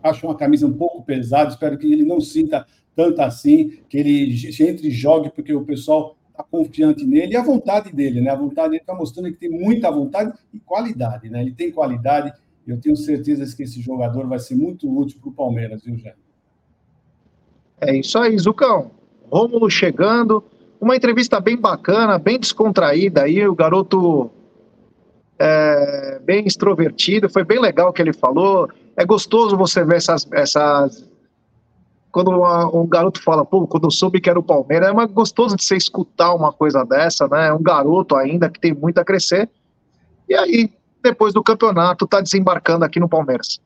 acham 0.03 0.31
a 0.31 0.37
camisa 0.37 0.67
um 0.67 0.73
pouco 0.73 1.03
pesada. 1.03 1.51
Espero 1.51 1.79
que 1.79 1.91
ele 1.91 2.05
não 2.05 2.21
sinta 2.21 2.67
tanto 2.95 3.21
assim, 3.21 3.81
que 3.89 3.97
ele 3.97 4.35
entre 4.61 4.89
e 4.89 4.91
jogue, 4.91 5.31
porque 5.31 5.55
o 5.55 5.65
pessoal 5.65 6.17
está 6.31 6.43
confiante 6.43 7.05
nele 7.05 7.33
e 7.33 7.37
a 7.37 7.43
vontade 7.43 7.93
dele, 7.93 8.21
né? 8.21 8.31
A 8.31 8.37
vontade 8.37 8.71
dele 8.71 8.83
está 8.83 8.95
mostrando 8.95 9.31
que 9.31 9.39
tem 9.39 9.51
muita 9.51 9.91
vontade 9.91 10.33
e 10.53 10.59
qualidade, 10.59 11.29
né? 11.29 11.41
Ele 11.43 11.53
tem 11.53 11.71
qualidade. 11.71 12.33
Eu 12.67 12.81
tenho 12.81 12.97
certeza 12.97 13.57
que 13.57 13.63
esse 13.63 13.81
jogador 13.81 14.27
vai 14.27 14.39
ser 14.39 14.55
muito 14.55 14.89
útil 14.95 15.19
para 15.21 15.31
o 15.31 15.33
Palmeiras, 15.33 15.83
viu, 15.85 15.97
Jé? 15.97 16.15
É 17.81 17.97
isso 17.97 18.19
aí, 18.19 18.39
Zucão. 18.39 18.93
Rômulo 19.31 19.69
chegando. 19.69 20.45
Uma 20.81 20.97
entrevista 20.97 21.41
bem 21.41 21.57
bacana, 21.57 22.19
bem 22.19 22.39
descontraída 22.39 23.23
aí. 23.23 23.47
O 23.47 23.55
garoto 23.55 24.31
é, 25.39 26.21
bem 26.25 26.47
extrovertido. 26.47 27.29
Foi 27.29 27.45
bem 27.45 27.61
legal 27.61 27.89
o 27.89 27.93
que 27.93 28.01
ele 28.01 28.13
falou. 28.13 28.69
É 28.97 29.05
gostoso 29.05 29.57
você 29.57 29.85
ver 29.85 29.97
essas, 29.97 30.27
essas 30.33 31.09
quando 32.13 32.31
um 32.31 32.87
garoto 32.87 33.23
fala, 33.23 33.45
pô, 33.45 33.67
quando 33.67 33.85
eu 33.85 33.91
soube 33.91 34.21
que 34.21 34.29
era 34.29 34.39
o 34.39 34.43
Palmeiras, 34.43 34.91
é 34.91 35.07
gostoso 35.07 35.57
de 35.57 35.65
você 35.65 35.77
escutar 35.77 36.35
uma 36.35 36.53
coisa 36.53 36.85
dessa, 36.85 37.27
né? 37.27 37.51
Um 37.53 37.63
garoto 37.63 38.15
ainda 38.15 38.51
que 38.51 38.61
tem 38.61 38.75
muito 38.75 38.99
a 38.99 39.05
crescer. 39.05 39.49
E 40.29 40.35
aí, 40.35 40.71
depois 41.03 41.33
do 41.33 41.43
campeonato, 41.43 42.07
tá 42.07 42.21
desembarcando 42.21 42.85
aqui 42.85 43.01
no 43.01 43.09
Palmeiras. 43.09 43.61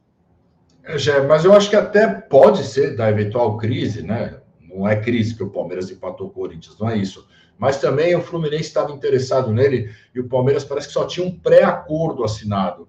É, 0.84 1.20
mas 1.26 1.44
eu 1.44 1.52
acho 1.52 1.68
que 1.68 1.74
até 1.74 2.06
pode 2.06 2.62
ser 2.62 2.96
da 2.96 3.10
eventual 3.10 3.56
crise, 3.56 4.02
né? 4.02 4.36
Não 4.60 4.86
é 4.86 4.94
crise 4.94 5.34
que 5.34 5.42
o 5.42 5.50
Palmeiras 5.50 5.90
empatou 5.90 6.28
o 6.28 6.30
Corinthians, 6.30 6.78
não 6.78 6.88
é 6.88 6.96
isso. 6.96 7.26
Mas 7.58 7.80
também 7.80 8.14
o 8.14 8.20
Fluminense 8.20 8.64
estava 8.64 8.92
interessado 8.92 9.52
nele 9.52 9.90
e 10.14 10.20
o 10.20 10.28
Palmeiras 10.28 10.62
parece 10.62 10.86
que 10.86 10.92
só 10.92 11.04
tinha 11.04 11.26
um 11.26 11.36
pré-acordo 11.36 12.22
assinado. 12.22 12.86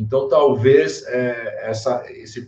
Então, 0.00 0.28
talvez 0.28 1.04
é, 1.06 1.70
essa, 1.70 2.04
esse, 2.10 2.46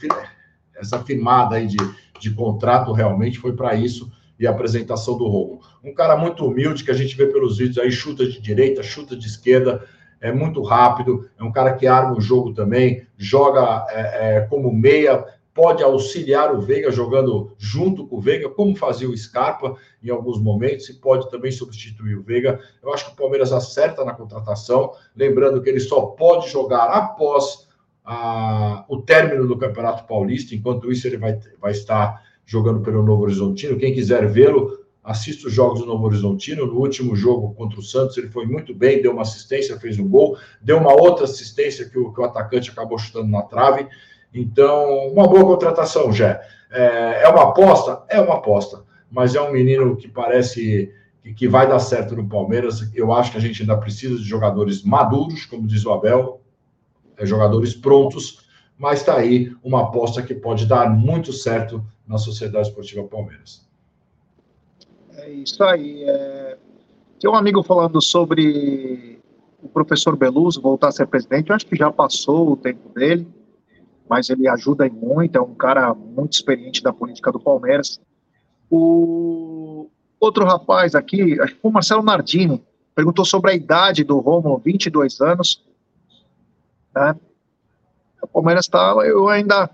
essa 0.74 0.98
firmada 1.04 1.56
aí 1.56 1.66
de 1.66 1.76
de 2.22 2.30
contrato 2.30 2.92
realmente 2.92 3.38
foi 3.38 3.52
para 3.52 3.74
isso 3.74 4.10
e 4.38 4.46
a 4.46 4.50
apresentação 4.50 5.18
do 5.18 5.26
Romulo. 5.26 5.60
Um 5.82 5.92
cara 5.92 6.16
muito 6.16 6.46
humilde 6.46 6.84
que 6.84 6.90
a 6.90 6.94
gente 6.94 7.16
vê 7.16 7.26
pelos 7.26 7.58
vídeos 7.58 7.78
aí, 7.78 7.90
chuta 7.90 8.24
de 8.24 8.40
direita, 8.40 8.82
chuta 8.82 9.16
de 9.16 9.26
esquerda, 9.26 9.84
é 10.20 10.32
muito 10.32 10.62
rápido, 10.62 11.28
é 11.38 11.42
um 11.42 11.50
cara 11.50 11.74
que 11.74 11.86
arma 11.86 12.16
o 12.16 12.20
jogo 12.20 12.54
também, 12.54 13.04
joga 13.18 13.84
é, 13.90 14.36
é, 14.36 14.40
como 14.42 14.72
meia, 14.72 15.24
pode 15.54 15.82
auxiliar 15.82 16.54
o 16.54 16.60
Veiga 16.60 16.90
jogando 16.90 17.52
junto 17.58 18.06
com 18.06 18.16
o 18.16 18.20
Veiga, 18.20 18.48
como 18.48 18.74
fazia 18.74 19.08
o 19.08 19.16
Scarpa 19.16 19.76
em 20.02 20.10
alguns 20.10 20.40
momentos, 20.40 20.88
e 20.88 20.94
pode 20.94 21.30
também 21.30 21.52
substituir 21.52 22.16
o 22.16 22.22
Veiga. 22.22 22.60
Eu 22.82 22.92
acho 22.92 23.06
que 23.06 23.12
o 23.12 23.16
Palmeiras 23.16 23.52
acerta 23.52 24.04
na 24.04 24.14
contratação, 24.14 24.92
lembrando 25.14 25.60
que 25.62 25.68
ele 25.68 25.80
só 25.80 26.00
pode 26.02 26.48
jogar 26.48 26.84
após 26.86 27.68
a, 28.04 28.84
o 28.88 29.02
término 29.02 29.46
do 29.46 29.58
Campeonato 29.58 30.06
Paulista. 30.06 30.54
Enquanto 30.54 30.90
isso, 30.90 31.06
ele 31.06 31.18
vai, 31.18 31.38
vai 31.60 31.72
estar 31.72 32.22
jogando 32.44 32.80
pelo 32.80 33.02
Novo 33.02 33.22
Horizontino. 33.22 33.78
Quem 33.78 33.94
quiser 33.94 34.26
vê-lo, 34.28 34.82
assista 35.02 35.48
os 35.48 35.52
jogos 35.52 35.80
do 35.80 35.86
Novo 35.86 36.06
Horizontino. 36.06 36.66
No 36.66 36.78
último 36.78 37.14
jogo 37.14 37.54
contra 37.54 37.78
o 37.78 37.82
Santos, 37.82 38.16
ele 38.16 38.28
foi 38.28 38.46
muito 38.46 38.74
bem, 38.74 39.02
deu 39.02 39.12
uma 39.12 39.22
assistência, 39.22 39.78
fez 39.78 39.98
um 39.98 40.08
gol, 40.08 40.36
deu 40.60 40.78
uma 40.78 40.92
outra 40.92 41.24
assistência 41.24 41.88
que 41.88 41.98
o, 41.98 42.12
que 42.12 42.20
o 42.20 42.24
atacante 42.24 42.70
acabou 42.70 42.98
chutando 42.98 43.28
na 43.28 43.42
trave. 43.42 43.86
Então, 44.34 45.08
uma 45.08 45.26
boa 45.26 45.44
contratação, 45.44 46.12
Jé. 46.12 46.40
É, 46.70 47.22
é 47.24 47.28
uma 47.28 47.50
aposta? 47.50 48.02
É 48.08 48.20
uma 48.20 48.36
aposta. 48.36 48.84
Mas 49.10 49.34
é 49.34 49.40
um 49.40 49.52
menino 49.52 49.96
que 49.96 50.08
parece 50.08 50.92
que, 51.22 51.34
que 51.34 51.48
vai 51.48 51.68
dar 51.68 51.78
certo 51.78 52.16
no 52.16 52.28
Palmeiras. 52.28 52.90
Eu 52.94 53.12
acho 53.12 53.32
que 53.32 53.38
a 53.38 53.40
gente 53.40 53.62
ainda 53.62 53.76
precisa 53.76 54.16
de 54.16 54.24
jogadores 54.24 54.82
maduros, 54.82 55.44
como 55.44 55.66
diz 55.66 55.84
o 55.84 55.92
Abel, 55.92 56.40
é, 57.16 57.26
jogadores 57.26 57.74
prontos, 57.74 58.46
mas 58.78 59.00
está 59.00 59.16
aí 59.16 59.54
uma 59.62 59.82
aposta 59.82 60.22
que 60.22 60.34
pode 60.34 60.66
dar 60.66 60.90
muito 60.90 61.32
certo 61.32 61.84
na 62.06 62.18
Sociedade 62.18 62.68
Esportiva 62.68 63.04
Palmeiras. 63.04 63.66
É 65.16 65.30
isso 65.30 65.62
aí. 65.62 66.02
É... 66.04 66.58
Tem 67.20 67.30
um 67.30 67.34
amigo 67.34 67.62
falando 67.62 68.00
sobre 68.00 69.20
o 69.62 69.68
professor 69.68 70.16
Beluso 70.16 70.60
voltar 70.60 70.88
a 70.88 70.92
ser 70.92 71.06
presidente. 71.06 71.50
Eu 71.50 71.56
acho 71.56 71.66
que 71.66 71.76
já 71.76 71.92
passou 71.92 72.50
o 72.50 72.56
tempo 72.56 72.88
dele, 72.92 73.26
mas 74.12 74.28
ele 74.28 74.46
ajuda 74.46 74.86
muito. 74.90 75.38
É 75.38 75.40
um 75.40 75.54
cara 75.54 75.94
muito 75.94 76.34
experiente 76.34 76.82
da 76.82 76.92
política 76.92 77.32
do 77.32 77.40
Palmeiras. 77.40 77.98
O 78.70 79.88
outro 80.20 80.44
rapaz 80.44 80.94
aqui, 80.94 81.40
acho 81.40 81.54
que 81.54 81.60
foi 81.62 81.70
o 81.70 81.72
Marcelo 81.72 82.02
Nardini, 82.02 82.62
perguntou 82.94 83.24
sobre 83.24 83.52
a 83.52 83.54
idade 83.54 84.04
do 84.04 84.18
Romulo, 84.18 84.58
22 84.58 85.18
anos. 85.22 85.64
Né? 86.94 87.16
O 88.22 88.26
Palmeiras 88.26 88.66
está, 88.66 88.94
eu 89.06 89.30
ainda. 89.30 89.70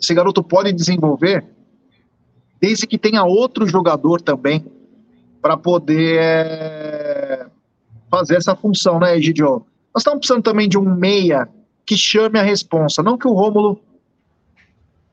Esse 0.00 0.12
garoto 0.14 0.42
pode 0.42 0.72
desenvolver, 0.72 1.44
desde 2.60 2.88
que 2.88 2.98
tenha 2.98 3.22
outro 3.22 3.68
jogador 3.68 4.20
também 4.20 4.66
para 5.40 5.56
poder 5.56 6.18
é, 6.20 7.46
fazer 8.10 8.34
essa 8.34 8.56
função, 8.56 8.98
né, 8.98 9.16
Egidio? 9.16 9.64
Nós 9.94 10.00
estamos 10.00 10.18
precisando 10.18 10.42
também 10.42 10.68
de 10.68 10.76
um 10.76 10.92
meia 10.92 11.48
que 11.84 11.96
chame 11.96 12.38
a 12.38 12.42
responsa. 12.42 13.02
Não 13.02 13.18
que 13.18 13.26
o 13.26 13.32
Rômulo 13.32 13.80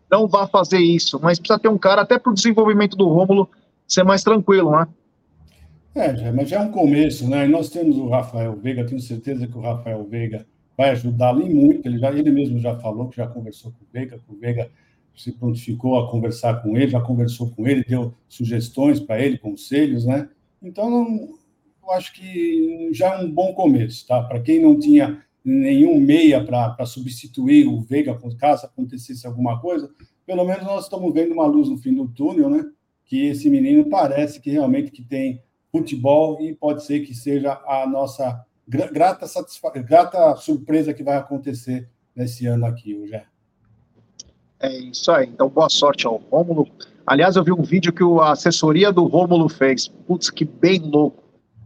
não 0.09 0.27
vá 0.27 0.47
fazer 0.47 0.79
isso, 0.79 1.19
mas 1.21 1.39
precisa 1.39 1.59
ter 1.59 1.67
um 1.67 1.77
cara 1.77 2.01
até 2.01 2.17
para 2.17 2.31
o 2.31 2.35
desenvolvimento 2.35 2.97
do 2.97 3.07
Rômulo 3.07 3.49
ser 3.87 4.03
mais 4.03 4.23
tranquilo, 4.23 4.71
né? 4.71 4.87
É, 5.95 6.31
mas 6.31 6.49
já 6.49 6.57
é 6.57 6.61
um 6.61 6.71
começo, 6.71 7.27
né? 7.27 7.45
E 7.45 7.47
nós 7.47 7.69
temos 7.69 7.97
o 7.97 8.07
Rafael 8.07 8.55
Veiga, 8.55 8.85
tenho 8.85 9.01
certeza 9.01 9.47
que 9.47 9.57
o 9.57 9.61
Rafael 9.61 10.03
Veiga 10.05 10.45
vai 10.77 10.91
ajudá-lo 10.91 11.45
muito. 11.45 11.87
Ele, 11.87 11.97
já, 11.97 12.11
ele 12.11 12.31
mesmo 12.31 12.59
já 12.59 12.75
falou 12.79 13.09
que 13.09 13.17
já 13.17 13.27
conversou 13.27 13.71
com 13.71 13.83
o 13.83 13.87
Veiga, 13.91 14.17
que 14.17 14.31
o 14.31 14.37
Veiga 14.37 14.71
se 15.15 15.31
prontificou 15.33 15.99
a 15.99 16.09
conversar 16.09 16.61
com 16.61 16.77
ele, 16.77 16.91
já 16.91 17.01
conversou 17.01 17.49
com 17.51 17.67
ele, 17.67 17.83
deu 17.83 18.13
sugestões 18.29 18.99
para 18.99 19.19
ele, 19.19 19.37
conselhos, 19.37 20.05
né? 20.05 20.29
Então, 20.61 21.27
eu 21.83 21.91
acho 21.91 22.13
que 22.13 22.89
já 22.93 23.15
é 23.15 23.17
um 23.17 23.29
bom 23.29 23.53
começo, 23.53 24.07
tá? 24.07 24.21
Para 24.23 24.39
quem 24.39 24.61
não 24.61 24.79
tinha 24.79 25.21
nenhum 25.43 25.99
meia 25.99 26.43
para 26.43 26.85
substituir 26.85 27.67
o 27.67 27.81
Veiga, 27.81 28.17
caso 28.37 28.65
acontecesse 28.65 29.25
alguma 29.25 29.59
coisa, 29.59 29.89
pelo 30.25 30.45
menos 30.45 30.63
nós 30.63 30.83
estamos 30.83 31.13
vendo 31.13 31.33
uma 31.33 31.45
luz 31.45 31.69
no 31.69 31.77
fim 31.77 31.93
do 31.93 32.07
túnel, 32.07 32.49
né? 32.49 32.63
Que 33.05 33.25
esse 33.25 33.49
menino 33.49 33.89
parece 33.89 34.39
que 34.39 34.51
realmente 34.51 34.91
que 34.91 35.03
tem 35.03 35.41
futebol 35.71 36.39
e 36.41 36.53
pode 36.53 36.83
ser 36.83 36.99
que 36.99 37.15
seja 37.15 37.59
a 37.65 37.87
nossa 37.87 38.45
grata, 38.67 39.25
satisfa... 39.25 39.71
grata 39.71 40.35
surpresa 40.35 40.93
que 40.93 41.03
vai 41.03 41.17
acontecer 41.17 41.89
nesse 42.15 42.45
ano 42.45 42.65
aqui, 42.65 42.93
o 42.93 43.07
Jé. 43.07 43.25
É 44.59 44.77
isso 44.77 45.11
aí. 45.11 45.27
Então, 45.27 45.49
boa 45.49 45.69
sorte 45.69 46.05
ao 46.05 46.17
Rômulo. 46.17 46.67
Aliás, 47.07 47.35
eu 47.35 47.43
vi 47.43 47.51
um 47.51 47.63
vídeo 47.63 47.93
que 47.93 48.03
a 48.03 48.33
assessoria 48.33 48.91
do 48.91 49.05
Rômulo 49.05 49.49
fez. 49.49 49.87
Putz, 49.87 50.29
que 50.29 50.45
bem 50.45 50.79
louco. 50.79 51.23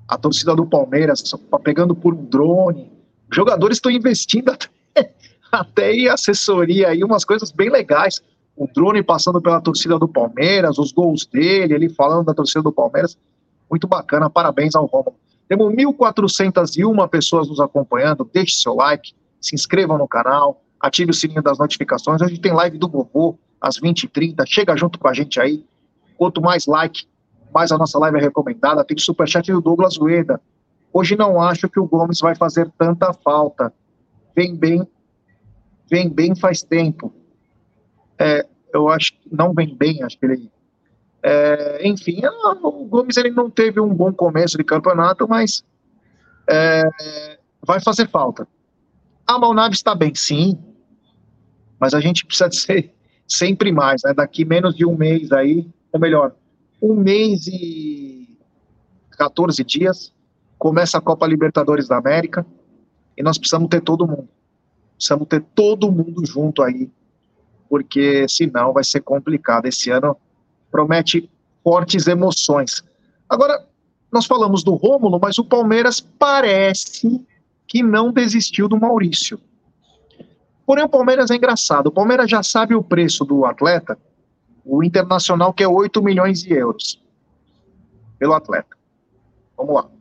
A 0.07 0.17
torcida 0.17 0.55
do 0.55 0.65
Palmeiras 0.65 1.21
tá 1.21 1.59
pegando 1.59 1.95
por 1.95 2.13
um 2.13 2.23
drone. 2.23 2.92
Jogadores 3.33 3.77
estão 3.77 3.91
investindo 3.91 4.49
até, 4.49 4.69
até 5.51 5.93
em 5.93 6.07
assessoria 6.07 6.89
aí, 6.89 7.03
umas 7.03 7.25
coisas 7.25 7.51
bem 7.51 7.69
legais. 7.69 8.21
O 8.55 8.67
drone 8.67 9.01
passando 9.01 9.41
pela 9.41 9.59
torcida 9.59 9.97
do 9.97 10.07
Palmeiras, 10.07 10.77
os 10.77 10.91
gols 10.91 11.25
dele, 11.25 11.73
ele 11.73 11.89
falando 11.89 12.25
da 12.27 12.33
torcida 12.33 12.61
do 12.61 12.71
Palmeiras. 12.71 13.17
Muito 13.69 13.87
bacana. 13.87 14.29
Parabéns 14.29 14.75
ao 14.75 14.85
Rômulo. 14.85 15.15
Temos 15.49 15.73
1.401 15.73 17.09
pessoas 17.09 17.47
nos 17.49 17.59
acompanhando. 17.59 18.29
Deixe 18.31 18.57
seu 18.57 18.75
like, 18.75 19.13
se 19.41 19.55
inscreva 19.55 19.97
no 19.97 20.07
canal, 20.07 20.61
ative 20.79 21.11
o 21.11 21.13
sininho 21.13 21.41
das 21.41 21.57
notificações. 21.57 22.21
Gente 22.21 22.39
tem 22.39 22.53
live 22.53 22.77
do 22.77 22.87
Vovô 22.87 23.37
às 23.59 23.79
20h30. 23.79 24.43
Chega 24.45 24.77
junto 24.77 24.99
com 24.99 25.07
a 25.07 25.13
gente 25.13 25.39
aí. 25.39 25.65
Quanto 26.15 26.39
mais 26.39 26.67
like, 26.67 27.05
mais 27.53 27.71
a 27.71 27.77
nossa 27.77 27.97
live 27.97 28.17
é 28.17 28.21
recomendada. 28.21 28.83
Tem 28.83 28.97
superchat 28.97 29.51
do 29.51 29.61
Douglas 29.61 29.97
Ueda. 29.97 30.39
Hoje 30.93 31.17
não 31.17 31.41
acho 31.41 31.67
que 31.67 31.79
o 31.79 31.87
Gomes 31.87 32.19
vai 32.19 32.35
fazer 32.35 32.71
tanta 32.77 33.11
falta. 33.11 33.73
Vem 34.35 34.55
bem, 34.55 34.87
vem 35.89 36.07
bem 36.07 36.35
faz 36.35 36.61
tempo. 36.61 37.11
É, 38.17 38.45
eu 38.71 38.87
acho 38.87 39.13
que 39.13 39.35
não 39.35 39.53
vem 39.53 39.75
bem, 39.75 40.03
acho 40.03 40.17
que 40.19 40.25
ele 40.25 40.51
é, 41.25 41.87
enfim, 41.87 42.21
o 42.61 42.85
Gomes 42.85 43.15
ele 43.15 43.31
não 43.31 43.49
teve 43.49 43.79
um 43.79 43.93
bom 43.93 44.11
começo 44.11 44.57
de 44.57 44.63
campeonato, 44.63 45.25
mas 45.25 45.63
é, 46.49 46.83
vai 47.65 47.79
fazer 47.79 48.09
falta. 48.09 48.45
A 49.25 49.39
Malnave 49.39 49.73
está 49.73 49.95
bem, 49.95 50.13
sim, 50.13 50.59
mas 51.79 51.93
a 51.93 52.01
gente 52.01 52.25
precisa 52.25 52.49
de 52.49 52.57
ser 52.57 52.93
sempre 53.25 53.71
mais, 53.71 54.01
né? 54.03 54.13
Daqui 54.13 54.43
menos 54.43 54.75
de 54.75 54.85
um 54.85 54.97
mês 54.97 55.31
aí, 55.31 55.65
ou 55.93 55.99
melhor, 55.99 56.35
um 56.81 56.93
mês 56.93 57.47
e 57.47 58.37
14 59.11 59.63
dias, 59.63 60.13
começa 60.63 60.97
a 60.97 61.01
Copa 61.01 61.27
Libertadores 61.27 61.89
da 61.89 61.97
América 61.97 62.45
e 63.17 63.21
nós 63.21 63.37
precisamos 63.37 63.67
ter 63.67 63.81
todo 63.81 64.07
mundo. 64.07 64.29
Precisamos 64.95 65.27
ter 65.27 65.41
todo 65.53 65.91
mundo 65.91 66.25
junto 66.25 66.63
aí, 66.63 66.89
porque 67.67 68.25
senão 68.29 68.71
vai 68.71 68.85
ser 68.85 69.01
complicado. 69.01 69.65
Esse 69.65 69.89
ano 69.89 70.15
promete 70.71 71.29
fortes 71.61 72.07
emoções. 72.07 72.81
Agora, 73.27 73.67
nós 74.09 74.25
falamos 74.25 74.63
do 74.63 74.75
Rômulo, 74.75 75.19
mas 75.21 75.37
o 75.37 75.43
Palmeiras 75.43 75.99
parece 75.99 77.21
que 77.67 77.83
não 77.83 78.13
desistiu 78.13 78.69
do 78.69 78.79
Maurício. 78.79 79.37
Porém, 80.65 80.85
o 80.85 80.89
Palmeiras 80.89 81.29
é 81.29 81.35
engraçado. 81.35 81.87
O 81.87 81.91
Palmeiras 81.91 82.31
já 82.31 82.41
sabe 82.41 82.73
o 82.73 82.81
preço 82.81 83.25
do 83.25 83.45
atleta, 83.45 83.97
o 84.63 84.81
internacional 84.81 85.51
que 85.51 85.61
é 85.61 85.67
8 85.67 86.01
milhões 86.01 86.41
de 86.41 86.53
euros 86.53 87.03
pelo 88.17 88.33
atleta. 88.33 88.77
Vamos 89.57 89.75
lá. 89.75 89.92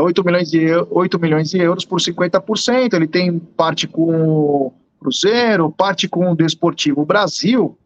8 0.00 0.24
milhões, 0.24 0.50
de, 0.50 0.66
8 0.90 1.18
milhões 1.18 1.50
de 1.50 1.58
euros 1.58 1.84
por 1.84 2.00
50%. 2.00 2.94
Ele 2.94 3.06
tem 3.06 3.38
parte 3.38 3.86
com 3.86 4.12
o 4.12 4.72
Cruzeiro, 4.98 5.70
parte 5.70 6.08
com 6.08 6.30
o 6.30 6.36
Desportivo 6.36 7.04
Brasil. 7.04 7.76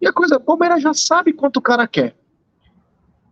E 0.00 0.06
a 0.06 0.12
coisa, 0.12 0.36
o 0.36 0.40
Palmeiras 0.40 0.82
já 0.82 0.92
sabe 0.92 1.32
quanto 1.32 1.58
o 1.58 1.62
cara 1.62 1.86
quer. 1.86 2.14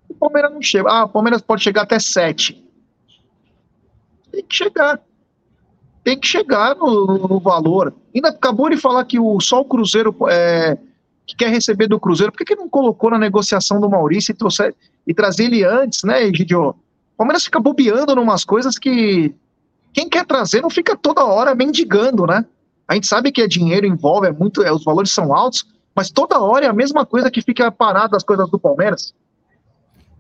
O 0.09 0.15
Palmeiras 0.15 0.53
não 0.53 0.63
chega. 0.63 0.89
Ah, 0.91 1.05
o 1.05 1.09
Palmeiras 1.09 1.43
pode 1.43 1.63
chegar 1.63 1.83
até 1.83 1.99
7. 1.99 2.63
Tem 4.31 4.45
que 4.45 4.55
chegar. 4.55 5.01
Tem 6.05 6.19
que 6.19 6.27
chegar 6.27 6.75
no, 6.75 7.29
no 7.29 7.41
valor. 7.41 7.95
Ainda 8.15 8.29
acabou 8.29 8.69
de 8.69 8.77
falar 8.77 9.05
que 9.05 9.19
o, 9.19 9.41
só 9.41 9.61
o 9.61 9.65
Cruzeiro 9.65 10.15
é, 10.29 10.77
que 11.27 11.37
quer 11.37 11.51
receber 11.51 11.87
do 11.87 12.01
Cruzeiro. 12.01 12.33
Por 12.33 12.39
que, 12.39 12.45
que 12.45 12.57
não 12.57 12.69
colocou 12.69 13.11
na 13.11 13.19
negociação 13.19 13.81
do 13.81 13.89
Maurício 13.89 14.33
e, 14.33 14.35
trouxe, 14.35 14.75
e 15.07 15.15
trazer 15.15 15.45
ele 15.45 15.65
antes, 15.65 16.03
né, 16.03 16.25
Egidio? 16.25 16.75
Palmeiras 17.23 17.45
fica 17.45 17.61
bobeando 17.61 18.13
em 18.13 18.19
umas 18.19 18.45
coisas 18.45 18.77
que 18.77 19.33
quem 19.93 20.09
quer 20.09 20.27
trazer 20.27 20.61
não 20.61 20.69
fica 20.69 20.97
toda 20.97 21.25
hora 21.25 21.55
mendigando, 21.55 22.27
né? 22.27 22.45
A 22.89 22.95
gente 22.95 23.07
sabe 23.07 23.31
que 23.31 23.41
é 23.41 23.47
dinheiro 23.47 23.87
envolve, 23.87 24.27
é 24.27 24.33
muito, 24.33 24.61
é, 24.61 24.73
os 24.73 24.83
valores 24.83 25.13
são 25.13 25.33
altos, 25.33 25.65
mas 25.95 26.11
toda 26.11 26.41
hora 26.41 26.67
é 26.67 26.69
a 26.69 26.73
mesma 26.73 27.07
coisa 27.07 27.31
que 27.31 27.41
fica 27.41 27.71
parado 27.71 28.17
as 28.17 28.25
coisas 28.25 28.51
do 28.51 28.59
Palmeiras. 28.59 29.15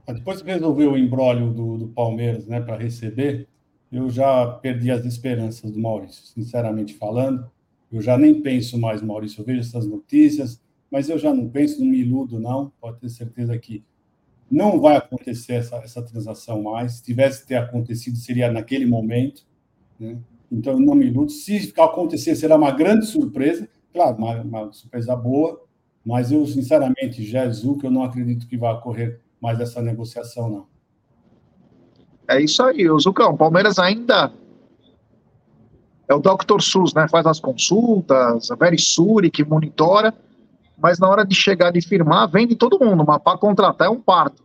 Depois 0.06 0.42
que 0.42 0.48
resolveu 0.48 0.92
o 0.92 0.96
embrólio 0.96 1.50
do, 1.50 1.78
do 1.78 1.88
Palmeiras, 1.88 2.46
né, 2.46 2.60
para 2.60 2.76
receber, 2.76 3.48
eu 3.90 4.08
já 4.08 4.46
perdi 4.46 4.92
as 4.92 5.04
esperanças 5.04 5.72
do 5.72 5.80
Maurício, 5.80 6.24
sinceramente 6.26 6.94
falando. 6.94 7.50
Eu 7.90 8.00
já 8.00 8.16
nem 8.16 8.40
penso 8.40 8.78
mais, 8.78 9.02
Maurício. 9.02 9.40
Eu 9.40 9.44
vejo 9.44 9.58
essas 9.60 9.88
notícias, 9.88 10.62
mas 10.88 11.08
eu 11.08 11.18
já 11.18 11.34
não 11.34 11.48
penso, 11.48 11.80
não 11.80 11.90
me 11.90 11.98
iludo, 11.98 12.38
não. 12.38 12.70
Pode 12.80 13.00
ter 13.00 13.08
certeza 13.08 13.58
que 13.58 13.82
não 14.52 14.78
vai 14.78 14.96
acontecer 14.96 15.54
essa, 15.54 15.76
essa 15.76 16.02
transação 16.02 16.62
mais. 16.62 16.92
Se 16.92 17.02
tivesse 17.02 17.46
ter 17.46 17.56
acontecido, 17.56 18.18
seria 18.18 18.52
naquele 18.52 18.84
momento. 18.84 19.42
Né? 19.98 20.18
Então, 20.50 20.78
não 20.78 20.94
me 20.94 21.06
iludo. 21.06 21.32
Se 21.32 21.72
acontecer, 21.78 22.36
será 22.36 22.56
uma 22.56 22.70
grande 22.70 23.06
surpresa. 23.06 23.66
Claro, 23.94 24.18
uma, 24.18 24.42
uma 24.42 24.72
surpresa 24.72 25.16
boa, 25.16 25.64
mas 26.04 26.30
eu, 26.30 26.46
sinceramente, 26.46 27.22
Jesus, 27.22 27.80
que 27.80 27.86
eu 27.86 27.90
não 27.90 28.04
acredito 28.04 28.46
que 28.46 28.58
vai 28.58 28.74
ocorrer 28.74 29.20
mais 29.40 29.58
essa 29.58 29.80
negociação, 29.80 30.50
não. 30.50 30.66
É 32.28 32.40
isso 32.40 32.62
aí, 32.62 32.88
o 32.90 32.98
Zucão. 33.00 33.36
Palmeiras 33.36 33.78
ainda 33.78 34.32
é 36.08 36.14
o 36.14 36.20
Dr. 36.20 36.60
SUS, 36.60 36.92
né? 36.92 37.06
Faz 37.08 37.26
as 37.26 37.40
consultas, 37.40 38.50
a 38.50 38.54
Verisuri 38.54 39.30
que 39.30 39.44
monitora, 39.44 40.14
mas 40.82 40.98
na 40.98 41.08
hora 41.08 41.24
de 41.24 41.34
chegar 41.34 41.70
de 41.70 41.80
firmar, 41.80 42.28
vende 42.28 42.56
todo 42.56 42.78
mundo, 42.78 43.04
mas 43.06 43.22
para 43.22 43.38
contratar 43.38 43.86
é 43.86 43.90
um 43.90 44.00
parto. 44.00 44.42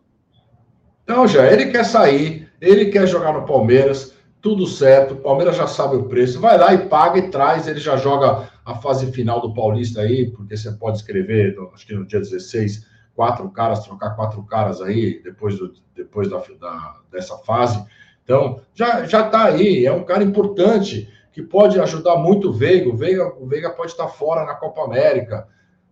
Então, 1.03 1.27
já, 1.27 1.51
ele 1.51 1.67
quer 1.71 1.83
sair, 1.83 2.47
ele 2.61 2.85
quer 2.85 3.07
jogar 3.07 3.33
no 3.33 3.45
Palmeiras, 3.45 4.13
tudo 4.41 4.67
certo, 4.67 5.15
o 5.15 5.17
Palmeiras 5.17 5.55
já 5.55 5.65
sabe 5.65 5.95
o 5.95 6.03
preço, 6.03 6.39
vai 6.39 6.57
lá 6.57 6.73
e 6.73 6.88
paga 6.88 7.17
e 7.17 7.29
traz, 7.29 7.67
ele 7.67 7.79
já 7.79 7.97
joga 7.97 8.49
a 8.63 8.75
fase 8.75 9.11
final 9.11 9.41
do 9.41 9.53
Paulista 9.53 10.01
aí, 10.01 10.29
porque 10.29 10.55
você 10.55 10.71
pode 10.73 10.97
escrever, 10.97 11.57
acho 11.73 11.88
que 11.88 11.95
no 11.95 12.05
dia 12.05 12.19
16, 12.19 12.85
quatro 13.15 13.49
caras, 13.49 13.79
trocar 13.79 14.11
quatro 14.11 14.43
caras 14.43 14.79
aí 14.81 15.21
depois, 15.23 15.57
do, 15.57 15.73
depois 15.95 16.29
da, 16.29 16.38
da, 16.59 16.97
dessa 17.11 17.38
fase. 17.39 17.83
Então, 18.23 18.61
já 18.75 19.05
está 19.05 19.45
aí, 19.45 19.85
é 19.85 19.91
um 19.91 20.03
cara 20.03 20.23
importante 20.23 21.09
que 21.31 21.41
pode 21.41 21.79
ajudar 21.79 22.17
muito 22.17 22.49
o 22.49 22.53
Veiga. 22.53 22.89
O 22.89 22.95
Veiga, 22.95 23.33
o 23.39 23.47
Veiga 23.47 23.69
pode 23.69 23.91
estar 23.91 24.07
fora 24.07 24.45
na 24.45 24.55
Copa 24.55 24.83
América, 24.83 25.47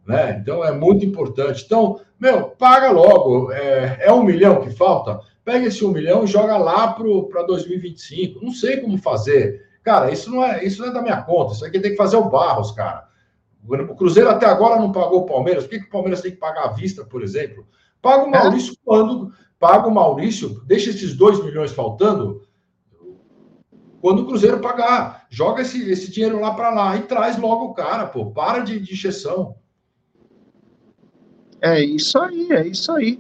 né? 0.05 0.37
Então 0.39 0.63
é 0.63 0.71
muito 0.71 1.05
importante. 1.05 1.63
Então, 1.65 1.99
meu, 2.19 2.49
paga 2.49 2.91
logo. 2.91 3.51
É, 3.51 3.97
é 4.01 4.13
um 4.13 4.23
milhão 4.23 4.61
que 4.61 4.69
falta? 4.69 5.19
Pega 5.43 5.67
esse 5.67 5.83
um 5.83 5.91
milhão 5.91 6.23
e 6.23 6.27
joga 6.27 6.57
lá 6.57 6.93
para 6.93 7.43
2025. 7.43 8.43
Não 8.43 8.51
sei 8.51 8.77
como 8.77 8.97
fazer. 8.97 9.65
Cara, 9.83 10.11
isso 10.11 10.31
não 10.31 10.43
é 10.43 10.63
isso 10.63 10.81
não 10.81 10.89
é 10.89 10.93
da 10.93 11.01
minha 11.01 11.21
conta. 11.21 11.53
Isso 11.53 11.65
aqui 11.65 11.79
tem 11.79 11.91
que 11.91 11.97
fazer 11.97 12.17
o 12.17 12.29
Barros, 12.29 12.71
cara. 12.71 13.07
O 13.67 13.95
Cruzeiro 13.95 14.29
até 14.29 14.45
agora 14.45 14.79
não 14.79 14.91
pagou 14.91 15.21
o 15.21 15.25
Palmeiras. 15.25 15.63
Por 15.63 15.71
que, 15.71 15.79
que 15.79 15.87
o 15.87 15.91
Palmeiras 15.91 16.21
tem 16.21 16.31
que 16.31 16.37
pagar 16.37 16.65
à 16.65 16.71
vista, 16.71 17.03
por 17.03 17.23
exemplo? 17.23 17.65
Paga 18.01 18.23
o 18.23 18.31
Maurício 18.31 18.73
é. 18.73 18.75
quando. 18.83 19.33
Paga 19.57 19.87
o 19.87 19.93
Maurício, 19.93 20.61
deixa 20.65 20.89
esses 20.89 21.15
2 21.15 21.43
milhões 21.43 21.71
faltando. 21.71 22.43
Quando 24.01 24.21
o 24.21 24.27
Cruzeiro 24.27 24.59
pagar, 24.59 25.25
joga 25.29 25.61
esse, 25.61 25.89
esse 25.89 26.11
dinheiro 26.11 26.39
lá 26.39 26.53
para 26.53 26.69
lá 26.69 26.95
e 26.97 27.03
traz 27.03 27.37
logo 27.37 27.65
o 27.65 27.73
cara, 27.73 28.05
pô. 28.05 28.31
Para 28.31 28.59
de, 28.59 28.79
de 28.79 28.93
injeção. 28.93 29.55
É 31.61 31.83
isso 31.83 32.17
aí, 32.19 32.51
é 32.51 32.67
isso 32.67 32.91
aí. 32.91 33.19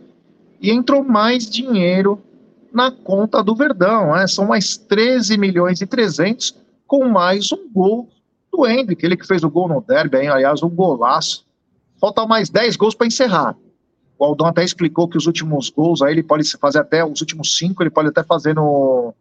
E 0.61 0.71
entrou 0.71 1.03
mais 1.03 1.49
dinheiro 1.49 2.21
na 2.73 2.91
conta 2.91 3.41
do 3.41 3.55
Verdão, 3.55 4.13
né? 4.13 4.27
São 4.27 4.47
mais 4.47 4.77
13 4.77 5.37
milhões 5.37 5.81
e 5.81 5.87
300 5.87 6.55
com 6.85 7.07
mais 7.07 7.51
um 7.51 7.69
gol 7.71 8.09
do 8.51 8.65
Hendrick, 8.65 9.05
ele 9.05 9.17
que 9.17 9.27
fez 9.27 9.43
o 9.43 9.49
gol 9.49 9.67
no 9.67 9.81
derby, 9.81 10.17
hein? 10.17 10.29
aliás, 10.29 10.63
um 10.63 10.69
golaço. 10.69 11.45
Falta 11.99 12.25
mais 12.25 12.49
10 12.49 12.75
gols 12.75 12.95
para 12.95 13.07
encerrar. 13.07 13.55
O 14.17 14.23
Aldão 14.23 14.47
até 14.47 14.63
explicou 14.63 15.07
que 15.07 15.17
os 15.17 15.25
últimos 15.25 15.69
gols 15.69 16.01
aí 16.01 16.13
ele 16.13 16.23
pode 16.23 16.49
fazer 16.57 16.79
até, 16.79 17.03
os 17.03 17.19
últimos 17.19 17.57
cinco 17.57 17.83
ele 17.83 17.89
pode 17.89 18.09
até 18.09 18.23
fazer 18.23 18.55
no, 18.55 19.13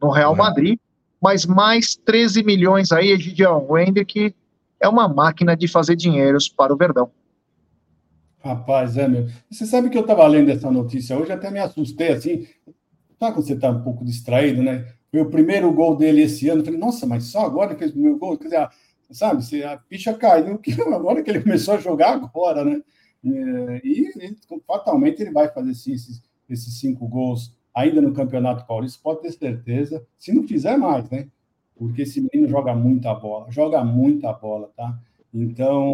no 0.00 0.10
Real 0.10 0.34
Madrid, 0.34 0.78
mas 1.20 1.44
mais 1.44 1.96
13 1.96 2.42
milhões 2.42 2.92
aí, 2.92 3.10
Egidião. 3.10 3.66
O 3.68 3.76
Hendrick 3.76 4.34
é 4.80 4.88
uma 4.88 5.08
máquina 5.08 5.56
de 5.56 5.68
fazer 5.68 5.96
dinheiros 5.96 6.48
para 6.48 6.72
o 6.72 6.76
Verdão. 6.76 7.10
Rapaz, 8.40 8.96
é 8.96 9.08
meu. 9.08 9.26
Você 9.50 9.66
sabe 9.66 9.90
que 9.90 9.98
eu 9.98 10.02
estava 10.02 10.26
lendo 10.26 10.50
essa 10.50 10.70
notícia 10.70 11.18
hoje, 11.18 11.32
até 11.32 11.50
me 11.50 11.58
assustei 11.58 12.08
assim. 12.08 12.46
Sabe 13.18 13.34
quando 13.34 13.46
você 13.46 13.54
está 13.54 13.70
um 13.70 13.82
pouco 13.82 14.04
distraído, 14.04 14.62
né? 14.62 14.86
Foi 15.10 15.20
o 15.20 15.30
primeiro 15.30 15.72
gol 15.72 15.96
dele 15.96 16.22
esse 16.22 16.48
ano. 16.48 16.60
Eu 16.60 16.64
falei, 16.64 16.78
nossa, 16.80 17.06
mas 17.06 17.24
só 17.24 17.44
agora 17.44 17.74
que 17.74 17.80
fez 17.80 17.90
o 17.90 17.94
primeiro 17.94 18.18
gol? 18.18 18.38
Quer 18.38 18.44
dizer, 18.44 18.68
sabe, 19.10 19.44
se 19.44 19.62
a 19.64 19.78
ficha 19.88 20.14
caiu, 20.14 20.60
agora 20.94 21.22
que 21.24 21.30
ele 21.30 21.40
começou 21.42 21.74
a 21.74 21.78
jogar 21.78 22.12
agora, 22.12 22.64
né? 22.64 22.80
E, 23.24 24.08
e 24.20 24.38
fatalmente 24.66 25.20
ele 25.20 25.32
vai 25.32 25.48
fazer 25.48 25.74
sim, 25.74 25.92
esses, 25.92 26.22
esses 26.48 26.78
cinco 26.78 27.08
gols 27.08 27.52
ainda 27.74 28.00
no 28.00 28.12
Campeonato 28.12 28.66
Paulista, 28.66 28.98
pode 29.02 29.22
ter 29.22 29.32
certeza, 29.32 30.04
se 30.18 30.32
não 30.32 30.42
fizer 30.46 30.76
mais, 30.76 31.08
né? 31.10 31.28
Porque 31.76 32.02
esse 32.02 32.20
menino 32.20 32.48
joga 32.48 32.74
muita 32.74 33.14
bola, 33.14 33.50
joga 33.50 33.84
muita 33.84 34.32
bola, 34.32 34.70
tá? 34.76 34.98
Então, 35.32 35.92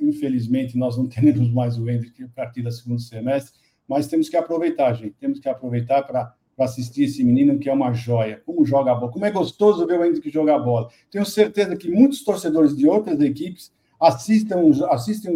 infelizmente, 0.00 0.76
nós 0.76 0.96
não 0.96 1.06
teremos 1.08 1.50
mais 1.50 1.78
o 1.78 1.88
Hendrick 1.88 2.22
a 2.24 2.28
partir 2.28 2.62
do 2.62 2.70
segundo 2.70 3.00
semestre, 3.00 3.58
mas 3.88 4.06
temos 4.06 4.28
que 4.28 4.36
aproveitar, 4.36 4.92
gente, 4.94 5.14
temos 5.18 5.40
que 5.40 5.48
aproveitar 5.48 6.02
para 6.02 6.34
assistir 6.58 7.04
esse 7.04 7.24
menino 7.24 7.58
que 7.58 7.68
é 7.68 7.72
uma 7.72 7.92
joia. 7.92 8.42
Como 8.44 8.64
joga 8.64 8.92
a 8.92 8.94
bola, 8.94 9.12
como 9.12 9.24
é 9.24 9.30
gostoso 9.30 9.86
ver 9.86 9.98
o 9.98 10.04
Hendrick 10.04 10.30
jogar 10.30 10.58
bola. 10.58 10.90
Tenho 11.10 11.24
certeza 11.24 11.76
que 11.76 11.90
muitos 11.90 12.22
torcedores 12.22 12.76
de 12.76 12.86
outras 12.86 13.20
equipes 13.20 13.72
assistem, 14.00 14.66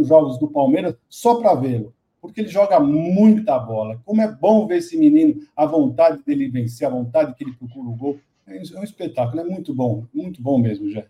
os 0.00 0.06
jogos 0.06 0.38
do 0.38 0.48
Palmeiras 0.48 0.94
só 1.08 1.36
para 1.36 1.54
vê-lo, 1.54 1.94
porque 2.20 2.40
ele 2.40 2.48
joga 2.48 2.78
muita 2.78 3.58
bola. 3.58 4.00
Como 4.04 4.20
é 4.20 4.30
bom 4.30 4.66
ver 4.66 4.78
esse 4.78 4.96
menino, 4.96 5.40
a 5.56 5.64
vontade 5.66 6.22
dele 6.24 6.48
vencer, 6.48 6.86
a 6.86 6.90
vontade 6.90 7.34
que 7.34 7.44
ele 7.44 7.52
procura 7.52 7.88
o 7.88 7.96
gol. 7.96 8.18
É 8.46 8.78
um 8.78 8.84
espetáculo, 8.84 9.40
é 9.40 9.44
muito 9.44 9.74
bom, 9.74 10.04
muito 10.12 10.42
bom 10.42 10.58
mesmo, 10.58 10.90
já. 10.90 11.04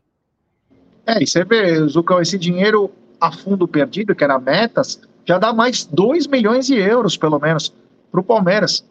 É, 1.06 1.22
e 1.22 1.26
você 1.26 1.44
vê, 1.44 1.86
Zucão, 1.88 2.20
esse 2.20 2.38
dinheiro 2.38 2.90
a 3.20 3.30
fundo 3.32 3.68
perdido, 3.68 4.14
que 4.14 4.24
era 4.24 4.38
metas, 4.38 5.00
já 5.24 5.38
dá 5.38 5.52
mais 5.52 5.84
2 5.84 6.26
milhões 6.26 6.66
de 6.66 6.74
euros, 6.74 7.16
pelo 7.16 7.38
menos, 7.38 7.72
para 8.10 8.20
o 8.20 8.24
Palmeiras. 8.24 8.84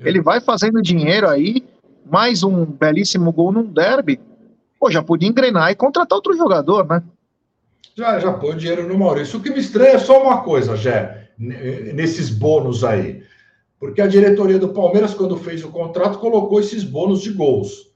Ele 0.00 0.20
vai 0.20 0.40
fazendo 0.40 0.80
dinheiro 0.80 1.28
aí, 1.28 1.64
mais 2.08 2.42
um 2.42 2.64
belíssimo 2.64 3.32
gol 3.32 3.50
num 3.50 3.64
derby. 3.64 4.20
Pô, 4.78 4.90
já 4.90 5.02
podia 5.02 5.28
engrenar 5.28 5.70
e 5.70 5.74
contratar 5.74 6.16
outro 6.16 6.36
jogador, 6.36 6.86
né? 6.86 7.02
Já, 7.96 8.18
já 8.20 8.32
pôs 8.32 8.56
dinheiro 8.56 8.86
no 8.86 8.96
Maurício. 8.96 9.38
O 9.38 9.42
que 9.42 9.50
me 9.50 9.58
estranha 9.58 9.94
é 9.94 9.98
só 9.98 10.22
uma 10.22 10.42
coisa, 10.42 10.76
Jé, 10.76 11.30
nesses 11.36 12.30
bônus 12.30 12.84
aí. 12.84 13.24
Porque 13.80 14.00
a 14.00 14.06
diretoria 14.06 14.58
do 14.58 14.68
Palmeiras, 14.68 15.14
quando 15.14 15.36
fez 15.36 15.64
o 15.64 15.70
contrato, 15.70 16.18
colocou 16.18 16.60
esses 16.60 16.84
bônus 16.84 17.22
de 17.22 17.32
gols. 17.32 17.90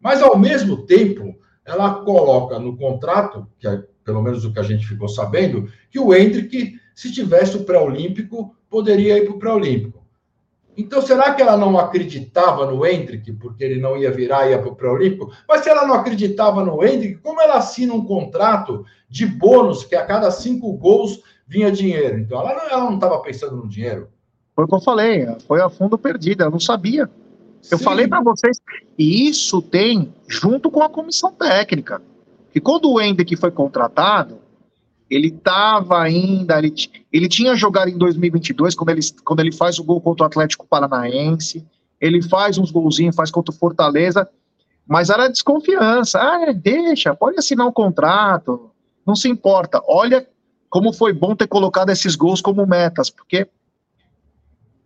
Mas, 0.00 0.20
ao 0.20 0.36
mesmo 0.36 0.84
tempo, 0.86 1.33
ela 1.64 2.04
coloca 2.04 2.58
no 2.58 2.76
contrato, 2.76 3.46
que 3.58 3.66
é 3.66 3.82
pelo 4.04 4.22
menos 4.22 4.44
o 4.44 4.52
que 4.52 4.60
a 4.60 4.64
gente 4.64 4.86
ficou 4.86 5.08
sabendo, 5.08 5.68
que 5.90 5.98
o 5.98 6.14
Hendrick, 6.14 6.74
se 6.94 7.10
tivesse 7.10 7.56
o 7.56 7.64
pré-olímpico, 7.64 8.54
poderia 8.68 9.16
ir 9.16 9.24
para 9.24 9.34
o 9.34 9.38
pré-olímpico. 9.38 10.04
Então, 10.76 11.00
será 11.00 11.32
que 11.32 11.40
ela 11.40 11.56
não 11.56 11.78
acreditava 11.78 12.66
no 12.66 12.84
Hendrick, 12.84 13.32
porque 13.34 13.62
ele 13.62 13.80
não 13.80 13.96
ia 13.96 14.10
virar 14.10 14.46
e 14.46 14.50
ia 14.50 14.58
para 14.58 14.70
o 14.70 14.74
pré-olímpico? 14.74 15.32
Mas 15.48 15.62
se 15.62 15.70
ela 15.70 15.86
não 15.86 15.94
acreditava 15.94 16.64
no 16.64 16.84
Hendrick, 16.84 17.20
como 17.20 17.40
ela 17.40 17.58
assina 17.58 17.94
um 17.94 18.04
contrato 18.04 18.84
de 19.08 19.24
bônus 19.24 19.84
que 19.84 19.94
a 19.94 20.04
cada 20.04 20.30
cinco 20.30 20.72
gols 20.72 21.22
vinha 21.46 21.70
dinheiro? 21.70 22.18
Então, 22.18 22.40
ela 22.40 22.80
não 22.80 22.96
estava 22.96 23.20
pensando 23.20 23.56
no 23.56 23.68
dinheiro. 23.68 24.08
Foi 24.54 24.64
o 24.64 24.68
que 24.68 24.74
eu 24.74 24.80
falei, 24.80 25.26
foi 25.46 25.60
a 25.60 25.70
fundo 25.70 25.96
perdido, 25.96 26.42
ela 26.42 26.50
não 26.50 26.60
sabia. 26.60 27.08
Eu 27.70 27.78
Sim. 27.78 27.84
falei 27.84 28.06
para 28.06 28.20
vocês, 28.20 28.60
e 28.98 29.28
isso 29.28 29.62
tem 29.62 30.12
junto 30.28 30.70
com 30.70 30.82
a 30.82 30.88
comissão 30.88 31.32
técnica. 31.32 32.02
Que 32.52 32.60
quando 32.60 32.90
o 32.90 33.00
Hendrick 33.00 33.34
foi 33.36 33.50
contratado, 33.50 34.38
ele 35.10 35.28
estava 35.28 36.00
ainda, 36.00 36.58
ele, 36.58 36.72
ele 37.12 37.28
tinha 37.28 37.54
jogado 37.54 37.88
em 37.88 37.98
2022, 37.98 38.74
quando 38.74 38.90
ele, 38.90 39.00
quando 39.24 39.40
ele 39.40 39.52
faz 39.52 39.78
o 39.78 39.84
gol 39.84 40.00
contra 40.00 40.24
o 40.24 40.26
Atlético 40.26 40.66
Paranaense, 40.66 41.64
ele 42.00 42.22
faz 42.22 42.58
uns 42.58 42.70
golzinhos, 42.70 43.16
faz 43.16 43.30
contra 43.30 43.54
o 43.54 43.56
Fortaleza, 43.56 44.28
mas 44.86 45.10
era 45.10 45.28
desconfiança. 45.28 46.20
Ah, 46.20 46.52
deixa, 46.52 47.14
pode 47.14 47.38
assinar 47.38 47.66
um 47.66 47.72
contrato, 47.72 48.70
não 49.06 49.16
se 49.16 49.28
importa. 49.28 49.82
Olha 49.86 50.26
como 50.68 50.92
foi 50.92 51.12
bom 51.12 51.36
ter 51.36 51.46
colocado 51.46 51.90
esses 51.90 52.16
gols 52.16 52.40
como 52.40 52.66
metas, 52.66 53.08
porque 53.08 53.46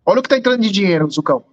olha 0.05 0.21
o 0.21 0.23
que 0.23 0.27
está 0.27 0.37
entrando 0.37 0.61
de 0.61 0.71
dinheiro, 0.71 1.11
Zucão. 1.11 1.45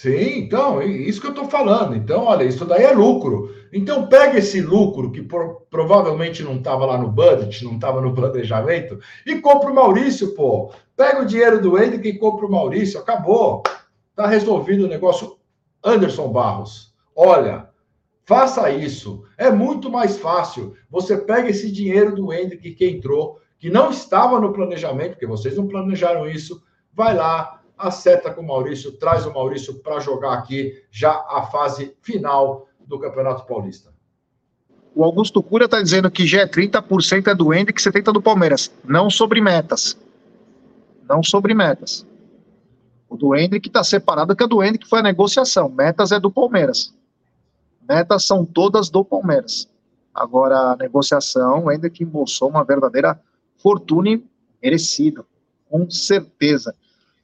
Sim, 0.00 0.38
então, 0.38 0.80
isso 0.80 1.20
que 1.20 1.26
eu 1.26 1.32
estou 1.32 1.50
falando. 1.50 1.96
Então, 1.96 2.22
olha, 2.22 2.44
isso 2.44 2.64
daí 2.64 2.84
é 2.84 2.92
lucro. 2.92 3.52
Então, 3.72 4.06
pega 4.06 4.38
esse 4.38 4.60
lucro, 4.60 5.10
que 5.10 5.20
por, 5.20 5.62
provavelmente 5.68 6.40
não 6.44 6.54
estava 6.54 6.86
lá 6.86 6.96
no 6.96 7.10
budget, 7.10 7.64
não 7.64 7.74
estava 7.74 8.00
no 8.00 8.14
planejamento, 8.14 9.00
e 9.26 9.40
compra 9.40 9.72
o 9.72 9.74
Maurício, 9.74 10.36
pô. 10.36 10.70
Pega 10.96 11.22
o 11.22 11.26
dinheiro 11.26 11.60
do 11.60 11.76
Hendrick 11.76 12.10
e 12.10 12.16
compra 12.16 12.46
o 12.46 12.50
Maurício. 12.50 13.00
Acabou. 13.00 13.64
Está 14.10 14.28
resolvido 14.28 14.84
o 14.84 14.88
negócio. 14.88 15.36
Anderson 15.82 16.28
Barros, 16.28 16.94
olha, 17.16 17.68
faça 18.24 18.70
isso. 18.70 19.24
É 19.36 19.50
muito 19.50 19.90
mais 19.90 20.16
fácil. 20.16 20.74
Você 20.88 21.16
pega 21.16 21.50
esse 21.50 21.72
dinheiro 21.72 22.14
do 22.14 22.32
Hendrick 22.32 22.70
que 22.70 22.88
entrou, 22.88 23.40
que 23.58 23.68
não 23.68 23.90
estava 23.90 24.38
no 24.38 24.52
planejamento, 24.52 25.14
porque 25.14 25.26
vocês 25.26 25.56
não 25.56 25.66
planejaram 25.66 26.24
isso, 26.28 26.62
vai 26.94 27.16
lá, 27.16 27.57
acerta 27.78 28.30
com 28.32 28.40
o 28.40 28.46
Maurício, 28.46 28.92
traz 28.92 29.24
o 29.24 29.32
Maurício 29.32 29.74
para 29.74 30.00
jogar 30.00 30.34
aqui 30.34 30.82
já 30.90 31.12
a 31.12 31.42
fase 31.50 31.94
final 32.02 32.68
do 32.80 32.98
Campeonato 32.98 33.46
Paulista. 33.46 33.92
O 34.94 35.04
Augusto 35.04 35.42
Cura 35.42 35.66
está 35.66 35.80
dizendo 35.80 36.10
que 36.10 36.26
já 36.26 36.40
é 36.40 36.46
30% 36.46 37.28
é 37.28 37.34
do 37.34 37.54
Hendrick 37.54 37.80
e 37.80 37.84
70% 37.84 38.12
do 38.12 38.22
Palmeiras. 38.22 38.72
Não 38.84 39.08
sobre 39.08 39.40
metas. 39.40 39.96
Não 41.08 41.22
sobre 41.22 41.54
metas. 41.54 42.04
O 43.08 43.16
do 43.16 43.34
Hendrick 43.34 43.68
está 43.68 43.82
separado, 43.82 44.36
que 44.36 44.44
a 44.44 44.46
do 44.46 44.62
Hendrick 44.62 44.86
foi 44.86 44.98
a 44.98 45.02
negociação. 45.02 45.68
Metas 45.68 46.12
é 46.12 46.20
do 46.20 46.30
Palmeiras. 46.30 46.92
Metas 47.88 48.26
são 48.26 48.44
todas 48.44 48.90
do 48.90 49.04
Palmeiras. 49.04 49.68
Agora, 50.14 50.72
a 50.72 50.76
negociação, 50.76 51.64
o 51.64 51.72
Hendrick 51.72 52.02
embolsou 52.02 52.50
uma 52.50 52.64
verdadeira 52.64 53.18
fortuna 53.56 54.20
merecida. 54.62 55.24
Com 55.70 55.88
certeza. 55.88 56.74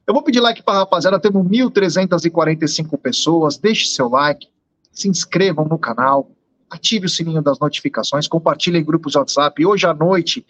Eu 0.06 0.12
vou 0.12 0.22
pedir 0.22 0.40
like 0.40 0.62
para 0.62 0.74
a 0.74 0.78
rapaziada, 0.80 1.18
temos 1.18 1.46
1.345 1.46 2.98
pessoas, 2.98 3.56
deixe 3.56 3.86
seu 3.86 4.08
like, 4.08 4.48
se 4.92 5.08
inscrevam 5.08 5.64
no 5.64 5.78
canal, 5.78 6.30
ative 6.68 7.06
o 7.06 7.08
sininho 7.08 7.40
das 7.40 7.58
notificações, 7.58 8.28
compartilhe 8.28 8.78
em 8.78 8.84
grupos 8.84 9.14
WhatsApp. 9.14 9.64
Hoje 9.64 9.86
à 9.86 9.94
noite 9.94 10.44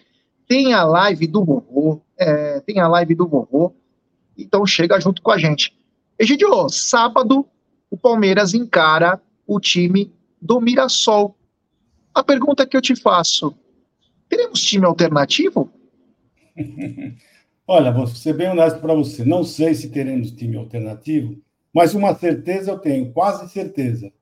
tem 0.49 0.75
a 0.75 0.85
live 0.85 1.27
do 1.29 1.45
vovô, 1.45 2.03
é, 2.19 2.61
tem 2.61 2.81
a 2.81 2.89
live 2.89 3.15
do 3.15 3.29
vovô, 3.29 3.73
então 4.37 4.67
chega 4.67 5.01
junto 5.01 5.23
com 5.23 5.31
a 5.31 5.39
gente. 5.39 5.73
Egidio, 6.19 6.69
sábado 6.69 7.47
o 7.91 7.97
Palmeiras 7.97 8.55
encara 8.55 9.23
o 9.47 9.61
time 9.61 10.13
do 10.43 10.61
Mirassol. 10.61 11.37
A 12.13 12.25
pergunta 12.25 12.67
que 12.67 12.77
eu 12.77 12.83
te 12.83 12.97
faço, 12.97 13.55
teremos 14.29 14.61
time 14.61 14.85
alternativo? 14.85 15.71
Olha, 17.67 17.91
vou 17.91 18.07
ser 18.07 18.35
bem 18.35 18.51
honesto 18.51 18.79
para 18.79 18.95
você. 18.95 19.25
Não 19.25 19.43
sei 19.43 19.75
se 19.75 19.89
teremos 19.89 20.31
time 20.31 20.57
alternativo, 20.57 21.41
mas 21.73 21.95
uma 21.95 22.15
certeza 22.15 22.71
eu 22.71 22.79
tenho, 22.79 23.11
quase 23.12 23.49
certeza. 23.51 24.12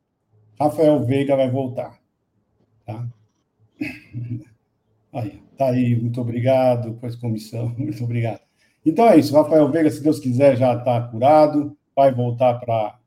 Rafael 0.58 1.04
Veiga 1.04 1.36
vai 1.36 1.50
voltar. 1.50 1.98
Tá? 2.86 3.06
Aí, 5.12 5.42
tá 5.58 5.66
aí, 5.66 5.94
muito 5.94 6.22
obrigado, 6.22 6.96
pois 6.98 7.14
comissão, 7.14 7.68
muito 7.76 8.02
obrigado. 8.02 8.40
Então 8.86 9.06
é 9.06 9.18
isso, 9.18 9.34
Rafael 9.34 9.70
Veiga, 9.70 9.90
se 9.90 10.02
Deus 10.02 10.18
quiser, 10.18 10.56
já 10.56 10.74
está 10.74 10.98
curado, 11.02 11.76
vai 11.94 12.10
voltar 12.10 12.54
para 12.54 12.98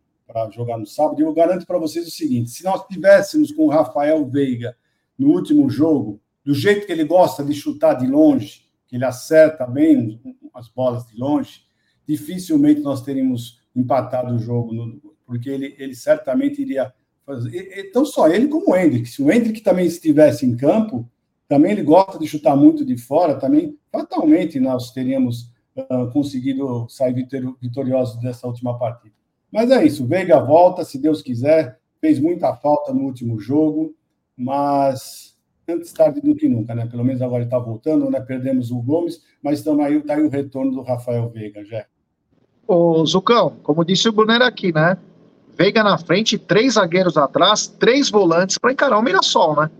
jogar 0.52 0.78
no 0.78 0.86
sábado. 0.86 1.20
E 1.20 1.24
eu 1.24 1.34
garanto 1.34 1.66
para 1.66 1.80
vocês 1.80 2.08
o 2.08 2.12
seguinte: 2.12 2.52
se 2.52 2.64
nós 2.64 2.86
tivéssemos 2.86 3.52
com 3.52 3.64
o 3.64 3.70
Rafael 3.70 4.24
Veiga 4.30 4.78
no 5.18 5.30
último 5.30 5.68
jogo, 5.68 6.22
do 6.44 6.54
jeito 6.54 6.86
que 6.86 6.92
ele 6.92 7.06
gosta 7.06 7.44
de 7.44 7.56
chutar 7.56 7.96
de 7.96 8.06
longe, 8.06 8.65
que 8.88 8.96
ele 8.96 9.06
acerta 9.06 9.66
bem 9.66 10.20
as 10.54 10.70
bolas 10.70 11.06
de 11.08 11.18
longe, 11.18 11.62
dificilmente 12.08 12.82
nós 12.82 13.02
teríamos 13.02 13.60
empatado 13.76 14.34
o 14.34 14.40
jogo, 14.40 14.74
no, 14.74 15.16
porque 15.26 15.50
ele, 15.50 15.76
ele 15.78 15.96
certamente 15.96 16.62
iria 16.62 16.94
fazer. 17.26 17.88
Então, 17.88 18.06
só 18.06 18.28
ele 18.28 18.48
como 18.48 18.72
o 18.72 18.76
Hendrick. 18.76 19.08
Se 19.08 19.22
o 19.22 19.32
Hendrick 19.32 19.62
também 19.62 19.86
estivesse 19.86 20.46
em 20.46 20.56
campo, 20.56 21.10
também 21.48 21.72
ele 21.72 21.84
gosta 21.84 22.18
de 22.18 22.28
chutar 22.28 22.56
muito 22.56 22.86
de 22.86 22.98
fora, 22.98 23.36
também 23.36 23.78
fatalmente 23.92 24.60
nós 24.60 24.92
teríamos 24.92 25.52
uh, 25.76 26.12
conseguido 26.12 26.88
sair 26.90 27.14
vitoriosos 27.62 28.20
dessa 28.22 28.48
última 28.48 28.78
partida. 28.78 29.14
Mas 29.52 29.72
é 29.72 29.86
isso, 29.86 30.06
Veiga 30.06 30.40
volta, 30.40 30.84
se 30.84 30.98
Deus 31.00 31.22
quiser, 31.22 31.80
fez 32.02 32.20
muita 32.20 32.56
falta 32.56 32.94
no 32.94 33.04
último 33.04 33.40
jogo, 33.40 33.96
mas 34.36 35.35
antes 35.68 35.92
tarde 35.92 36.22
do 36.22 36.36
que 36.36 36.48
nunca, 36.48 36.76
né? 36.76 36.86
Pelo 36.86 37.04
menos 37.04 37.22
agora 37.22 37.44
ele 37.44 37.48
está 37.48 37.60
voltando, 37.60 38.10
né? 38.10 38.20
Perdemos 38.20 38.72
o 38.72 38.82
Gomes, 38.82 39.22
mas 39.42 39.60
estamos 39.60 39.86
aí, 39.86 40.02
tá 40.02 40.16
aí 40.16 40.24
o 40.24 40.30
retorno 40.30 40.72
do 40.72 40.82
Rafael 40.82 41.30
Veiga, 41.30 41.64
já. 41.64 41.86
Ô, 42.68 43.06
Zucão, 43.06 43.58
como 43.64 43.86
disse 43.86 44.10
o 44.10 44.12
Brunner 44.12 44.42
aqui, 44.42 44.74
né? 44.74 44.98
Veiga 45.58 45.84
na 45.84 45.98
frente, 45.98 46.38
três 46.38 46.74
zagueiros 46.74 47.18
atrás, 47.18 47.68
três 47.68 48.10
volantes 48.10 48.58
para 48.58 48.72
encarar 48.72 48.98
o 48.98 49.02
Mirassol, 49.02 49.56
né? 49.56 49.72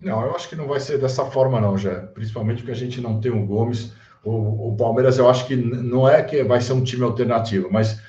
Não, 0.00 0.22
eu 0.22 0.34
acho 0.34 0.48
que 0.48 0.56
não 0.56 0.66
vai 0.66 0.80
ser 0.80 0.98
dessa 0.98 1.26
forma, 1.26 1.60
não, 1.60 1.76
já. 1.76 1.94
Principalmente 2.14 2.58
porque 2.58 2.72
a 2.72 2.74
gente 2.74 3.00
não 3.00 3.20
tem 3.20 3.30
o 3.30 3.46
Gomes. 3.46 3.92
O, 4.24 4.68
o 4.68 4.76
Palmeiras, 4.76 5.18
eu 5.18 5.28
acho 5.28 5.46
que 5.46 5.54
não 5.54 6.08
é 6.08 6.22
que 6.22 6.42
vai 6.42 6.60
ser 6.60 6.72
um 6.72 6.82
time 6.82 7.04
alternativo, 7.04 7.68
mas 7.70 8.00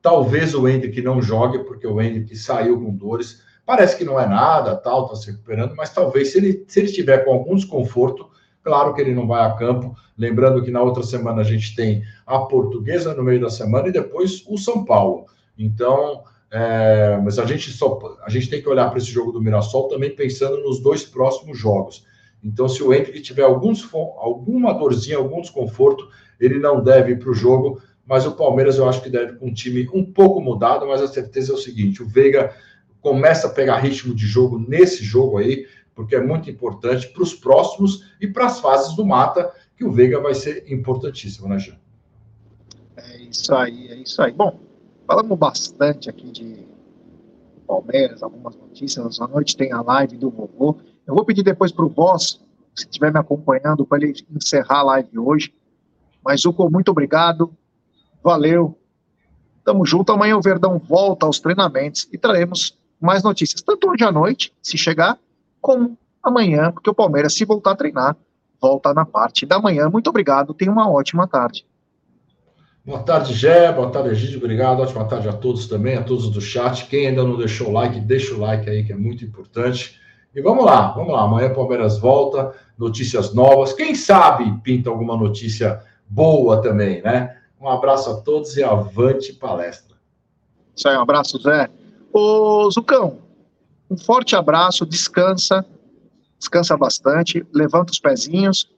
talvez 0.00 0.54
o 0.54 0.66
Hendrick 0.66 1.02
não 1.02 1.20
jogue, 1.20 1.60
porque 1.60 1.86
o 1.86 2.00
Hendrick 2.00 2.36
saiu 2.36 2.80
com 2.80 2.94
dores 2.94 3.42
Parece 3.70 3.96
que 3.96 4.02
não 4.02 4.18
é 4.18 4.26
nada, 4.26 4.74
tal, 4.74 5.04
está 5.04 5.14
se 5.14 5.30
recuperando, 5.30 5.76
mas 5.76 5.94
talvez 5.94 6.32
se 6.32 6.38
ele, 6.38 6.64
se 6.66 6.80
ele 6.80 6.88
estiver 6.88 7.24
com 7.24 7.32
algum 7.32 7.54
desconforto, 7.54 8.28
claro 8.64 8.92
que 8.92 9.00
ele 9.00 9.14
não 9.14 9.28
vai 9.28 9.46
a 9.46 9.52
campo. 9.52 9.94
Lembrando 10.18 10.60
que 10.60 10.72
na 10.72 10.82
outra 10.82 11.04
semana 11.04 11.42
a 11.42 11.44
gente 11.44 11.76
tem 11.76 12.02
a 12.26 12.40
Portuguesa 12.40 13.14
no 13.14 13.22
meio 13.22 13.40
da 13.40 13.48
semana 13.48 13.86
e 13.86 13.92
depois 13.92 14.44
o 14.48 14.58
São 14.58 14.84
Paulo. 14.84 15.26
Então, 15.56 16.24
é, 16.50 17.16
mas 17.22 17.38
a 17.38 17.44
gente 17.44 17.70
só 17.70 18.18
a 18.24 18.28
gente 18.28 18.50
tem 18.50 18.60
que 18.60 18.68
olhar 18.68 18.88
para 18.88 18.98
esse 18.98 19.12
jogo 19.12 19.30
do 19.30 19.40
Mirassol 19.40 19.86
também 19.86 20.16
pensando 20.16 20.60
nos 20.64 20.80
dois 20.80 21.04
próximos 21.04 21.56
jogos. 21.56 22.04
Então, 22.42 22.68
se 22.68 22.82
o 22.82 22.92
Henrique 22.92 23.20
tiver 23.20 23.44
alguns, 23.44 23.88
alguma 23.94 24.74
dorzinha, 24.74 25.16
algum 25.16 25.40
desconforto, 25.40 26.08
ele 26.40 26.58
não 26.58 26.82
deve 26.82 27.12
ir 27.12 27.20
para 27.20 27.30
o 27.30 27.34
jogo. 27.34 27.80
Mas 28.04 28.26
o 28.26 28.32
Palmeiras 28.32 28.78
eu 28.78 28.88
acho 28.88 29.00
que 29.00 29.08
deve 29.08 29.34
com 29.34 29.46
um 29.46 29.54
time 29.54 29.88
um 29.94 30.04
pouco 30.04 30.40
mudado, 30.40 30.84
mas 30.88 31.00
a 31.00 31.06
certeza 31.06 31.52
é 31.52 31.54
o 31.54 31.58
seguinte: 31.58 32.02
o 32.02 32.08
Veiga 32.08 32.52
começa 33.00 33.46
a 33.46 33.50
pegar 33.50 33.78
ritmo 33.78 34.14
de 34.14 34.26
jogo 34.26 34.58
nesse 34.58 35.02
jogo 35.02 35.38
aí, 35.38 35.66
porque 35.94 36.14
é 36.14 36.20
muito 36.20 36.50
importante 36.50 37.08
para 37.08 37.22
os 37.22 37.34
próximos 37.34 38.12
e 38.20 38.26
para 38.26 38.46
as 38.46 38.60
fases 38.60 38.94
do 38.94 39.04
mata, 39.04 39.52
que 39.76 39.84
o 39.84 39.92
Veiga 39.92 40.20
vai 40.20 40.34
ser 40.34 40.70
importantíssimo, 40.70 41.48
né, 41.48 41.58
Jean? 41.58 41.76
É 42.96 43.22
isso 43.22 43.54
aí, 43.54 43.88
é 43.88 43.96
isso 43.96 44.20
aí. 44.22 44.32
Bom, 44.32 44.58
falamos 45.06 45.38
bastante 45.38 46.10
aqui 46.10 46.30
de 46.30 46.66
Palmeiras, 47.66 48.22
algumas 48.22 48.56
notícias. 48.56 49.20
À 49.20 49.28
noite 49.28 49.56
tem 49.56 49.72
a 49.72 49.80
live 49.80 50.16
do 50.16 50.30
vovô. 50.30 50.76
Eu 51.06 51.14
vou 51.14 51.24
pedir 51.24 51.42
depois 51.42 51.70
para 51.70 51.84
o 51.84 51.88
Voz, 51.88 52.40
se 52.74 52.84
estiver 52.84 53.12
me 53.12 53.18
acompanhando, 53.18 53.86
para 53.86 54.02
ele 54.02 54.14
encerrar 54.30 54.80
a 54.80 54.82
live 54.82 55.18
hoje. 55.18 55.54
Mas, 56.24 56.42
Zuko, 56.42 56.70
muito 56.70 56.90
obrigado. 56.90 57.56
Valeu. 58.22 58.76
Tamo 59.64 59.86
junto. 59.86 60.12
Amanhã 60.12 60.36
o 60.36 60.42
Verdão 60.42 60.78
volta 60.78 61.26
aos 61.26 61.38
treinamentos 61.40 62.08
e 62.12 62.18
traremos 62.18 62.76
mais 63.00 63.22
notícias, 63.22 63.62
tanto 63.62 63.90
hoje 63.90 64.04
à 64.04 64.12
noite, 64.12 64.52
se 64.62 64.76
chegar, 64.76 65.18
como 65.60 65.96
amanhã, 66.22 66.70
porque 66.70 66.90
o 66.90 66.94
Palmeiras, 66.94 67.34
se 67.34 67.44
voltar 67.44 67.72
a 67.72 67.76
treinar, 67.76 68.16
volta 68.60 68.92
na 68.92 69.04
parte 69.04 69.46
da 69.46 69.58
manhã. 69.58 69.88
Muito 69.88 70.10
obrigado, 70.10 70.52
tenha 70.52 70.70
uma 70.70 70.90
ótima 70.90 71.26
tarde. 71.26 71.64
Boa 72.84 73.02
tarde, 73.02 73.34
Gé, 73.34 73.72
boa 73.72 73.90
tarde, 73.90 74.10
Egídio, 74.10 74.38
obrigado, 74.38 74.80
ótima 74.80 75.04
tarde 75.04 75.28
a 75.28 75.32
todos 75.32 75.66
também, 75.66 75.96
a 75.96 76.02
todos 76.02 76.30
do 76.30 76.40
chat. 76.40 76.86
Quem 76.86 77.08
ainda 77.08 77.22
não 77.24 77.36
deixou 77.36 77.68
o 77.68 77.72
like, 77.72 78.00
deixa 78.00 78.34
o 78.34 78.40
like 78.40 78.68
aí, 78.68 78.84
que 78.84 78.92
é 78.92 78.96
muito 78.96 79.24
importante. 79.24 80.00
E 80.34 80.40
vamos 80.40 80.64
lá, 80.64 80.92
vamos 80.92 81.12
lá, 81.12 81.22
amanhã 81.22 81.48
o 81.48 81.54
Palmeiras 81.54 81.98
volta, 81.98 82.54
notícias 82.78 83.34
novas. 83.34 83.72
Quem 83.72 83.94
sabe 83.94 84.50
pinta 84.62 84.88
alguma 84.88 85.16
notícia 85.16 85.80
boa 86.08 86.62
também, 86.62 87.02
né? 87.02 87.36
Um 87.60 87.68
abraço 87.68 88.10
a 88.10 88.20
todos 88.22 88.56
e 88.56 88.62
avante 88.62 89.34
palestra. 89.34 89.96
Isso 90.74 90.88
aí, 90.88 90.96
um 90.96 91.02
abraço, 91.02 91.38
Zé. 91.38 91.68
Ô, 92.12 92.68
Zucão, 92.70 93.18
um 93.90 93.96
forte 93.96 94.34
abraço, 94.34 94.84
descansa, 94.84 95.64
descansa 96.38 96.76
bastante, 96.76 97.46
levanta 97.52 97.92
os 97.92 98.00
pezinhos, 98.00 98.68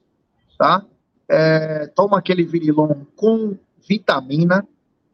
tá? 0.58 0.84
É, 1.28 1.86
toma 1.94 2.18
aquele 2.18 2.44
virilon 2.44 3.04
com 3.16 3.56
vitamina, 3.88 4.66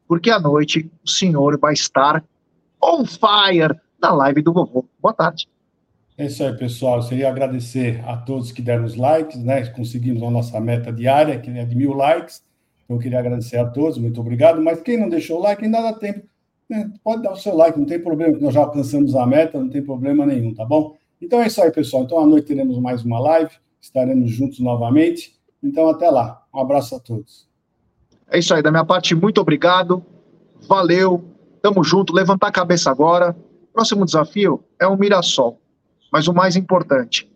porque 0.06 0.30
à 0.30 0.38
noite 0.40 0.90
o 1.04 1.08
senhor 1.08 1.58
vai 1.58 1.74
estar 1.74 2.24
on 2.82 3.04
fire 3.04 3.78
na 4.00 4.12
live 4.12 4.42
do 4.42 4.52
vovô. 4.52 4.84
Boa 5.00 5.14
tarde. 5.14 5.48
É 6.16 6.26
isso 6.26 6.42
aí, 6.42 6.56
pessoal. 6.56 7.00
Eu 7.00 7.08
queria 7.08 7.28
agradecer 7.28 8.02
a 8.04 8.16
todos 8.16 8.50
que 8.50 8.60
deram 8.60 8.84
os 8.84 8.96
likes, 8.96 9.38
né? 9.42 9.64
Conseguimos 9.66 10.22
a 10.22 10.30
nossa 10.30 10.60
meta 10.60 10.92
diária, 10.92 11.38
que 11.38 11.50
é 11.50 11.64
de 11.64 11.76
mil 11.76 11.92
likes. 11.92 12.42
Eu 12.88 12.98
queria 12.98 13.20
agradecer 13.20 13.58
a 13.58 13.66
todos, 13.66 13.98
muito 13.98 14.20
obrigado. 14.20 14.60
Mas 14.60 14.80
quem 14.80 14.98
não 14.98 15.08
deixou 15.08 15.38
o 15.38 15.42
like, 15.42 15.64
ainda 15.64 15.80
dá 15.80 15.92
tempo. 15.92 16.26
Né? 16.68 16.90
Pode 17.02 17.22
dar 17.22 17.32
o 17.32 17.36
seu 17.36 17.56
like, 17.56 17.78
não 17.78 17.86
tem 17.86 17.98
problema, 17.98 18.36
nós 18.38 18.52
já 18.52 18.60
alcançamos 18.60 19.14
a 19.14 19.26
meta, 19.26 19.58
não 19.58 19.70
tem 19.70 19.82
problema 19.82 20.26
nenhum, 20.26 20.54
tá 20.54 20.64
bom? 20.64 20.96
Então 21.20 21.40
é 21.40 21.46
isso 21.46 21.62
aí, 21.62 21.70
pessoal. 21.70 22.04
Então, 22.04 22.20
à 22.20 22.26
noite 22.26 22.46
teremos 22.46 22.78
mais 22.78 23.04
uma 23.04 23.18
live, 23.18 23.50
estaremos 23.80 24.30
juntos 24.30 24.60
novamente. 24.60 25.36
Então, 25.62 25.88
até 25.88 26.08
lá. 26.10 26.44
Um 26.54 26.60
abraço 26.60 26.94
a 26.94 27.00
todos. 27.00 27.48
É 28.30 28.38
isso 28.38 28.54
aí, 28.54 28.62
da 28.62 28.70
minha 28.70 28.84
parte, 28.84 29.14
muito 29.14 29.40
obrigado. 29.40 30.04
Valeu. 30.68 31.24
Tamo 31.62 31.82
junto. 31.82 32.12
Levantar 32.12 32.48
a 32.48 32.52
cabeça 32.52 32.90
agora. 32.90 33.36
Próximo 33.72 34.04
desafio 34.04 34.62
é 34.78 34.86
o 34.86 34.96
Mirassol. 34.96 35.58
Mas 36.12 36.28
o 36.28 36.34
mais 36.34 36.56
importante, 36.56 37.30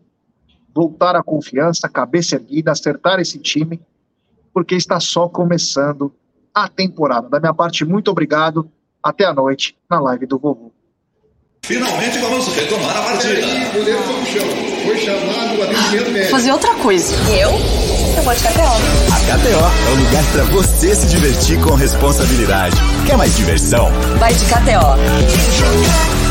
voltar 0.75 1.17
a 1.17 1.23
confiança, 1.23 1.89
cabeça 1.89 2.37
erguida, 2.37 2.73
acertar 2.73 3.21
esse 3.21 3.39
time, 3.39 3.81
porque 4.53 4.75
está 4.75 4.99
só 5.01 5.29
começando 5.29 6.13
a 6.55 6.69
temporada. 6.69 7.29
Da 7.29 7.41
minha 7.41 7.55
parte, 7.55 7.85
muito 7.85 8.11
obrigado. 8.11 8.71
Até 9.03 9.25
a 9.25 9.35
noite 9.35 9.77
na 9.91 10.01
live 10.01 10.27
do 10.27 10.39
vovô. 10.39 10.71
Finalmente 11.65 12.19
vamos 12.19 12.49
retomar 12.55 12.97
a 12.97 13.03
partida. 13.03 13.35
Aí, 13.35 13.69
o 13.69 13.73
goleiro 13.73 14.03
foi 14.03 14.15
pro 14.15 14.27
chão. 14.27 14.49
Foi 14.85 14.99
chamado 14.99 15.59
o 15.59 15.63
atendimento 15.63 16.11
médico. 16.11 16.31
Fazer 16.31 16.53
outra 16.53 16.75
coisa. 16.77 17.15
Eu? 17.31 17.51
Eu 18.17 18.23
vou 18.23 18.35
de 18.35 18.41
KTO. 18.43 18.63
A 19.13 19.39
KTO 19.39 19.49
é 19.49 19.91
o 19.91 20.05
lugar 20.05 20.25
para 20.33 20.45
você 20.45 20.95
se 20.95 21.07
divertir 21.07 21.61
com 21.63 21.75
responsabilidade. 21.75 22.77
Quer 23.07 23.17
mais 23.17 23.37
diversão? 23.37 23.91
Vai 24.19 24.35
de 24.35 24.45
KTO. 24.45 26.22